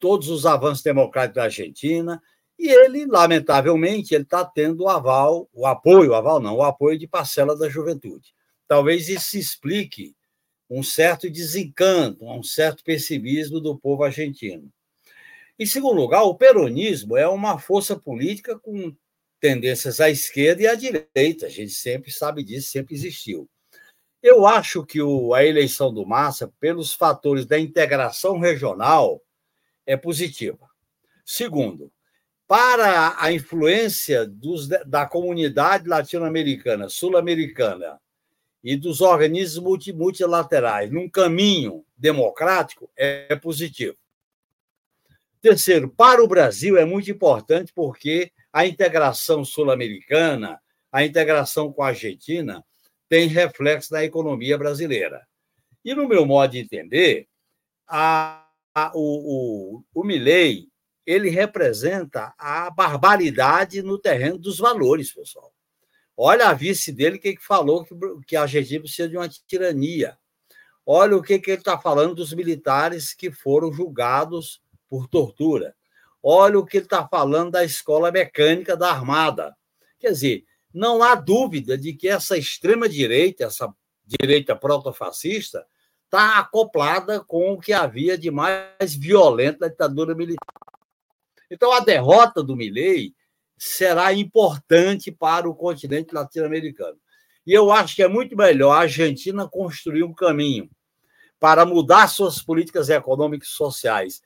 todos 0.00 0.28
os 0.28 0.44
avanços 0.44 0.82
democráticos 0.82 1.36
da 1.36 1.44
Argentina, 1.44 2.20
e 2.58 2.68
ele, 2.68 3.06
lamentavelmente, 3.06 4.12
ele 4.12 4.24
está 4.24 4.44
tendo 4.44 4.82
o 4.82 4.88
aval, 4.88 5.48
o 5.52 5.64
apoio, 5.64 6.10
o 6.10 6.14
aval 6.16 6.40
não, 6.40 6.56
o 6.56 6.64
apoio 6.64 6.98
de 6.98 7.06
parcela 7.06 7.56
da 7.56 7.68
juventude. 7.68 8.34
Talvez 8.66 9.08
isso 9.08 9.38
explique 9.38 10.16
um 10.68 10.82
certo 10.82 11.30
desencanto, 11.30 12.24
um 12.24 12.42
certo 12.42 12.82
pessimismo 12.82 13.60
do 13.60 13.78
povo 13.78 14.02
argentino. 14.02 14.68
Em 15.58 15.64
segundo 15.64 15.98
lugar, 15.98 16.22
o 16.22 16.34
peronismo 16.34 17.16
é 17.16 17.26
uma 17.26 17.58
força 17.58 17.96
política 17.96 18.58
com 18.58 18.94
tendências 19.40 20.00
à 20.00 20.10
esquerda 20.10 20.62
e 20.62 20.66
à 20.66 20.74
direita. 20.74 21.46
A 21.46 21.48
gente 21.48 21.72
sempre 21.72 22.10
sabe 22.10 22.42
disso, 22.42 22.70
sempre 22.70 22.94
existiu. 22.94 23.48
Eu 24.22 24.46
acho 24.46 24.84
que 24.84 25.00
o, 25.00 25.32
a 25.32 25.44
eleição 25.44 25.92
do 25.92 26.04
Massa, 26.04 26.52
pelos 26.60 26.92
fatores 26.92 27.46
da 27.46 27.58
integração 27.58 28.38
regional, 28.38 29.22
é 29.86 29.96
positiva. 29.96 30.68
Segundo, 31.24 31.90
para 32.46 33.16
a 33.18 33.32
influência 33.32 34.26
dos, 34.26 34.68
da 34.68 35.06
comunidade 35.06 35.88
latino-americana, 35.88 36.88
sul-americana 36.88 37.98
e 38.62 38.76
dos 38.76 39.00
organismos 39.00 39.62
multi, 39.62 39.92
multilaterais 39.92 40.90
num 40.90 41.08
caminho 41.08 41.84
democrático, 41.96 42.90
é 42.96 43.34
positivo. 43.36 43.96
Terceiro, 45.46 45.88
para 45.88 46.24
o 46.24 46.26
Brasil 46.26 46.76
é 46.76 46.84
muito 46.84 47.08
importante 47.08 47.72
porque 47.72 48.32
a 48.52 48.66
integração 48.66 49.44
sul-americana, 49.44 50.60
a 50.90 51.04
integração 51.04 51.72
com 51.72 51.84
a 51.84 51.88
Argentina, 51.90 52.64
tem 53.08 53.28
reflexo 53.28 53.92
na 53.92 54.02
economia 54.02 54.58
brasileira. 54.58 55.24
E, 55.84 55.94
no 55.94 56.08
meu 56.08 56.26
modo 56.26 56.50
de 56.50 56.58
entender, 56.58 57.28
a, 57.86 58.44
a, 58.74 58.90
o, 58.92 59.76
o, 59.76 59.84
o 59.94 60.04
Milley 60.04 60.66
ele 61.06 61.30
representa 61.30 62.34
a 62.36 62.68
barbaridade 62.68 63.82
no 63.82 64.00
terreno 64.00 64.38
dos 64.38 64.58
valores, 64.58 65.14
pessoal. 65.14 65.54
Olha 66.16 66.48
a 66.48 66.54
vice 66.54 66.90
dele 66.90 67.20
que 67.20 67.36
falou 67.38 67.86
que, 68.26 68.34
a 68.34 68.42
Argentina 68.42 68.80
precisa 68.80 69.08
de 69.08 69.16
uma 69.16 69.28
tirania. 69.28 70.18
Olha 70.84 71.16
o 71.16 71.22
que, 71.22 71.38
que 71.38 71.52
ele 71.52 71.60
está 71.60 71.78
falando 71.78 72.16
dos 72.16 72.32
militares 72.32 73.14
que 73.14 73.30
foram 73.30 73.72
julgados 73.72 74.60
por 74.88 75.08
tortura. 75.08 75.74
Olha 76.22 76.58
o 76.58 76.66
que 76.66 76.78
ele 76.78 76.86
está 76.86 77.06
falando 77.06 77.52
da 77.52 77.64
escola 77.64 78.10
mecânica 78.10 78.76
da 78.76 78.90
Armada. 78.90 79.56
Quer 79.98 80.10
dizer, 80.12 80.44
não 80.72 81.02
há 81.02 81.14
dúvida 81.14 81.78
de 81.78 81.92
que 81.92 82.08
essa 82.08 82.36
extrema-direita, 82.36 83.44
essa 83.44 83.72
direita 84.04 84.54
proto-fascista, 84.54 85.66
está 86.04 86.38
acoplada 86.38 87.20
com 87.20 87.52
o 87.52 87.58
que 87.58 87.72
havia 87.72 88.16
de 88.16 88.30
mais 88.30 88.94
violento 88.94 89.60
na 89.60 89.68
ditadura 89.68 90.14
militar. 90.14 90.54
Então, 91.50 91.72
a 91.72 91.80
derrota 91.80 92.42
do 92.42 92.56
Milley 92.56 93.14
será 93.56 94.12
importante 94.12 95.10
para 95.10 95.48
o 95.48 95.54
continente 95.54 96.14
latino-americano. 96.14 96.98
E 97.46 97.52
eu 97.52 97.70
acho 97.70 97.94
que 97.94 98.02
é 98.02 98.08
muito 98.08 98.36
melhor 98.36 98.72
a 98.72 98.80
Argentina 98.80 99.48
construir 99.48 100.02
um 100.02 100.12
caminho 100.12 100.68
para 101.38 101.64
mudar 101.64 102.08
suas 102.08 102.42
políticas 102.42 102.88
econômicas 102.88 103.48
e 103.48 103.52
sociais, 103.52 104.20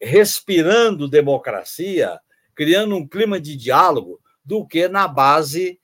respirando 0.00 1.08
democracia, 1.08 2.18
criando 2.54 2.96
um 2.96 3.06
clima 3.06 3.40
de 3.40 3.56
diálogo, 3.56 4.20
do 4.44 4.66
que 4.66 4.88
na 4.88 5.06
base 5.06 5.78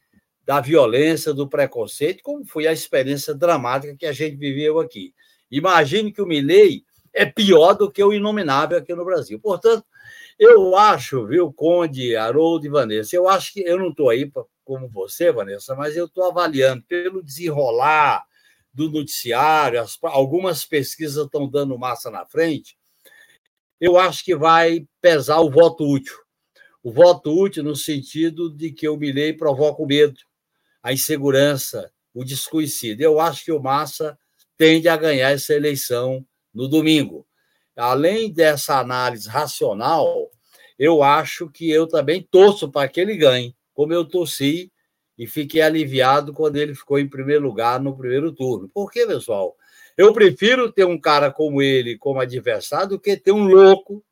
da 0.45 0.61
violência, 0.61 1.32
do 1.32 1.49
preconceito, 1.49 2.22
como 2.22 2.45
foi 2.47 2.66
a 2.66 2.72
experiência 2.72 3.34
dramática 3.34 3.97
que 3.97 4.07
a 4.07 4.12
gente 4.12 4.36
viveu 4.36 4.78
aqui. 4.78 5.14
Imagine 5.51 6.12
que 6.12 6.20
o 6.20 6.26
Milley 6.26 6.84
é 7.12 7.24
pior 7.24 7.74
do 7.74 7.90
que 7.90 8.03
o 8.03 8.12
inominável 8.12 8.76
aqui 8.76 8.95
no 8.95 9.05
Brasil. 9.05 9.38
Portanto, 9.38 9.84
eu 10.38 10.76
acho, 10.76 11.26
viu, 11.26 11.53
Conde, 11.53 12.16
Haroldo 12.16 12.66
e 12.66 12.70
Vanessa, 12.70 13.14
eu 13.14 13.28
acho 13.28 13.53
que 13.53 13.61
eu 13.61 13.78
não 13.78 13.90
estou 13.90 14.11
aí 14.11 14.30
como 14.64 14.88
você, 14.88 15.30
Vanessa, 15.30 15.74
mas 15.74 15.97
eu 15.97 16.07
estou 16.07 16.24
avaliando 16.24 16.82
pelo 16.82 17.22
desenrolar 17.22 18.24
do 18.72 18.90
noticiário, 18.90 19.80
as, 19.80 19.97
algumas 20.03 20.64
pesquisas 20.64 21.24
estão 21.24 21.49
dando 21.49 21.78
massa 21.78 22.11
na 22.11 22.26
frente, 22.26 22.76
eu 23.85 23.99
acho 23.99 24.24
que 24.24 24.35
vai 24.35 24.87
pesar 25.01 25.41
o 25.41 25.51
voto 25.51 25.85
útil 25.85 26.24
o 26.85 26.93
voto 26.93 27.32
útil 27.32 27.64
no 27.64 27.74
sentido 27.74 28.55
de 28.55 28.70
que 28.70 28.87
o 28.87 28.97
Milley 28.97 29.32
provoca 29.32 29.82
o 29.82 29.87
medo, 29.87 30.20
a 30.82 30.93
insegurança, 30.93 31.91
o 32.12 32.22
desconhecido. 32.22 33.01
Eu 33.01 33.18
acho 33.18 33.43
que 33.43 33.51
o 33.51 33.59
Massa 33.59 34.18
tende 34.59 34.87
a 34.87 34.97
ganhar 34.97 35.30
essa 35.30 35.55
eleição 35.55 36.24
no 36.53 36.68
domingo. 36.68 37.26
Além 37.74 38.30
dessa 38.30 38.78
análise 38.78 39.26
racional, 39.26 40.30
eu 40.78 41.03
acho 41.03 41.49
que 41.49 41.70
eu 41.70 41.87
também 41.87 42.22
torço 42.22 42.70
para 42.70 42.87
que 42.87 43.01
ele 43.01 43.16
ganhe, 43.16 43.57
como 43.72 43.95
eu 43.95 44.05
torci 44.05 44.70
e 45.16 45.26
fiquei 45.26 45.62
aliviado 45.62 46.35
quando 46.35 46.57
ele 46.57 46.74
ficou 46.74 46.99
em 46.99 47.09
primeiro 47.09 47.45
lugar 47.45 47.80
no 47.80 47.97
primeiro 47.97 48.30
turno. 48.30 48.68
Por 48.68 48.93
quê, 48.93 49.07
pessoal? 49.07 49.57
Eu 49.97 50.12
prefiro 50.12 50.72
ter 50.72 50.84
um 50.84 50.99
cara 50.99 51.30
como 51.30 51.62
ele 51.62 51.97
como 51.97 52.20
adversário 52.20 52.90
do 52.90 53.01
que 53.01 53.16
ter 53.16 53.32
um 53.32 53.45
louco 53.45 54.05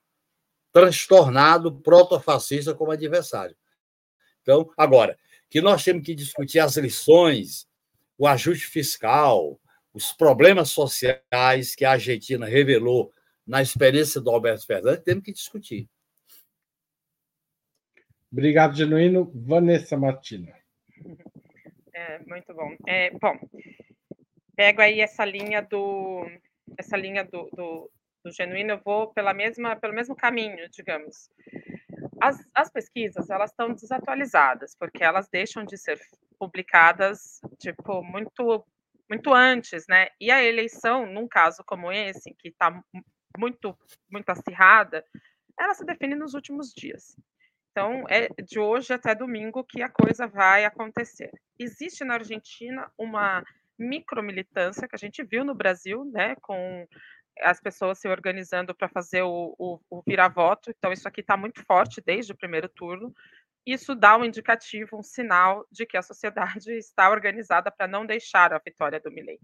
transtornado 0.73 1.81
protofascista 1.81 2.75
como 2.75 2.93
adversário. 2.93 3.57
Então, 4.41 4.71
agora, 4.77 5.19
que 5.51 5.61
nós 5.61 5.85
temos 5.85 6.05
que 6.05 6.15
discutir 6.15 6.61
as 6.61 6.77
lições, 6.77 7.69
o 8.17 8.27
ajuste 8.27 8.67
fiscal, 8.67 9.61
os 9.93 10.13
problemas 10.13 10.71
sociais 10.71 11.75
que 11.75 11.85
a 11.85 11.93
Argentina 11.93 12.47
revelou 12.47 13.13
na 13.47 13.61
experiência 13.61 14.21
do 14.21 14.31
Alberto 14.31 14.67
Fernandes, 14.67 15.05
temos 15.05 15.25
que 15.25 15.33
discutir. 15.33 15.89
Obrigado, 18.33 18.75
Genuíno. 18.75 19.31
Vanessa 19.35 19.97
Martina. 19.97 20.55
É, 21.93 22.19
muito 22.21 22.55
bom. 22.55 22.75
É, 22.87 23.11
bom, 23.11 23.39
pego 24.57 24.81
aí 24.81 25.01
essa 25.01 25.25
linha 25.25 25.63
do 25.63 26.27
essa 26.79 26.97
linha 26.97 27.25
do, 27.25 27.51
do, 27.53 27.91
do 28.25 28.33
genuíno, 28.33 28.73
eu 28.73 28.81
vou 28.85 29.13
pela 29.13 29.35
mesma, 29.35 29.77
pelo 29.77 29.93
mesmo 29.93 30.15
caminho, 30.15 30.69
digamos. 30.71 31.29
As, 32.21 32.39
as 32.55 32.71
pesquisas, 32.71 33.29
elas 33.31 33.51
estão 33.51 33.75
desatualizadas, 33.75 34.77
porque 34.79 35.03
elas 35.03 35.29
deixam 35.29 35.65
de 35.65 35.77
ser 35.77 36.01
publicadas, 36.39 37.41
tipo, 37.59 38.03
muito 38.03 38.65
muito 39.11 39.35
antes, 39.35 39.85
né? 39.89 40.09
E 40.19 40.31
a 40.31 40.43
eleição, 40.43 41.05
num 41.05 41.29
caso 41.29 41.63
como 41.67 41.93
esse, 41.93 42.33
que 42.35 42.49
está 42.49 42.83
muito 43.37 43.77
muito 44.11 44.31
acirrada, 44.31 45.05
ela 45.59 45.75
se 45.75 45.85
define 45.85 46.15
nos 46.15 46.35
últimos 46.35 46.73
dias. 46.73 47.17
Então, 47.71 48.05
é 48.09 48.29
de 48.43 48.59
hoje 48.59 48.93
até 48.93 49.15
domingo 49.15 49.65
que 49.65 49.83
a 49.83 49.89
coisa 49.89 50.27
vai 50.27 50.65
acontecer. 50.65 51.31
Existe 51.59 52.05
na 52.05 52.15
Argentina 52.15 52.91
uma 52.99 53.43
micromilitância 53.79 54.87
que 54.89 54.95
a 54.95 54.99
gente 54.99 55.23
viu 55.25 55.45
no 55.45 55.55
Brasil, 55.55 56.05
né, 56.13 56.37
com 56.41 56.87
as 57.41 57.61
pessoas 57.61 57.99
se 57.99 58.09
organizando 58.09 58.75
para 58.75 58.89
fazer 58.89 59.23
o, 59.23 59.55
o, 59.59 59.81
o 59.91 60.03
vira-voto. 60.07 60.71
Então, 60.71 60.93
isso 60.93 61.09
aqui 61.09 61.21
está 61.21 61.37
muito 61.37 61.65
forte 61.65 62.01
desde 62.05 62.33
o 62.33 62.37
primeiro 62.37 62.69
turno. 62.69 63.13
Isso 63.65 63.95
dá 63.95 64.17
um 64.17 64.25
indicativo, 64.25 64.99
um 64.99 65.03
sinal 65.03 65.67
de 65.71 65.87
que 65.87 65.97
a 65.97 66.03
sociedade 66.03 66.71
está 66.77 67.11
organizada 67.11 67.71
para 67.71 67.89
não 67.89 68.05
deixar 68.05 68.53
a 68.53 68.59
vitória 68.59 69.01
do 69.01 69.11
Milley. 69.11 69.39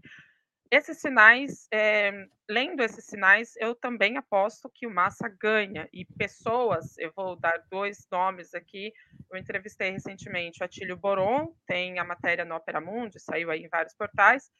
Esses 0.71 0.99
sinais, 0.99 1.67
é, 1.73 2.11
lendo 2.47 2.81
esses 2.81 3.05
sinais, 3.05 3.55
eu 3.57 3.73
também 3.73 4.17
aposto 4.17 4.69
que 4.73 4.85
o 4.85 4.93
Massa 4.93 5.27
ganha. 5.27 5.89
E 5.91 6.05
pessoas, 6.05 6.95
eu 6.97 7.11
vou 7.15 7.35
dar 7.35 7.63
dois 7.71 8.07
nomes 8.11 8.53
aqui. 8.53 8.93
Eu 9.31 9.39
entrevistei 9.39 9.89
recentemente 9.89 10.61
o 10.61 10.65
Atílio 10.65 10.95
Boron, 10.95 11.53
tem 11.65 11.97
a 11.97 12.03
matéria 12.03 12.45
no 12.45 12.55
Opera 12.55 12.79
Mundi, 12.79 13.19
saiu 13.19 13.49
aí 13.49 13.63
em 13.63 13.69
vários 13.69 13.95
portais 13.95 14.51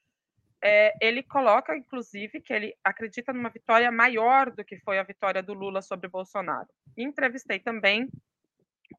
é, 0.62 0.94
ele 1.02 1.24
coloca, 1.24 1.76
inclusive, 1.76 2.42
que 2.42 2.54
ele 2.54 2.76
acredita 2.84 3.32
numa 3.32 3.50
vitória 3.50 3.92
maior 3.92 4.52
do 4.52 4.64
que 4.64 4.78
foi 4.80 5.00
a 5.00 5.04
vitória 5.04 5.42
do 5.42 5.54
Lula 5.54 5.82
sobre 5.82 6.10
Bolsonaro. 6.10 6.68
Entrevistei 6.98 7.60
também 7.60 8.10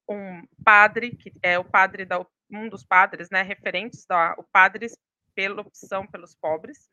um 0.08 0.42
padre, 0.64 1.16
que 1.16 1.32
é 1.42 1.58
o 1.58 1.64
padre 1.64 2.04
da, 2.04 2.24
um 2.50 2.68
dos 2.68 2.84
padres, 2.84 3.28
né, 3.30 3.42
referentes 3.42 4.06
da 4.06 4.34
o 4.38 4.44
Padres 4.44 4.96
pela 5.41 5.62
opção 5.62 6.07
pelos 6.07 6.34
pobres, 6.34 6.91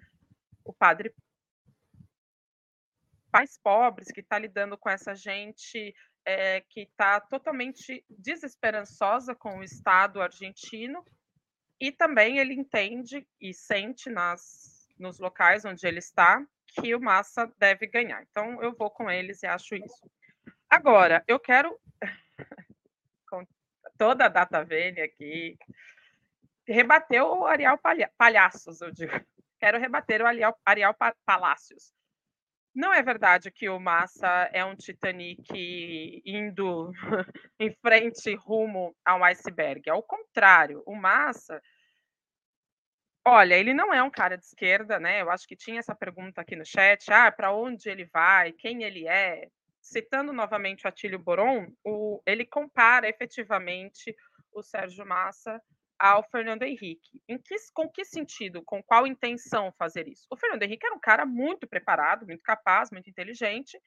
o 0.63 0.73
padre 0.73 1.13
mais 3.31 3.57
pobres, 3.61 4.07
que 4.07 4.21
está 4.21 4.39
lidando 4.39 4.77
com 4.77 4.89
essa 4.89 5.13
gente 5.13 5.93
é, 6.25 6.61
que 6.61 6.83
está 6.83 7.19
totalmente 7.19 8.05
desesperançosa 8.09 9.35
com 9.35 9.57
o 9.57 9.63
Estado 9.63 10.21
argentino, 10.21 11.03
e 11.77 11.91
também 11.91 12.39
ele 12.39 12.53
entende 12.53 13.27
e 13.39 13.53
sente 13.53 14.09
nas, 14.09 14.87
nos 14.97 15.19
locais 15.19 15.65
onde 15.65 15.85
ele 15.85 15.99
está 15.99 16.41
que 16.67 16.95
o 16.95 17.01
Massa 17.01 17.51
deve 17.57 17.85
ganhar. 17.85 18.25
Então, 18.31 18.63
eu 18.63 18.73
vou 18.73 18.89
com 18.89 19.11
eles 19.11 19.43
e 19.43 19.47
acho 19.47 19.75
isso. 19.75 20.09
Agora, 20.69 21.21
eu 21.27 21.37
quero, 21.37 21.77
com 23.29 23.45
toda 23.97 24.25
a 24.25 24.29
data 24.29 24.63
vênia 24.63 25.03
aqui, 25.03 25.57
rebater 26.67 27.23
o 27.23 27.45
Ariel 27.45 27.79
Palhaços, 28.17 28.81
eu 28.81 28.91
digo. 28.91 29.11
Quero 29.59 29.79
rebater 29.79 30.21
o 30.21 30.27
Ariel, 30.27 30.55
Ariel 30.65 30.95
Palácios. 31.25 31.91
Não 32.75 32.93
é 32.93 33.01
verdade 33.01 33.49
que 33.49 33.67
o 33.69 33.79
Massa 33.79 34.27
é 34.53 34.63
um 34.63 34.75
Titanic 34.75 36.21
indo 36.23 36.91
em 37.59 37.71
frente 37.81 38.35
rumo 38.35 38.95
ao 39.03 39.23
iceberg. 39.23 39.89
Ao 39.89 40.03
contrário, 40.03 40.83
o 40.85 40.93
Massa. 40.95 41.59
Olha, 43.25 43.55
ele 43.55 43.73
não 43.73 43.91
é 43.91 44.03
um 44.03 44.11
cara 44.11 44.37
de 44.37 44.45
esquerda, 44.45 44.99
né? 44.99 45.21
Eu 45.21 45.31
acho 45.31 45.47
que 45.47 45.55
tinha 45.55 45.79
essa 45.79 45.95
pergunta 45.95 46.41
aqui 46.41 46.55
no 46.55 46.63
chat. 46.63 47.11
Ah, 47.11 47.31
para 47.31 47.51
onde 47.51 47.89
ele 47.89 48.05
vai? 48.05 48.53
Quem 48.53 48.83
ele 48.83 49.07
é? 49.07 49.49
Citando 49.81 50.31
novamente 50.31 50.85
o 50.85 50.87
Atílio 50.87 51.17
Boron, 51.17 51.67
o, 51.83 52.21
ele 52.27 52.45
compara 52.45 53.09
efetivamente 53.09 54.15
o 54.51 54.61
Sérgio 54.61 55.05
Massa 55.05 55.59
ao 55.99 56.23
Fernando 56.23 56.63
Henrique. 56.63 57.21
Que, 57.27 57.55
com 57.73 57.89
que 57.89 58.05
sentido, 58.05 58.61
com 58.63 58.81
qual 58.83 59.07
intenção 59.07 59.71
fazer 59.77 60.07
isso? 60.07 60.27
O 60.29 60.37
Fernando 60.37 60.63
Henrique 60.63 60.85
era 60.85 60.95
um 60.95 60.99
cara 60.99 61.25
muito 61.25 61.67
preparado, 61.67 62.25
muito 62.25 62.43
capaz, 62.43 62.91
muito 62.91 63.09
inteligente, 63.09 63.79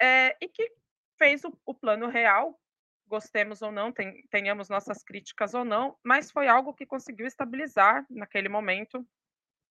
é, 0.00 0.36
e 0.40 0.48
que 0.48 0.70
fez 1.18 1.44
o, 1.44 1.52
o, 1.66 1.74
plano 1.74 2.08
real, 2.08 2.58
gostemos 3.06 3.62
ou 3.62 3.72
não, 3.72 3.92
ten, 3.92 4.22
tenhamos 4.30 4.68
nossas 4.68 5.02
críticas 5.02 5.54
ou 5.54 5.64
não, 5.64 5.96
mas 6.04 6.30
foi 6.30 6.46
algo 6.46 6.74
que 6.74 6.86
conseguiu 6.86 7.26
estabilizar 7.26 8.06
naquele 8.08 8.48
momento 8.48 9.04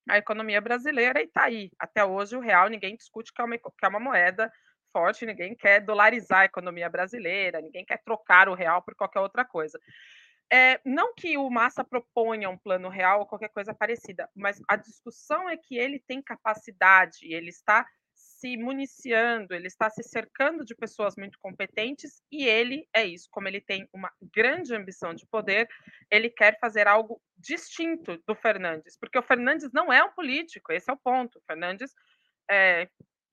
a 0.10 0.18
economia 0.18 0.62
brasileira 0.62 1.22
e 1.22 1.26
está 1.26 1.46
aí. 1.46 1.72
Até 1.80 2.04
hoje 2.04 2.36
o 2.36 2.42
real 2.42 2.70
ninguém 2.70 2.96
discute 2.96 3.32
que 3.34 3.42
é, 3.42 3.46
uma, 3.46 3.58
que 3.58 3.86
é 3.86 3.88
uma 3.88 4.00
moeda 4.00 4.52
forte, 4.92 5.26
ninguém 5.26 5.56
quer 5.56 5.82
dolarizar 5.82 6.40
a 6.40 6.46
economia 6.46 6.90
brasileira, 6.90 7.62
ninguém 7.62 7.86
quer 7.86 8.02
trocar 8.04 8.50
o 8.50 8.54
real 8.54 8.82
por 8.82 8.96
qualquer 8.96 9.20
outra 9.20 9.46
coisa. 9.46 9.80
É, 10.52 10.80
não 10.86 11.14
que 11.14 11.38
o 11.38 11.50
Massa 11.50 11.84
proponha 11.84 12.50
um 12.50 12.58
plano 12.58 12.88
real 12.88 13.20
ou 13.20 13.26
qualquer 13.26 13.50
coisa 13.50 13.74
parecida, 13.74 14.30
mas 14.34 14.62
a 14.68 14.78
discussão 14.78 15.50
é 15.50 15.58
que 15.58 15.78
ele 15.78 16.00
tem 16.00 16.22
capacidade, 16.22 17.20
ele 17.24 17.50
está 17.50 17.86
se 18.16 18.56
municiando, 18.56 19.54
ele 19.54 19.68
está 19.68 19.90
se 19.90 20.04
cercando 20.04 20.64
de 20.64 20.76
pessoas 20.76 21.16
muito 21.16 21.38
competentes 21.40 22.22
e 22.32 22.46
ele 22.46 22.88
é 22.94 23.06
isso. 23.06 23.28
Como 23.32 23.48
ele 23.48 23.60
tem 23.60 23.88
uma 23.94 24.12
grande 24.34 24.74
ambição 24.74 25.14
de 25.14 25.26
poder, 25.28 25.68
ele 26.10 26.30
quer 26.30 26.58
fazer 26.60 26.88
algo 26.88 27.22
distinto 27.36 28.18
do 28.28 28.36
Fernandes, 28.36 28.98
porque 28.98 29.18
o 29.18 29.24
Fernandes 29.24 29.72
não 29.72 29.92
é 29.92 30.04
um 30.04 30.12
político, 30.12 30.72
esse 30.72 30.90
é 30.90 30.94
o 30.94 30.98
ponto. 30.98 31.40
O 31.40 31.44
Fernandes 31.46 31.94
é, 32.50 32.90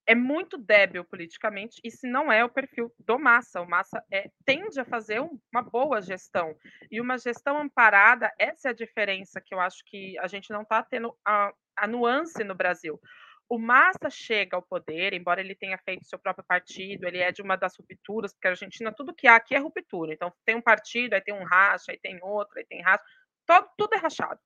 é 0.07 0.15
muito 0.15 0.59
débil 0.59 1.05
politicamente, 1.05 1.81
e 1.83 1.91
se 1.91 2.07
não 2.07 2.31
é 2.31 2.45
o 2.45 2.49
perfil 2.49 2.93
do 2.99 3.19
Massa. 3.19 3.61
O 3.61 3.69
Massa 3.69 4.05
é, 4.13 4.31
tende 4.45 4.79
a 4.79 4.85
fazer 4.85 5.21
uma 5.21 5.63
boa 5.63 6.03
gestão. 6.03 6.55
E 6.91 7.01
uma 7.01 7.17
gestão 7.17 7.59
amparada, 7.59 8.31
essa 8.39 8.69
é 8.69 8.71
a 8.71 8.75
diferença 8.75 9.41
que 9.41 9.55
eu 9.55 9.61
acho 9.61 9.83
que 9.87 10.19
a 10.19 10.27
gente 10.27 10.51
não 10.51 10.63
está 10.63 10.83
tendo 10.83 11.17
a, 11.27 11.53
a 11.77 11.87
nuance 11.87 12.45
no 12.45 12.55
Brasil. 12.55 13.01
O 13.49 13.59
Massa 13.59 14.11
chega 14.11 14.57
ao 14.57 14.63
poder, 14.63 15.13
embora 15.13 15.41
ele 15.41 15.55
tenha 15.55 15.79
feito 15.79 16.07
seu 16.07 16.19
próprio 16.19 16.45
partido, 16.47 17.07
ele 17.07 17.19
é 17.19 17.31
de 17.31 17.43
uma 17.43 17.57
das 17.57 17.77
rupturas, 17.77 18.33
porque 18.33 18.49
a 18.49 18.51
Argentina, 18.51 18.93
tudo 18.93 19.15
que 19.15 19.27
há 19.27 19.37
aqui 19.37 19.55
é 19.55 19.59
ruptura. 19.59 20.13
Então, 20.13 20.33
tem 20.45 20.55
um 20.57 20.63
partido, 20.63 21.15
aí 21.15 21.21
tem 21.21 21.35
um 21.35 21.45
racha, 21.45 21.93
aí 21.93 21.99
tem 21.99 22.19
outro, 22.23 22.59
aí 22.59 22.65
tem 22.67 22.83
racha, 22.83 23.03
todo, 23.47 23.69
tudo 23.77 23.95
é 23.95 23.99
rachado. 23.99 24.41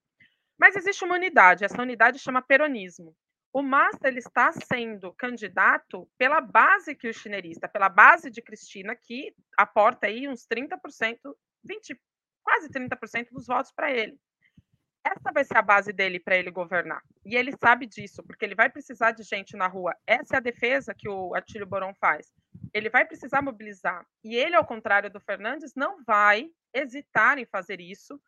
Mas 0.58 0.74
existe 0.74 1.04
uma 1.04 1.14
unidade, 1.14 1.64
essa 1.64 1.80
unidade 1.80 2.18
chama 2.18 2.42
peronismo. 2.42 3.14
O 3.52 3.62
Massa 3.62 4.08
ele 4.08 4.18
está 4.18 4.52
sendo 4.52 5.12
candidato 5.14 6.08
pela 6.18 6.40
base 6.40 6.94
kirchnerista, 6.94 7.68
pela 7.68 7.88
base 7.88 8.30
de 8.30 8.42
Cristina, 8.42 8.94
que 8.94 9.34
aporta 9.56 10.06
aí 10.06 10.28
uns 10.28 10.46
30%, 10.46 11.18
20, 11.64 12.00
quase 12.42 12.68
30% 12.68 13.28
dos 13.32 13.46
votos 13.46 13.72
para 13.72 13.90
ele. 13.90 14.18
Essa 15.04 15.32
vai 15.32 15.44
ser 15.44 15.56
a 15.56 15.62
base 15.62 15.92
dele 15.92 16.20
para 16.20 16.36
ele 16.36 16.50
governar. 16.50 17.02
E 17.24 17.34
ele 17.34 17.52
sabe 17.52 17.86
disso, 17.86 18.22
porque 18.22 18.44
ele 18.44 18.54
vai 18.54 18.68
precisar 18.68 19.12
de 19.12 19.22
gente 19.22 19.56
na 19.56 19.66
rua. 19.66 19.94
Essa 20.06 20.34
é 20.34 20.36
a 20.36 20.40
defesa 20.40 20.94
que 20.94 21.08
o 21.08 21.34
Atílio 21.34 21.66
Boron 21.66 21.94
faz. 21.98 22.26
Ele 22.74 22.90
vai 22.90 23.06
precisar 23.06 23.40
mobilizar. 23.40 24.04
E 24.22 24.36
ele, 24.36 24.54
ao 24.54 24.66
contrário 24.66 25.10
do 25.10 25.20
Fernandes, 25.20 25.72
não 25.74 26.04
vai 26.04 26.50
hesitar 26.74 27.38
em 27.38 27.46
fazer 27.46 27.80
isso, 27.80 28.20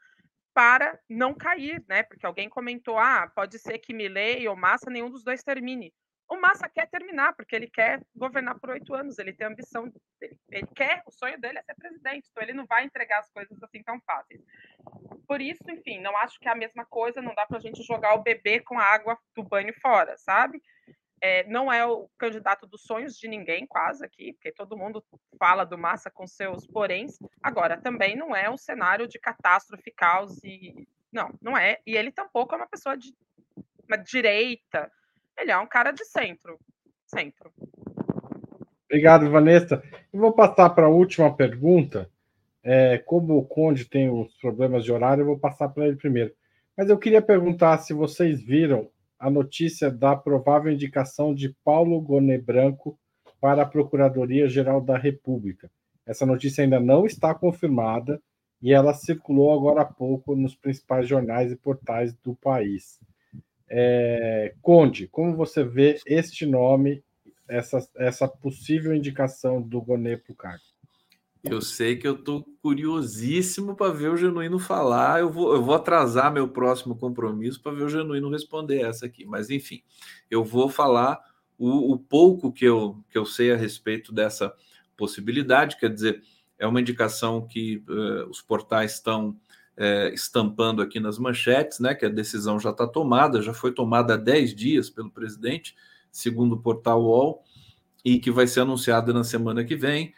para 0.61 1.01
não 1.09 1.33
cair, 1.33 1.83
né? 1.89 2.03
Porque 2.03 2.27
alguém 2.27 2.47
comentou, 2.47 2.99
ah, 2.99 3.27
pode 3.35 3.59
ser 3.59 3.79
que 3.79 3.95
Milley 3.95 4.47
ou 4.47 4.55
Massa, 4.55 4.91
nenhum 4.91 5.09
dos 5.09 5.25
dois 5.25 5.43
termine. 5.43 5.91
O 6.29 6.37
Massa 6.37 6.69
quer 6.69 6.87
terminar, 6.87 7.33
porque 7.33 7.57
ele 7.57 7.67
quer 7.67 8.03
governar 8.15 8.61
por 8.61 8.69
oito 8.69 8.95
anos, 8.95 9.19
ele 9.19 9.33
tem 9.33 9.47
ambição, 9.47 9.91
ele, 10.21 10.37
ele 10.51 10.67
quer, 10.77 11.03
o 11.07 11.11
sonho 11.11 11.41
dele 11.41 11.59
é 11.59 11.63
ser 11.63 11.75
presidente, 11.77 12.29
então 12.31 12.43
ele 12.43 12.53
não 12.53 12.67
vai 12.67 12.85
entregar 12.85 13.21
as 13.21 13.31
coisas 13.31 13.57
assim 13.63 13.83
tão 13.83 13.99
fáceis. 14.03 14.43
Por 15.27 15.41
isso, 15.41 15.65
enfim, 15.71 15.99
não 15.99 16.15
acho 16.19 16.39
que 16.39 16.47
é 16.47 16.53
a 16.53 16.55
mesma 16.55 16.85
coisa, 16.85 17.23
não 17.23 17.35
dá 17.35 17.47
para 17.47 17.57
a 17.57 17.61
gente 17.61 17.83
jogar 17.83 18.13
o 18.13 18.23
bebê 18.23 18.61
com 18.61 18.79
a 18.79 18.85
água 18.85 19.19
do 19.35 19.43
banho 19.43 19.73
fora, 19.81 20.15
sabe? 20.19 20.61
É, 21.23 21.45
não 21.47 21.71
é 21.71 21.87
o 21.87 22.09
candidato 22.17 22.67
dos 22.67 22.83
sonhos 22.83 23.19
de 23.19 23.29
ninguém, 23.29 23.67
quase 23.67 24.05
aqui, 24.05 24.33
porque 24.33 24.53
todo 24.53 24.77
mundo 24.77 25.05
fala 25.39 25.65
do 25.65 25.77
Massa 25.77 26.11
com 26.11 26.27
seus 26.27 26.67
poréns. 26.67 27.19
Agora, 27.43 27.77
também 27.77 28.17
não 28.17 28.35
é 28.35 28.49
um 28.49 28.57
cenário 28.57 29.07
de 29.07 29.19
catástrofe, 29.19 29.91
caos 29.91 30.43
e. 30.43 30.89
Não, 31.13 31.31
não 31.43 31.59
é. 31.59 31.79
E 31.87 31.97
ele 31.97 32.11
tampouco 32.11 32.55
é 32.55 32.59
uma 32.59 32.67
pessoa 32.67 32.97
de 32.97 33.15
uma 33.87 33.99
direita. 33.99 34.91
Ele 35.37 35.51
é 35.51 35.59
um 35.59 35.67
cara 35.67 35.91
de 35.91 36.05
centro. 36.05 36.59
Centro. 37.07 37.53
Obrigado, 38.85 39.31
Vanessa. 39.31 39.83
Vou 40.13 40.33
passar 40.33 40.71
para 40.71 40.87
a 40.87 40.91
última 40.91 41.35
pergunta. 41.35 42.11
É, 42.63 42.99
como 42.99 43.37
o 43.39 43.45
Conde 43.45 43.85
tem 43.85 44.11
os 44.11 44.37
problemas 44.39 44.85
de 44.85 44.93
horário, 44.93 45.23
eu 45.23 45.27
vou 45.27 45.39
passar 45.39 45.69
para 45.69 45.87
ele 45.87 45.97
primeiro. 45.97 46.33
Mas 46.77 46.89
eu 46.89 46.99
queria 46.99 47.23
perguntar 47.23 47.79
se 47.79 47.93
vocês 47.93 48.43
viram 48.43 48.91
a 49.21 49.29
notícia 49.31 49.91
da 49.91 50.17
provável 50.17 50.73
indicação 50.73 51.35
de 51.35 51.55
Paulo 51.63 52.01
Goné 52.01 52.39
Branco 52.39 52.99
para 53.39 53.63
a 53.63 53.67
Procuradoria-Geral 53.67 54.81
da 54.81 54.97
República. 54.97 55.71
Essa 56.07 56.25
notícia 56.25 56.65
ainda 56.65 56.81
não 56.81 57.05
está 57.05 57.35
confirmada 57.35 58.21
e 58.63 58.73
ela 58.73 58.95
circulou 58.95 59.53
agora 59.53 59.83
há 59.83 59.85
pouco 59.85 60.35
nos 60.35 60.57
principais 60.57 61.07
jornais 61.07 61.53
e 61.53 61.57
portais 61.57 62.15
do 62.17 62.35
país. 62.35 62.99
É, 63.69 64.55
Conde, 64.63 65.07
como 65.07 65.37
você 65.37 65.63
vê 65.63 65.99
este 66.07 66.47
nome, 66.47 67.05
essa, 67.47 67.87
essa 67.97 68.27
possível 68.27 68.95
indicação 68.95 69.61
do 69.61 69.83
Goné 69.83 70.17
para 70.17 70.33
o 70.33 70.37
cargo? 70.37 70.70
Eu 71.43 71.63
sei 71.63 71.97
que 71.97 72.07
eu 72.07 72.15
estou 72.15 72.45
curiosíssimo 72.63 73.75
para 73.75 73.93
ver 73.93 74.11
o 74.11 74.17
Genuíno 74.17 74.59
falar. 74.59 75.21
Eu 75.21 75.31
vou, 75.31 75.55
eu 75.55 75.63
vou 75.63 75.75
atrasar 75.75 76.33
meu 76.33 76.47
próximo 76.49 76.95
compromisso 76.95 77.63
para 77.63 77.73
ver 77.73 77.85
o 77.85 77.89
Genuíno 77.89 78.31
responder 78.31 78.83
essa 78.83 79.07
aqui. 79.07 79.25
Mas, 79.25 79.49
enfim, 79.49 79.83
eu 80.31 80.45
vou 80.45 80.69
falar 80.69 81.19
o, 81.59 81.93
o, 81.93 81.99
pouco 81.99 82.53
que 82.53 82.65
eu, 82.65 83.03
que 83.09 83.17
eu 83.17 83.25
sei 83.25 83.53
a 83.53 83.57
respeito 83.57 84.13
dessa 84.13 84.53
possibilidade. 84.97 85.79
Quer 85.79 85.93
dizer, 85.93 86.23
é 86.59 86.67
uma 86.67 86.81
indicação 86.81 87.47
que 87.47 87.83
uh, 87.89 88.29
os 88.29 88.43
portais 88.43 88.95
estão 88.95 89.31
uh, 89.31 90.13
estampando 90.13 90.83
aqui 90.83 91.01
nas 91.01 91.19
manchetes, 91.19 91.81
né? 91.81 91.95
Que 91.95 92.05
a 92.05 92.11
decisão 92.11 92.61
já 92.61 92.71
está 92.71 92.87
tomada, 92.87 93.41
já 93.41 93.55
foi 93.55 93.73
tomada 93.73 94.13
há 94.15 94.17
10 94.19 94.55
dias 94.55 94.91
pelo 94.91 95.11
presidente, 95.11 95.75
segundo 96.13 96.53
o 96.53 96.61
portal 96.61 97.03
UOL, 97.03 97.43
e 98.05 98.19
que 98.19 98.31
vai 98.31 98.47
ser 98.47 98.61
anunciada 98.61 99.11
na 99.15 99.25
semana 99.25 99.65
que 99.65 99.75
vem. 99.75 100.13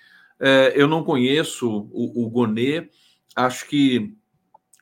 É, 0.45 0.73
eu 0.75 0.89
não 0.89 1.05
conheço 1.05 1.89
o, 1.93 2.27
o 2.27 2.29
Gonê, 2.29 2.89
acho 3.37 3.69
que 3.69 4.13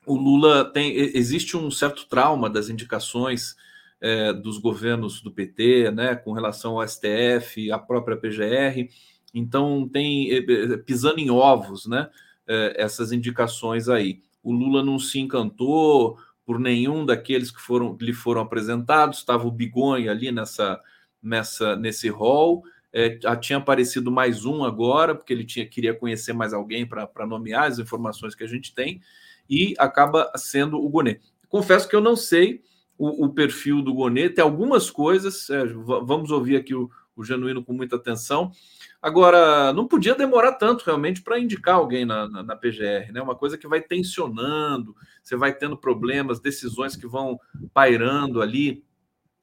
o 0.06 0.16
Lula 0.16 0.64
tem. 0.64 0.96
Existe 0.96 1.54
um 1.54 1.70
certo 1.70 2.08
trauma 2.08 2.48
das 2.48 2.70
indicações 2.70 3.54
é, 4.00 4.32
dos 4.32 4.56
governos 4.56 5.20
do 5.20 5.30
PT, 5.30 5.90
né, 5.90 6.16
com 6.16 6.32
relação 6.32 6.80
ao 6.80 6.88
STF, 6.88 7.70
a 7.70 7.78
própria 7.78 8.16
PGR. 8.16 8.88
Então 9.34 9.86
tem 9.86 10.32
é, 10.32 10.76
pisando 10.78 11.20
em 11.20 11.30
ovos, 11.30 11.86
né, 11.86 12.08
é, 12.46 12.82
essas 12.82 13.12
indicações 13.12 13.86
aí. 13.86 14.22
O 14.42 14.52
Lula 14.52 14.82
não 14.82 14.98
se 14.98 15.20
encantou 15.20 16.18
por 16.46 16.58
nenhum 16.58 17.04
daqueles 17.04 17.50
que 17.50 17.60
foram 17.60 17.98
lhe 18.00 18.14
foram 18.14 18.40
apresentados. 18.40 19.18
Estava 19.18 19.46
o 19.46 19.52
Bigonha 19.52 20.10
ali 20.10 20.32
nessa, 20.32 20.80
nessa 21.22 21.76
nesse 21.76 22.08
rol. 22.08 22.64
É, 22.92 23.18
tinha 23.40 23.58
aparecido 23.58 24.10
mais 24.10 24.44
um 24.44 24.64
agora, 24.64 25.14
porque 25.14 25.32
ele 25.32 25.44
tinha, 25.44 25.66
queria 25.66 25.94
conhecer 25.94 26.32
mais 26.32 26.52
alguém 26.52 26.86
para 26.86 27.26
nomear 27.26 27.64
as 27.64 27.78
informações 27.78 28.34
que 28.34 28.42
a 28.42 28.48
gente 28.48 28.74
tem, 28.74 29.00
e 29.48 29.74
acaba 29.78 30.30
sendo 30.36 30.76
o 30.76 30.88
Gonet. 30.88 31.20
Confesso 31.48 31.88
que 31.88 31.96
eu 31.96 32.00
não 32.00 32.14
sei 32.14 32.62
o, 33.00 33.24
o 33.24 33.28
perfil 33.30 33.80
do 33.80 33.94
Gonê. 33.94 34.28
Tem 34.28 34.44
algumas 34.44 34.90
coisas, 34.90 35.48
é, 35.48 35.64
vamos 35.66 36.30
ouvir 36.30 36.56
aqui 36.56 36.74
o, 36.74 36.90
o 37.16 37.24
Genuíno 37.24 37.64
com 37.64 37.72
muita 37.72 37.96
atenção. 37.96 38.52
Agora, 39.00 39.72
não 39.72 39.88
podia 39.88 40.14
demorar 40.14 40.52
tanto 40.52 40.84
realmente 40.84 41.22
para 41.22 41.38
indicar 41.38 41.76
alguém 41.76 42.04
na, 42.04 42.28
na, 42.28 42.42
na, 42.42 42.54
PGR, 42.54 43.10
né? 43.12 43.22
Uma 43.22 43.34
coisa 43.34 43.56
que 43.56 43.66
vai 43.66 43.80
tensionando, 43.80 44.94
você 45.22 45.34
vai 45.34 45.54
tendo 45.54 45.76
problemas, 45.76 46.40
decisões 46.40 46.94
que 46.94 47.06
vão 47.06 47.40
pairando 47.72 48.42
ali. 48.42 48.84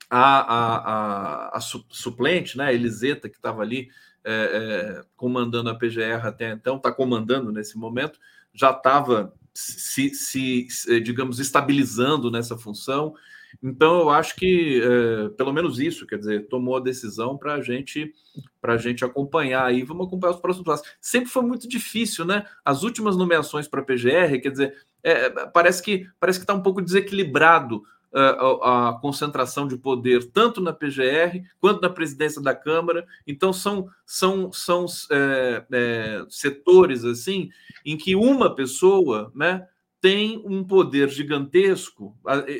A, 0.09 0.39
a, 0.39 0.77
a, 0.77 1.57
a 1.57 1.59
suplente, 1.59 2.57
né? 2.57 2.73
Eliseta, 2.73 3.27
que 3.27 3.35
estava 3.35 3.61
ali 3.61 3.89
é, 4.23 4.31
é, 4.31 5.03
comandando 5.15 5.69
a 5.69 5.75
PGR 5.75 6.25
até 6.25 6.51
então, 6.51 6.75
está 6.75 6.91
comandando 6.91 7.49
nesse 7.49 7.77
momento, 7.77 8.19
já 8.53 8.71
estava 8.71 9.33
se, 9.53 10.13
se, 10.13 10.67
digamos, 11.01 11.39
estabilizando 11.39 12.29
nessa 12.29 12.57
função. 12.57 13.15
Então, 13.63 14.01
eu 14.01 14.09
acho 14.09 14.35
que, 14.35 14.81
é, 14.83 15.29
pelo 15.29 15.53
menos 15.53 15.79
isso, 15.79 16.05
quer 16.05 16.17
dizer, 16.19 16.47
tomou 16.47 16.75
a 16.75 16.81
decisão 16.81 17.37
para 17.37 17.61
gente, 17.61 18.13
a 18.61 18.77
gente 18.77 19.05
acompanhar 19.05 19.65
aí. 19.65 19.81
Vamos 19.83 20.07
acompanhar 20.07 20.33
os 20.33 20.41
próximos 20.41 20.65
passos. 20.65 20.87
Sempre 20.99 21.29
foi 21.29 21.43
muito 21.43 21.67
difícil, 21.67 22.25
né? 22.25 22.45
As 22.65 22.83
últimas 22.83 23.15
nomeações 23.15 23.67
para 23.67 23.81
a 23.81 23.85
PGR, 23.85 24.41
quer 24.41 24.51
dizer, 24.51 24.75
é, 25.01 25.29
parece 25.47 25.81
que 25.81 26.05
parece 26.19 26.37
que 26.37 26.43
está 26.43 26.53
um 26.53 26.61
pouco 26.61 26.81
desequilibrado 26.81 27.81
a, 28.13 28.97
concentração 29.01 29.67
de 29.67 29.77
poder 29.77 30.31
tanto 30.31 30.61
na 30.61 30.73
PGR 30.73 31.43
quanto 31.59 31.81
na 31.81 31.89
presidência 31.89 32.41
da 32.41 32.55
Câmara. 32.55 33.05
Então 33.25 33.51
são 33.51 33.89
são 34.05 34.51
são 34.51 34.85
é, 35.11 35.65
é, 35.71 36.25
setores 36.29 37.03
assim 37.03 37.49
em 37.85 37.97
que 37.97 38.15
uma 38.15 38.53
pessoa, 38.53 39.31
né, 39.35 39.67
tem 39.99 40.41
um 40.45 40.63
poder 40.63 41.09
gigantesco, 41.09 42.15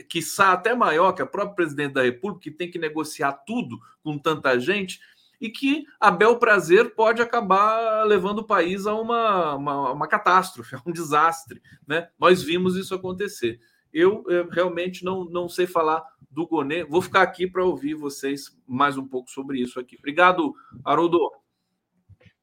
que 0.10 0.20
está 0.20 0.54
até 0.54 0.74
maior 0.74 1.12
que 1.12 1.22
a 1.22 1.26
própria 1.26 1.56
presidente 1.56 1.94
da 1.94 2.02
República, 2.02 2.44
que 2.44 2.52
tem 2.52 2.70
que 2.70 2.80
negociar 2.80 3.32
tudo 3.46 3.78
com 4.04 4.18
tanta 4.18 4.60
gente, 4.60 5.00
e 5.40 5.50
que 5.50 5.86
a 6.00 6.10
bel 6.10 6.38
prazer 6.40 6.96
pode 6.96 7.22
acabar 7.22 8.04
levando 8.06 8.40
o 8.40 8.44
país 8.44 8.88
a 8.88 8.96
uma, 8.96 9.56
uma, 9.56 9.92
uma 9.92 10.08
catástrofe, 10.08 10.76
a 10.76 10.82
um 10.86 10.92
desastre. 10.92 11.62
Né? 11.86 12.08
Nós 12.20 12.42
vimos 12.42 12.76
isso 12.76 12.96
acontecer. 12.96 13.60
Eu, 13.94 14.24
eu, 14.28 14.50
realmente 14.50 15.04
não, 15.04 15.26
não 15.26 15.48
sei 15.48 15.66
falar 15.66 16.04
do 16.30 16.48
Gonê. 16.48 16.84
Vou 16.84 17.02
ficar 17.02 17.22
aqui 17.22 17.48
para 17.48 17.66
ouvir 17.66 17.96
vocês 17.96 18.56
mais 18.68 18.98
um 18.98 19.08
pouco 19.08 19.30
sobre 19.30 19.60
isso 19.60 19.80
aqui. 19.80 19.98
Obrigado, 19.98 20.54
Haroldo. 20.84 21.20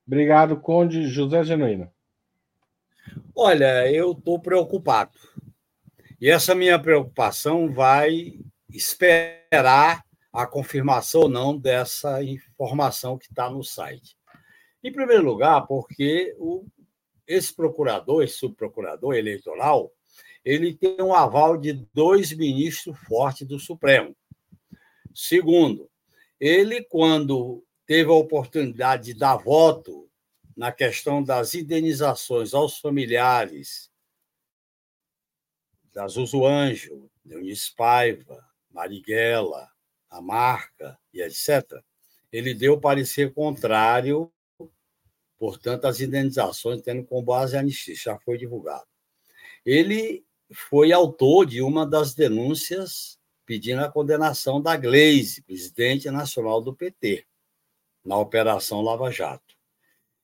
Obrigado, 0.07 0.61
Conde 0.61 1.07
José 1.07 1.45
Genuíno. 1.45 1.91
Olha, 3.35 3.91
eu 3.91 4.13
estou 4.13 4.41
preocupado. 4.41 5.13
E 6.21 6.29
essa 6.29 6.55
minha 6.55 6.79
preocupação 6.79 7.73
vai 7.73 8.39
esperar 8.71 10.05
a 10.33 10.47
confirmação 10.47 11.23
ou 11.23 11.29
não 11.29 11.57
dessa 11.57 12.23
informação 12.23 13.17
que 13.17 13.27
está 13.27 13.49
no 13.49 13.63
site. 13.63 14.17
Em 14.83 14.93
primeiro 14.93 15.25
lugar, 15.25 15.67
porque 15.67 16.35
o, 16.39 16.67
esse 17.27 17.55
procurador, 17.55 18.23
esse 18.23 18.35
subprocurador 18.35 19.15
eleitoral, 19.15 19.91
ele 20.45 20.75
tem 20.75 21.01
um 21.01 21.15
aval 21.15 21.57
de 21.57 21.73
dois 21.95 22.33
ministros 22.33 22.99
fortes 23.09 23.47
do 23.47 23.59
Supremo. 23.59 24.15
Segundo, 25.15 25.91
ele, 26.39 26.83
quando 26.83 27.65
teve 27.87 28.11
a 28.11 28.15
oportunidade 28.15 29.05
de 29.05 29.15
dar 29.15 29.37
voto 29.37 30.11
na 30.57 30.71
questão 30.71 31.23
das 31.23 31.55
indenizações 31.55 32.53
aos 32.53 32.79
familiares 32.79 33.91
da 35.93 36.07
Zuzu 36.09 36.45
Anjo, 36.45 37.11
Eunice 37.25 37.75
Paiva, 37.75 38.45
Marighella, 38.71 39.69
a 40.11 40.21
Marca 40.21 40.99
e 41.13 41.23
etc., 41.23 41.81
ele 42.33 42.53
deu 42.53 42.81
parecer 42.81 43.33
contrário, 43.33 44.33
portanto, 45.39 45.85
as 45.85 46.01
indenizações 46.01 46.83
tendo 46.83 47.05
com 47.05 47.23
base 47.23 47.57
a 47.57 47.61
anistia, 47.61 47.95
já 47.95 48.19
foi 48.19 48.37
divulgado. 48.37 48.87
Ele 49.65 50.27
foi 50.55 50.93
autor 50.93 51.47
de 51.47 51.61
uma 51.61 51.87
das 51.87 52.15
denúncias 52.15 53.19
pedindo 53.45 53.83
a 53.85 53.91
condenação 53.91 54.61
da 54.61 54.77
Gleisi, 54.77 55.43
presidente 55.43 56.11
nacional 56.11 56.63
do 56.63 56.75
PT, 56.75 57.27
na 58.05 58.17
Operação 58.17 58.81
Lava 58.81 59.11
Jato 59.11 59.55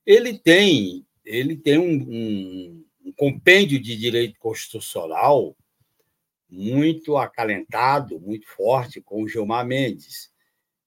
ele 0.07 0.39
tem, 0.39 1.07
ele 1.25 1.57
tem 1.57 1.79
um, 1.79 1.93
um, 1.93 2.85
um 3.07 3.13
compêndio 3.13 3.81
de 3.81 3.97
direito 3.97 4.39
constitucional 4.39 5.57
muito 6.49 7.17
acalentado, 7.17 8.19
muito 8.19 8.49
forte 8.49 9.01
com 9.01 9.23
o 9.23 9.29
Gilmar 9.29 9.65
Mendes. 9.65 10.33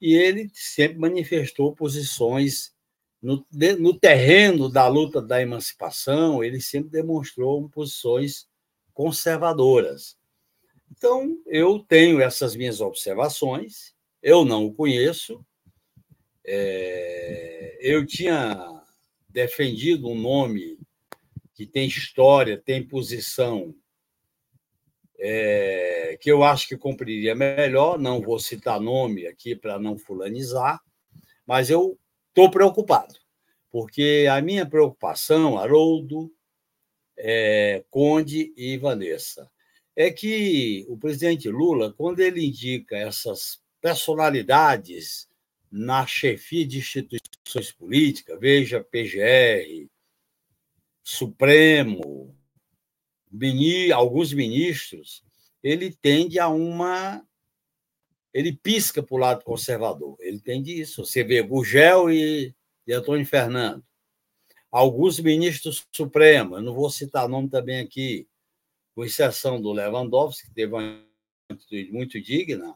E 0.01 0.13
ele 0.13 0.49
sempre 0.53 0.99
manifestou 0.99 1.73
posições 1.73 2.73
no, 3.21 3.45
no 3.79 3.97
terreno 3.97 4.67
da 4.67 4.89
luta 4.89 5.21
da 5.21 5.41
emancipação, 5.41 6.43
ele 6.43 6.59
sempre 6.59 6.89
demonstrou 6.89 7.69
posições 7.69 8.45
conservadoras. 8.93 10.17
Então, 10.91 11.37
eu 11.47 11.79
tenho 11.79 12.21
essas 12.21 12.55
minhas 12.55 12.79
observações, 12.79 13.93
eu 14.21 14.45
não 14.45 14.65
o 14.65 14.73
conheço, 14.73 15.43
é, 16.45 17.77
eu 17.81 18.05
tinha 18.05 18.81
defendido 19.29 20.07
um 20.09 20.19
nome 20.19 20.77
que 21.53 21.65
tem 21.65 21.87
história, 21.87 22.57
tem 22.57 22.85
posição, 22.85 23.73
é, 25.19 26.17
que 26.19 26.31
eu 26.31 26.43
acho 26.43 26.67
que 26.67 26.77
cumpriria 26.77 27.35
melhor. 27.35 27.97
Não 27.97 28.21
vou 28.21 28.39
citar 28.39 28.79
nome 28.79 29.25
aqui 29.27 29.55
para 29.55 29.79
não 29.79 29.97
fulanizar, 29.97 30.81
mas 31.45 31.69
eu 31.69 31.97
estou 32.29 32.49
preocupado, 32.49 33.15
porque 33.71 34.27
a 34.29 34.41
minha 34.41 34.65
preocupação, 34.65 35.57
Haroldo, 35.57 36.32
é, 37.17 37.83
Conde 37.89 38.53
e 38.57 38.77
Vanessa, 38.77 39.49
é 39.95 40.09
que 40.09 40.85
o 40.89 40.97
presidente 40.97 41.49
Lula, 41.49 41.93
quando 41.93 42.19
ele 42.19 42.45
indica 42.45 42.97
essas 42.97 43.61
personalidades 43.81 45.27
na 45.71 46.05
chefia 46.05 46.65
de 46.65 46.79
instituições 46.79 47.71
políticas, 47.71 48.39
veja 48.39 48.83
PGR, 48.83 49.87
Supremo, 51.03 52.35
alguns 53.93 54.31
ministros, 54.33 55.23
ele 55.61 55.91
tende 55.91 56.39
a 56.39 56.47
uma. 56.47 57.25
Ele 58.33 58.51
pisca 58.53 59.03
para 59.03 59.15
o 59.15 59.19
lado 59.19 59.43
conservador, 59.43 60.15
ele 60.19 60.39
tende 60.39 60.79
isso. 60.79 61.05
Você 61.05 61.23
vê 61.23 61.41
Gugel 61.41 62.09
e, 62.11 62.55
e 62.87 62.93
Antônio 62.93 63.25
Fernando. 63.25 63.83
Alguns 64.73 65.19
ministros 65.19 65.85
supremos, 65.91 66.63
não 66.63 66.73
vou 66.73 66.89
citar 66.89 67.29
nome 67.29 67.47
também 67.47 67.79
aqui, 67.79 68.27
com 68.95 69.05
exceção 69.05 69.61
do 69.61 69.71
Lewandowski, 69.71 70.47
que 70.47 70.53
teve 70.55 70.73
uma 70.73 70.99
atitude 71.47 71.91
muito 71.91 72.19
digna, 72.19 72.73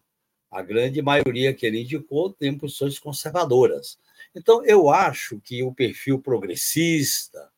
a 0.52 0.62
grande 0.62 1.02
maioria 1.02 1.56
que 1.56 1.66
ele 1.66 1.82
indicou 1.82 2.32
tem 2.32 2.56
posições 2.56 3.00
conservadoras. 3.00 3.98
Então, 4.36 4.64
eu 4.64 4.92
acho 4.92 5.42
que 5.42 5.64
o 5.64 5.74
perfil 5.74 6.22
progressista, 6.22 7.50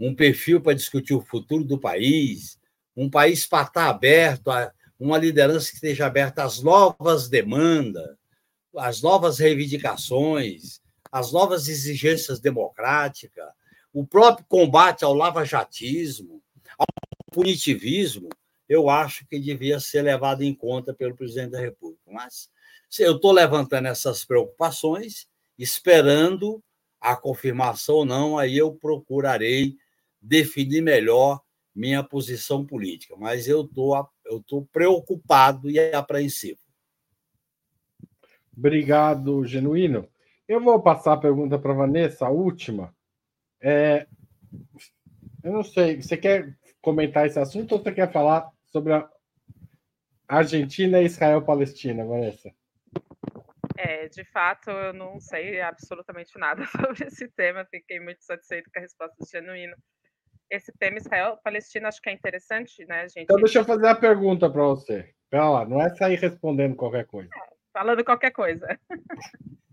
um 0.00 0.12
perfil 0.12 0.60
para 0.60 0.74
discutir 0.74 1.14
o 1.14 1.22
futuro 1.22 1.62
do 1.62 1.78
país, 1.78 2.58
um 2.96 3.08
país 3.08 3.46
para 3.46 3.68
estar 3.68 3.88
aberto, 3.88 4.50
a 4.50 4.72
uma 4.98 5.16
liderança 5.16 5.68
que 5.68 5.76
esteja 5.76 6.06
aberta 6.06 6.42
às 6.42 6.60
novas 6.60 7.28
demandas, 7.28 8.16
às 8.76 9.00
novas 9.00 9.38
reivindicações, 9.38 10.80
às 11.12 11.30
novas 11.30 11.68
exigências 11.68 12.40
democráticas, 12.40 13.46
o 13.92 14.06
próprio 14.06 14.46
combate 14.48 15.04
ao 15.04 15.14
lavajatismo, 15.14 16.42
ao 16.78 16.86
punitivismo, 17.32 18.28
eu 18.68 18.90
acho 18.90 19.26
que 19.26 19.38
devia 19.38 19.78
ser 19.78 20.02
levado 20.02 20.42
em 20.42 20.54
conta 20.54 20.92
pelo 20.92 21.14
presidente 21.14 21.52
da 21.52 21.60
República. 21.60 22.02
Mas 22.10 22.50
eu 22.98 23.16
estou 23.16 23.32
levantando 23.32 23.88
essas 23.88 24.24
preocupações, 24.24 25.28
esperando 25.58 26.62
a 27.00 27.14
confirmação 27.14 27.96
ou 27.96 28.04
não, 28.04 28.38
aí 28.38 28.56
eu 28.56 28.74
procurarei 28.74 29.76
definir 30.20 30.82
melhor 30.82 31.40
minha 31.74 32.02
posição 32.02 32.64
política. 32.64 33.14
Mas 33.16 33.46
eu 33.46 33.64
tô, 33.64 33.94
estou 34.24 34.66
preocupado 34.72 35.70
e 35.70 35.78
apreensivo. 35.78 36.58
Obrigado, 38.56 39.44
Genuíno. 39.44 40.08
Eu 40.48 40.60
vou 40.60 40.80
passar 40.80 41.12
a 41.12 41.18
pergunta 41.18 41.58
para 41.58 41.72
a 41.72 41.76
Vanessa, 41.76 42.26
a 42.26 42.30
última. 42.30 42.95
É, 43.60 44.06
eu 45.42 45.52
não 45.52 45.62
sei, 45.62 46.02
você 46.02 46.16
quer 46.16 46.56
comentar 46.80 47.26
esse 47.26 47.38
assunto 47.38 47.72
ou 47.72 47.82
você 47.82 47.92
quer 47.92 48.12
falar 48.12 48.50
sobre 48.64 48.92
a 48.92 49.08
Argentina 50.28 51.00
e 51.00 51.06
Israel-Palestina, 51.06 52.04
Vanessa? 52.04 52.52
É, 53.78 54.08
de 54.08 54.24
fato, 54.24 54.70
eu 54.70 54.92
não 54.92 55.20
sei 55.20 55.60
absolutamente 55.60 56.38
nada 56.38 56.64
sobre 56.72 57.06
esse 57.06 57.28
tema, 57.28 57.66
fiquei 57.70 58.00
muito 58.00 58.24
satisfeito 58.24 58.70
com 58.72 58.78
a 58.78 58.82
resposta 58.82 59.14
do 59.18 59.26
Genuíno. 59.28 59.76
Esse 60.50 60.72
tema 60.78 60.98
Israel-Palestina 60.98 61.88
acho 61.88 62.00
que 62.00 62.08
é 62.08 62.12
interessante, 62.12 62.84
né, 62.86 63.08
gente? 63.08 63.24
Então, 63.24 63.36
deixa 63.36 63.58
eu 63.58 63.64
fazer 63.64 63.88
a 63.88 63.94
pergunta 63.94 64.48
para 64.48 64.62
você. 64.62 65.12
Pera 65.28 65.50
lá, 65.50 65.64
não 65.66 65.82
é 65.82 65.88
sair 65.90 66.16
respondendo 66.16 66.76
qualquer 66.76 67.04
coisa. 67.04 67.28
É, 67.34 67.48
falando 67.72 68.04
qualquer 68.04 68.30
coisa. 68.30 68.66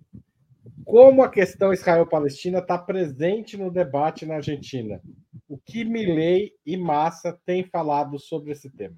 Como 0.86 1.24
a 1.24 1.30
questão 1.30 1.74
Israel-Palestina 1.74 2.60
está 2.60 2.78
presente 2.78 3.58
no 3.58 3.72
debate 3.72 4.26
na 4.26 4.36
Argentina? 4.36 5.02
O 5.48 5.58
que 5.58 5.84
Milley 5.84 6.54
e 6.66 6.78
Massa 6.78 7.40
têm 7.46 7.64
falado 7.64 8.20
sobre 8.20 8.52
esse 8.52 8.70
tema? 8.70 8.98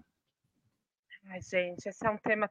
Ai, 1.27 1.41
gente, 1.41 1.87
esse 1.87 2.05
é 2.05 2.09
um 2.09 2.17
tema 2.17 2.49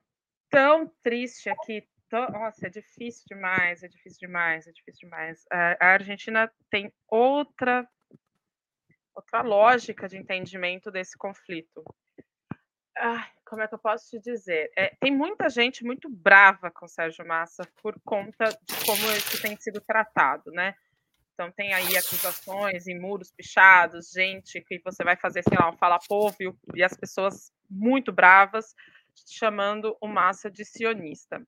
tão 0.51 0.91
triste 1.03 1.49
aqui. 1.49 1.87
Tão... 2.09 2.29
Nossa, 2.29 2.67
é 2.67 2.71
difícil 2.71 3.25
demais, 3.29 3.83
é 3.83 3.89
difícil 3.89 4.19
demais, 4.21 4.67
é 4.67 4.73
difícil 4.73 5.09
demais. 5.09 5.45
A 5.51 5.87
Argentina 5.87 6.51
tem 6.71 6.93
outra 7.09 7.89
outra 9.15 9.43
lógica 9.43 10.09
de 10.09 10.17
entendimento 10.17 10.91
desse 10.91 11.17
conflito. 11.17 11.85
Ah, 12.97 13.29
como 13.55 13.63
é 13.63 13.69
que 13.69 13.75
eu 13.75 13.79
posso 13.79 14.11
te 14.11 14.19
dizer? 14.19 14.73
É, 14.77 14.97
tem 14.99 15.17
muita 15.17 15.49
gente 15.49 15.85
muito 15.85 16.11
brava 16.11 16.73
com 16.73 16.87
o 16.87 16.89
Sérgio 16.89 17.25
Massa 17.25 17.63
por 17.81 17.95
conta 18.05 18.47
de 18.47 18.85
como 18.85 19.01
isso 19.13 19.41
tem 19.41 19.57
sido 19.57 19.81
tratado, 19.81 20.51
né? 20.51 20.75
Então 21.33 21.53
tem 21.53 21.73
aí 21.73 21.97
acusações 21.97 22.89
em 22.89 22.99
muros 22.99 23.31
pichados, 23.31 24.11
gente 24.11 24.61
que 24.63 24.81
você 24.85 25.05
vai 25.05 25.17
fazer, 25.17 25.45
sei 25.45 25.57
lá, 25.57 25.71
um 25.71 25.77
fala-povo 25.77 26.35
e, 26.41 26.53
e 26.75 26.83
as 26.83 26.97
pessoas 26.97 27.53
muito 27.71 28.11
bravas 28.11 28.75
chamando 29.25 29.97
o 30.01 30.09
Massa 30.09 30.51
de 30.51 30.65
sionista. 30.65 31.41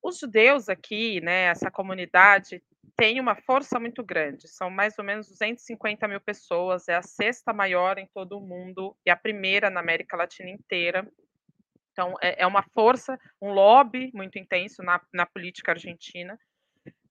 Os 0.00 0.16
judeus 0.16 0.68
aqui, 0.68 1.20
né, 1.20 1.46
essa 1.46 1.72
comunidade 1.72 2.62
tem 3.00 3.18
uma 3.18 3.34
força 3.34 3.80
muito 3.80 4.04
grande, 4.04 4.46
são 4.46 4.68
mais 4.68 4.98
ou 4.98 5.04
menos 5.04 5.26
250 5.26 6.06
mil 6.06 6.20
pessoas, 6.20 6.86
é 6.86 6.94
a 6.94 7.02
sexta 7.02 7.50
maior 7.50 7.96
em 7.96 8.06
todo 8.12 8.36
o 8.36 8.46
mundo 8.46 8.94
e 9.06 9.10
a 9.10 9.16
primeira 9.16 9.70
na 9.70 9.80
América 9.80 10.18
Latina 10.18 10.50
inteira. 10.50 11.10
Então, 11.92 12.14
é, 12.20 12.42
é 12.42 12.46
uma 12.46 12.62
força, 12.74 13.18
um 13.40 13.52
lobby 13.52 14.10
muito 14.12 14.38
intenso 14.38 14.82
na, 14.82 15.00
na 15.14 15.24
política 15.24 15.72
argentina. 15.72 16.38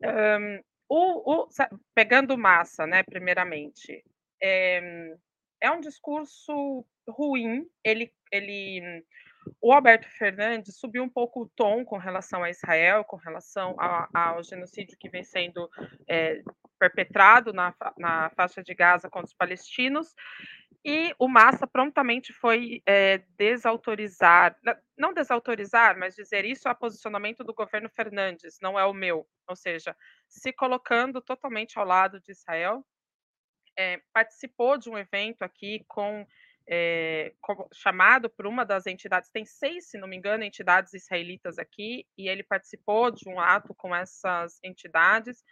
Um, 0.04 0.62
o, 0.88 1.42
o, 1.42 1.50
pegando 1.96 2.38
massa, 2.38 2.86
né, 2.86 3.02
primeiramente, 3.02 4.06
é, 4.40 5.16
é 5.60 5.72
um 5.72 5.82
discurso 5.82 6.86
ruim, 7.10 7.68
ele, 7.84 8.14
ele 8.32 9.04
o 9.62 9.74
Alberto 9.74 10.08
Fernandes 10.10 10.78
subiu 10.78 11.04
um 11.04 11.10
pouco 11.10 11.44
o 11.44 11.50
tom 11.50 11.86
com 11.86 11.98
relação 11.98 12.44
a 12.44 12.50
Israel, 12.50 13.04
com 13.04 13.18
relação 13.18 13.76
a, 13.80 14.10
ao 14.14 14.44
genocídio 14.44 14.98
que 14.98 15.10
vem 15.10 15.24
sendo 15.24 15.70
é, 16.08 16.42
perpetrado 16.80 17.54
na, 17.54 17.74
na 17.98 18.30
faixa 18.32 18.64
de 18.64 18.74
Gaza 18.74 19.10
contra 19.10 19.28
os 19.28 19.34
palestinos, 19.34 20.16
e 20.84 21.14
o 21.20 21.28
Massa 21.28 21.68
prontamente 21.68 22.32
foi 22.32 22.82
é, 22.86 23.18
desautorizar, 23.38 24.58
não 24.98 25.14
desautorizar, 25.14 25.98
mas 25.98 26.16
dizer 26.16 26.46
isso 26.46 26.70
é 26.70 26.74
posicionamento 26.74 27.44
do 27.44 27.54
governo 27.54 27.90
Fernandes, 27.90 28.58
não 28.62 28.80
é 28.80 28.86
o 28.86 28.94
meu, 28.94 29.28
ou 29.48 29.56
seja, 29.56 29.96
se 30.28 30.54
colocando 30.54 31.22
totalmente 31.22 31.78
ao 31.78 31.86
lado 31.86 32.22
de 32.22 32.32
Israel, 32.32 32.86
é, 33.78 34.02
participou 34.14 34.78
de 34.78 34.90
um 34.90 34.98
evento 34.98 35.44
aqui 35.44 35.84
com 35.88 36.26
é, 36.70 37.34
chamado 37.74 38.30
por 38.30 38.46
uma 38.46 38.64
das 38.64 38.86
entidades, 38.86 39.30
tem 39.30 39.44
seis, 39.44 39.90
se 39.90 39.98
não 39.98 40.08
me 40.08 40.16
engano, 40.16 40.44
entidades 40.44 40.94
israelitas 40.94 41.58
aqui, 41.58 42.06
e 42.16 42.30
ele 42.30 42.44
participou 42.44 43.10
de 43.10 43.28
um 43.28 43.40
ato 43.40 43.74
com 43.74 43.96
essas 43.96 44.60
entidades. 44.64 45.44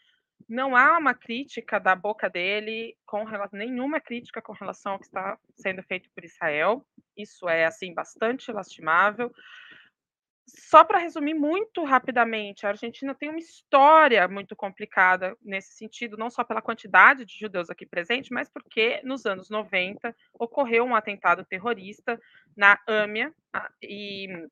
Não 0.47 0.75
há 0.75 0.95
uma 0.95 1.15
crítica 1.15 1.79
da 1.79 1.95
boca 1.95 2.29
dele, 2.29 2.95
com 3.05 3.25
nenhuma 3.51 3.99
crítica 3.99 4.41
com 4.41 4.53
relação 4.53 4.93
ao 4.93 4.99
que 4.99 5.05
está 5.05 5.39
sendo 5.55 5.81
feito 5.81 6.07
por 6.13 6.23
Israel. 6.23 6.85
Isso 7.17 7.49
é 7.49 7.65
assim 7.65 7.93
bastante 7.95 8.51
lastimável 8.51 9.33
só 10.47 10.83
para 10.85 10.99
resumir 10.99 11.33
muito 11.33 11.83
rapidamente, 11.83 12.65
a 12.65 12.69
Argentina 12.69 13.13
tem 13.13 13.29
uma 13.29 13.37
história 13.37 14.25
muito 14.29 14.55
complicada 14.55 15.35
nesse 15.41 15.73
sentido, 15.73 16.15
não 16.15 16.29
só 16.29 16.41
pela 16.41 16.61
quantidade 16.61 17.25
de 17.25 17.37
judeus 17.37 17.69
aqui 17.69 17.85
presentes, 17.85 18.29
mas 18.29 18.49
porque 18.49 19.01
nos 19.03 19.25
anos 19.25 19.49
90 19.49 20.15
ocorreu 20.33 20.85
um 20.85 20.95
atentado 20.95 21.43
terrorista 21.43 22.19
na 22.55 22.79
Âmia 22.87 23.33
e 23.83 24.47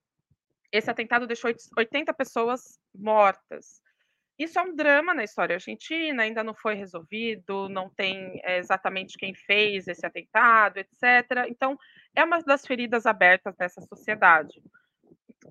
esse 0.69 0.91
atentado 0.91 1.25
deixou 1.25 1.49
80 1.77 2.13
pessoas 2.13 2.77
mortas. 2.93 3.81
Isso 4.37 4.59
é 4.59 4.63
um 4.63 4.75
drama 4.75 5.13
na 5.13 5.23
história 5.23 5.55
argentina, 5.55 6.23
ainda 6.23 6.43
não 6.43 6.53
foi 6.53 6.75
resolvido, 6.75 7.69
não 7.69 7.89
tem 7.89 8.41
é, 8.43 8.57
exatamente 8.57 9.17
quem 9.17 9.33
fez 9.33 9.87
esse 9.87 10.05
atentado, 10.05 10.77
etc. 10.77 11.47
Então, 11.47 11.79
é 12.13 12.21
uma 12.21 12.41
das 12.41 12.67
feridas 12.67 13.05
abertas 13.05 13.55
dessa 13.55 13.79
sociedade 13.79 14.61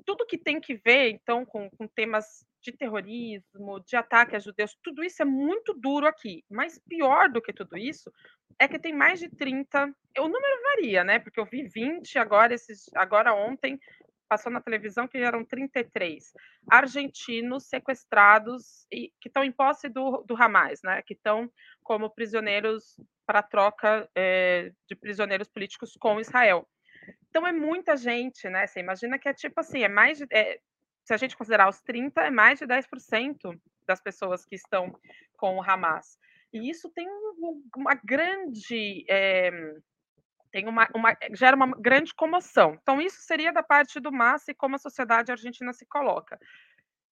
tudo 0.04 0.26
que 0.26 0.38
tem 0.38 0.60
que 0.60 0.74
ver, 0.74 1.10
então, 1.10 1.44
com, 1.44 1.68
com 1.70 1.86
temas 1.86 2.44
de 2.62 2.72
terrorismo, 2.72 3.80
de 3.86 3.96
ataque 3.96 4.34
a 4.34 4.38
judeus, 4.38 4.76
tudo 4.82 5.04
isso 5.04 5.22
é 5.22 5.24
muito 5.24 5.74
duro 5.74 6.06
aqui. 6.06 6.44
Mas 6.50 6.80
pior 6.88 7.28
do 7.28 7.42
que 7.42 7.52
tudo 7.52 7.76
isso 7.76 8.10
é 8.58 8.66
que 8.66 8.78
tem 8.78 8.92
mais 8.92 9.20
de 9.20 9.28
30. 9.28 9.94
O 10.18 10.28
número 10.28 10.62
varia, 10.62 11.04
né? 11.04 11.18
Porque 11.18 11.38
eu 11.38 11.44
vi 11.44 11.68
20 11.68 12.18
agora, 12.18 12.54
esses, 12.54 12.90
agora 12.94 13.34
ontem, 13.34 13.78
passou 14.28 14.50
na 14.50 14.60
televisão 14.60 15.06
que 15.06 15.18
eram 15.18 15.44
33 15.44 16.32
argentinos 16.70 17.68
sequestrados 17.68 18.86
e 18.90 19.12
que 19.20 19.28
estão 19.28 19.44
em 19.44 19.52
posse 19.52 19.88
do, 19.88 20.24
do 20.26 20.34
Hamas, 20.34 20.80
né? 20.82 21.02
Que 21.02 21.14
estão 21.14 21.50
como 21.82 22.10
prisioneiros 22.10 22.96
para 23.26 23.42
troca 23.42 24.08
é, 24.14 24.72
de 24.88 24.96
prisioneiros 24.96 25.48
políticos 25.48 25.96
com 25.98 26.20
Israel. 26.20 26.66
Então 27.28 27.46
é 27.46 27.52
muita 27.52 27.96
gente, 27.96 28.48
né? 28.48 28.66
Você 28.66 28.80
imagina 28.80 29.18
que 29.18 29.28
é 29.28 29.34
tipo 29.34 29.60
assim, 29.60 29.82
é 29.82 29.88
mais 29.88 30.18
de, 30.18 30.26
é, 30.32 30.58
se 31.04 31.12
a 31.12 31.16
gente 31.16 31.36
considerar 31.36 31.68
os 31.68 31.80
30, 31.82 32.20
é 32.22 32.30
mais 32.30 32.58
de 32.58 32.66
10% 32.66 33.58
das 33.86 34.00
pessoas 34.00 34.44
que 34.44 34.54
estão 34.54 34.98
com 35.36 35.56
o 35.56 35.62
Hamas. 35.62 36.18
E 36.52 36.70
isso 36.70 36.90
tem 36.90 37.06
uma 37.76 37.94
grande. 37.94 39.04
É, 39.08 39.50
tem 40.52 40.68
uma, 40.68 40.88
uma, 40.94 41.16
gera 41.32 41.56
uma 41.56 41.66
grande 41.66 42.14
comoção. 42.14 42.78
Então, 42.80 43.00
isso 43.00 43.20
seria 43.22 43.52
da 43.52 43.62
parte 43.62 43.98
do 43.98 44.12
Massa 44.12 44.52
e 44.52 44.54
como 44.54 44.76
a 44.76 44.78
sociedade 44.78 45.32
argentina 45.32 45.72
se 45.72 45.84
coloca. 45.84 46.38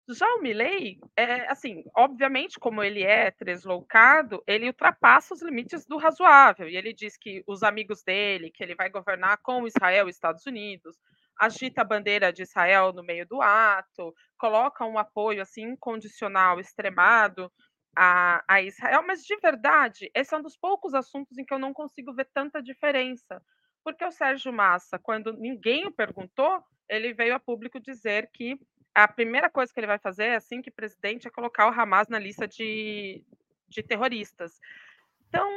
Já 0.08 0.26
o 0.34 0.42
Milley, 0.42 0.98
é, 1.16 1.46
assim, 1.48 1.84
obviamente, 1.96 2.58
como 2.58 2.82
ele 2.82 3.02
é 3.02 3.30
tresloucado, 3.30 4.42
ele 4.46 4.66
ultrapassa 4.66 5.32
os 5.32 5.42
limites 5.42 5.86
do 5.86 5.96
razoável. 5.96 6.68
E 6.68 6.76
ele 6.76 6.92
diz 6.92 7.16
que 7.16 7.42
os 7.46 7.62
amigos 7.62 8.02
dele, 8.02 8.50
que 8.50 8.62
ele 8.62 8.74
vai 8.74 8.90
governar 8.90 9.38
com 9.42 9.66
Israel 9.66 10.08
e 10.08 10.10
Estados 10.10 10.44
Unidos, 10.44 10.96
agita 11.38 11.82
a 11.82 11.84
bandeira 11.84 12.32
de 12.32 12.42
Israel 12.42 12.92
no 12.92 13.02
meio 13.02 13.26
do 13.26 13.40
ato, 13.40 14.12
coloca 14.36 14.84
um 14.84 14.98
apoio 14.98 15.40
assim 15.40 15.62
incondicional, 15.62 16.58
extremado 16.58 17.50
a, 17.96 18.42
a 18.48 18.60
Israel. 18.60 19.04
Mas 19.06 19.22
de 19.22 19.36
verdade, 19.36 20.10
esse 20.14 20.34
é 20.34 20.38
um 20.38 20.42
dos 20.42 20.56
poucos 20.56 20.94
assuntos 20.94 21.38
em 21.38 21.44
que 21.44 21.54
eu 21.54 21.58
não 21.60 21.72
consigo 21.72 22.12
ver 22.12 22.28
tanta 22.34 22.60
diferença. 22.60 23.40
Porque 23.84 24.04
o 24.04 24.12
Sérgio 24.12 24.52
Massa, 24.52 24.98
quando 24.98 25.32
ninguém 25.32 25.86
o 25.86 25.92
perguntou, 25.92 26.62
ele 26.88 27.12
veio 27.14 27.34
a 27.34 27.40
público 27.40 27.80
dizer 27.80 28.30
que 28.32 28.58
a 28.94 29.08
primeira 29.08 29.48
coisa 29.48 29.72
que 29.72 29.80
ele 29.80 29.86
vai 29.86 29.98
fazer, 29.98 30.34
assim 30.34 30.60
que 30.60 30.70
presidente, 30.70 31.26
é 31.26 31.30
colocar 31.30 31.66
o 31.66 31.80
Hamas 31.80 32.08
na 32.08 32.18
lista 32.18 32.46
de, 32.46 33.24
de 33.68 33.82
terroristas. 33.82 34.60
Então, 35.28 35.48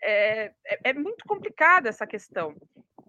é, 0.00 0.52
é, 0.64 0.80
é, 0.84 0.92
muito 0.92 1.24
complicada 1.24 1.88
essa 1.88 2.06
questão. 2.06 2.54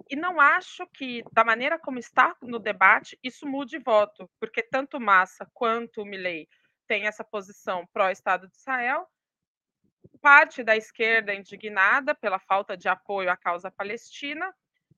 E 0.10 0.16
não 0.16 0.42
acho 0.42 0.86
que, 0.88 1.24
da 1.32 1.44
maneira 1.44 1.78
como 1.78 2.00
está 2.00 2.36
no 2.42 2.60
debate, 2.60 3.18
isso 3.24 3.48
mude 3.48 3.78
voto, 3.78 4.30
porque 4.40 4.64
tanto 4.64 5.00
Massa 5.00 5.48
quanto 5.54 6.02
o 6.02 6.06
Milley 6.06 6.48
têm 6.88 7.06
essa 7.06 7.24
posição 7.24 7.88
pró-Estado 7.94 8.48
de 8.48 8.56
Israel, 8.56 9.08
parte 10.22 10.64
da 10.64 10.76
esquerda 10.76 11.34
indignada 11.34 12.16
pela 12.16 12.40
falta 12.40 12.76
de 12.76 12.88
apoio 12.88 13.30
à 13.30 13.38
causa 13.38 13.72
palestina, 13.72 14.54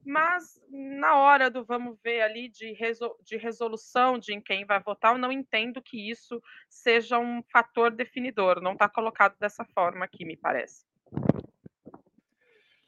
mas 0.07 0.57
na 0.69 1.17
hora 1.17 1.51
do 1.51 1.65
vamos 1.65 1.99
ver 2.01 2.21
ali 2.21 2.47
de, 2.47 2.71
resol 2.71 3.17
de 3.21 3.35
resolução 3.35 4.17
de 4.17 4.33
em 4.33 4.39
quem 4.39 4.65
vai 4.65 4.81
votar, 4.81 5.11
eu 5.11 5.17
não 5.17 5.31
entendo 5.31 5.81
que 5.81 6.09
isso 6.09 6.41
seja 6.69 7.19
um 7.19 7.43
fator 7.51 7.91
definidor. 7.91 8.61
Não 8.61 8.71
está 8.71 8.87
colocado 8.87 9.35
dessa 9.37 9.65
forma 9.65 10.05
aqui, 10.05 10.23
me 10.23 10.37
parece. 10.37 10.85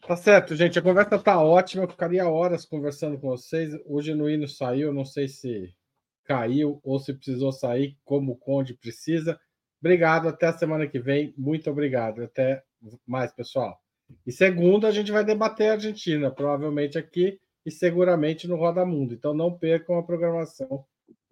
Tá 0.08 0.16
certo, 0.16 0.56
gente. 0.56 0.80
A 0.80 0.82
conversa 0.82 1.18
está 1.18 1.42
ótima. 1.42 1.84
Eu 1.84 1.90
ficaria 1.90 2.26
horas 2.26 2.66
conversando 2.66 3.20
com 3.20 3.28
vocês. 3.28 3.74
O 3.86 4.02
genuíno 4.02 4.48
saiu, 4.48 4.94
não 4.94 5.04
sei 5.04 5.28
se 5.28 5.76
caiu 6.24 6.80
ou 6.84 7.00
se 7.00 7.14
precisou 7.14 7.52
sair, 7.52 7.98
como 8.06 8.32
o 8.32 8.38
Conde 8.38 8.74
precisa. 8.74 9.38
Obrigado, 9.82 10.30
até 10.30 10.48
a 10.48 10.58
semana 10.58 10.88
que 10.88 11.00
vem. 11.00 11.34
Muito 11.38 11.70
obrigado. 11.70 12.24
Até 12.24 12.64
mais, 13.06 13.34
pessoal. 13.34 13.78
E 14.26 14.32
segunda, 14.32 14.88
a 14.88 14.92
gente 14.92 15.12
vai 15.12 15.24
debater 15.24 15.70
a 15.70 15.74
Argentina, 15.74 16.32
provavelmente 16.32 16.98
aqui 16.98 17.40
e 17.66 17.72
seguramente 17.72 18.48
no 18.48 18.56
Roda 18.56 18.86
Mundo. 18.86 19.14
Então 19.14 19.34
não 19.34 19.58
percam 19.58 19.98
a 19.98 20.04
programação 20.04 20.86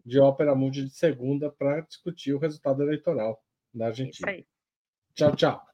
de 0.06 0.20
Ópera 0.20 0.56
Mundi 0.56 0.86
de 0.86 0.96
segunda 0.96 1.52
para 1.52 1.82
discutir 1.82 2.34
o 2.34 2.40
resultado 2.40 2.82
eleitoral 2.82 3.42
na 3.74 3.86
é 3.86 3.88
Argentina. 3.90 4.44
Tchau, 5.14 5.36
tchau. 5.36 5.68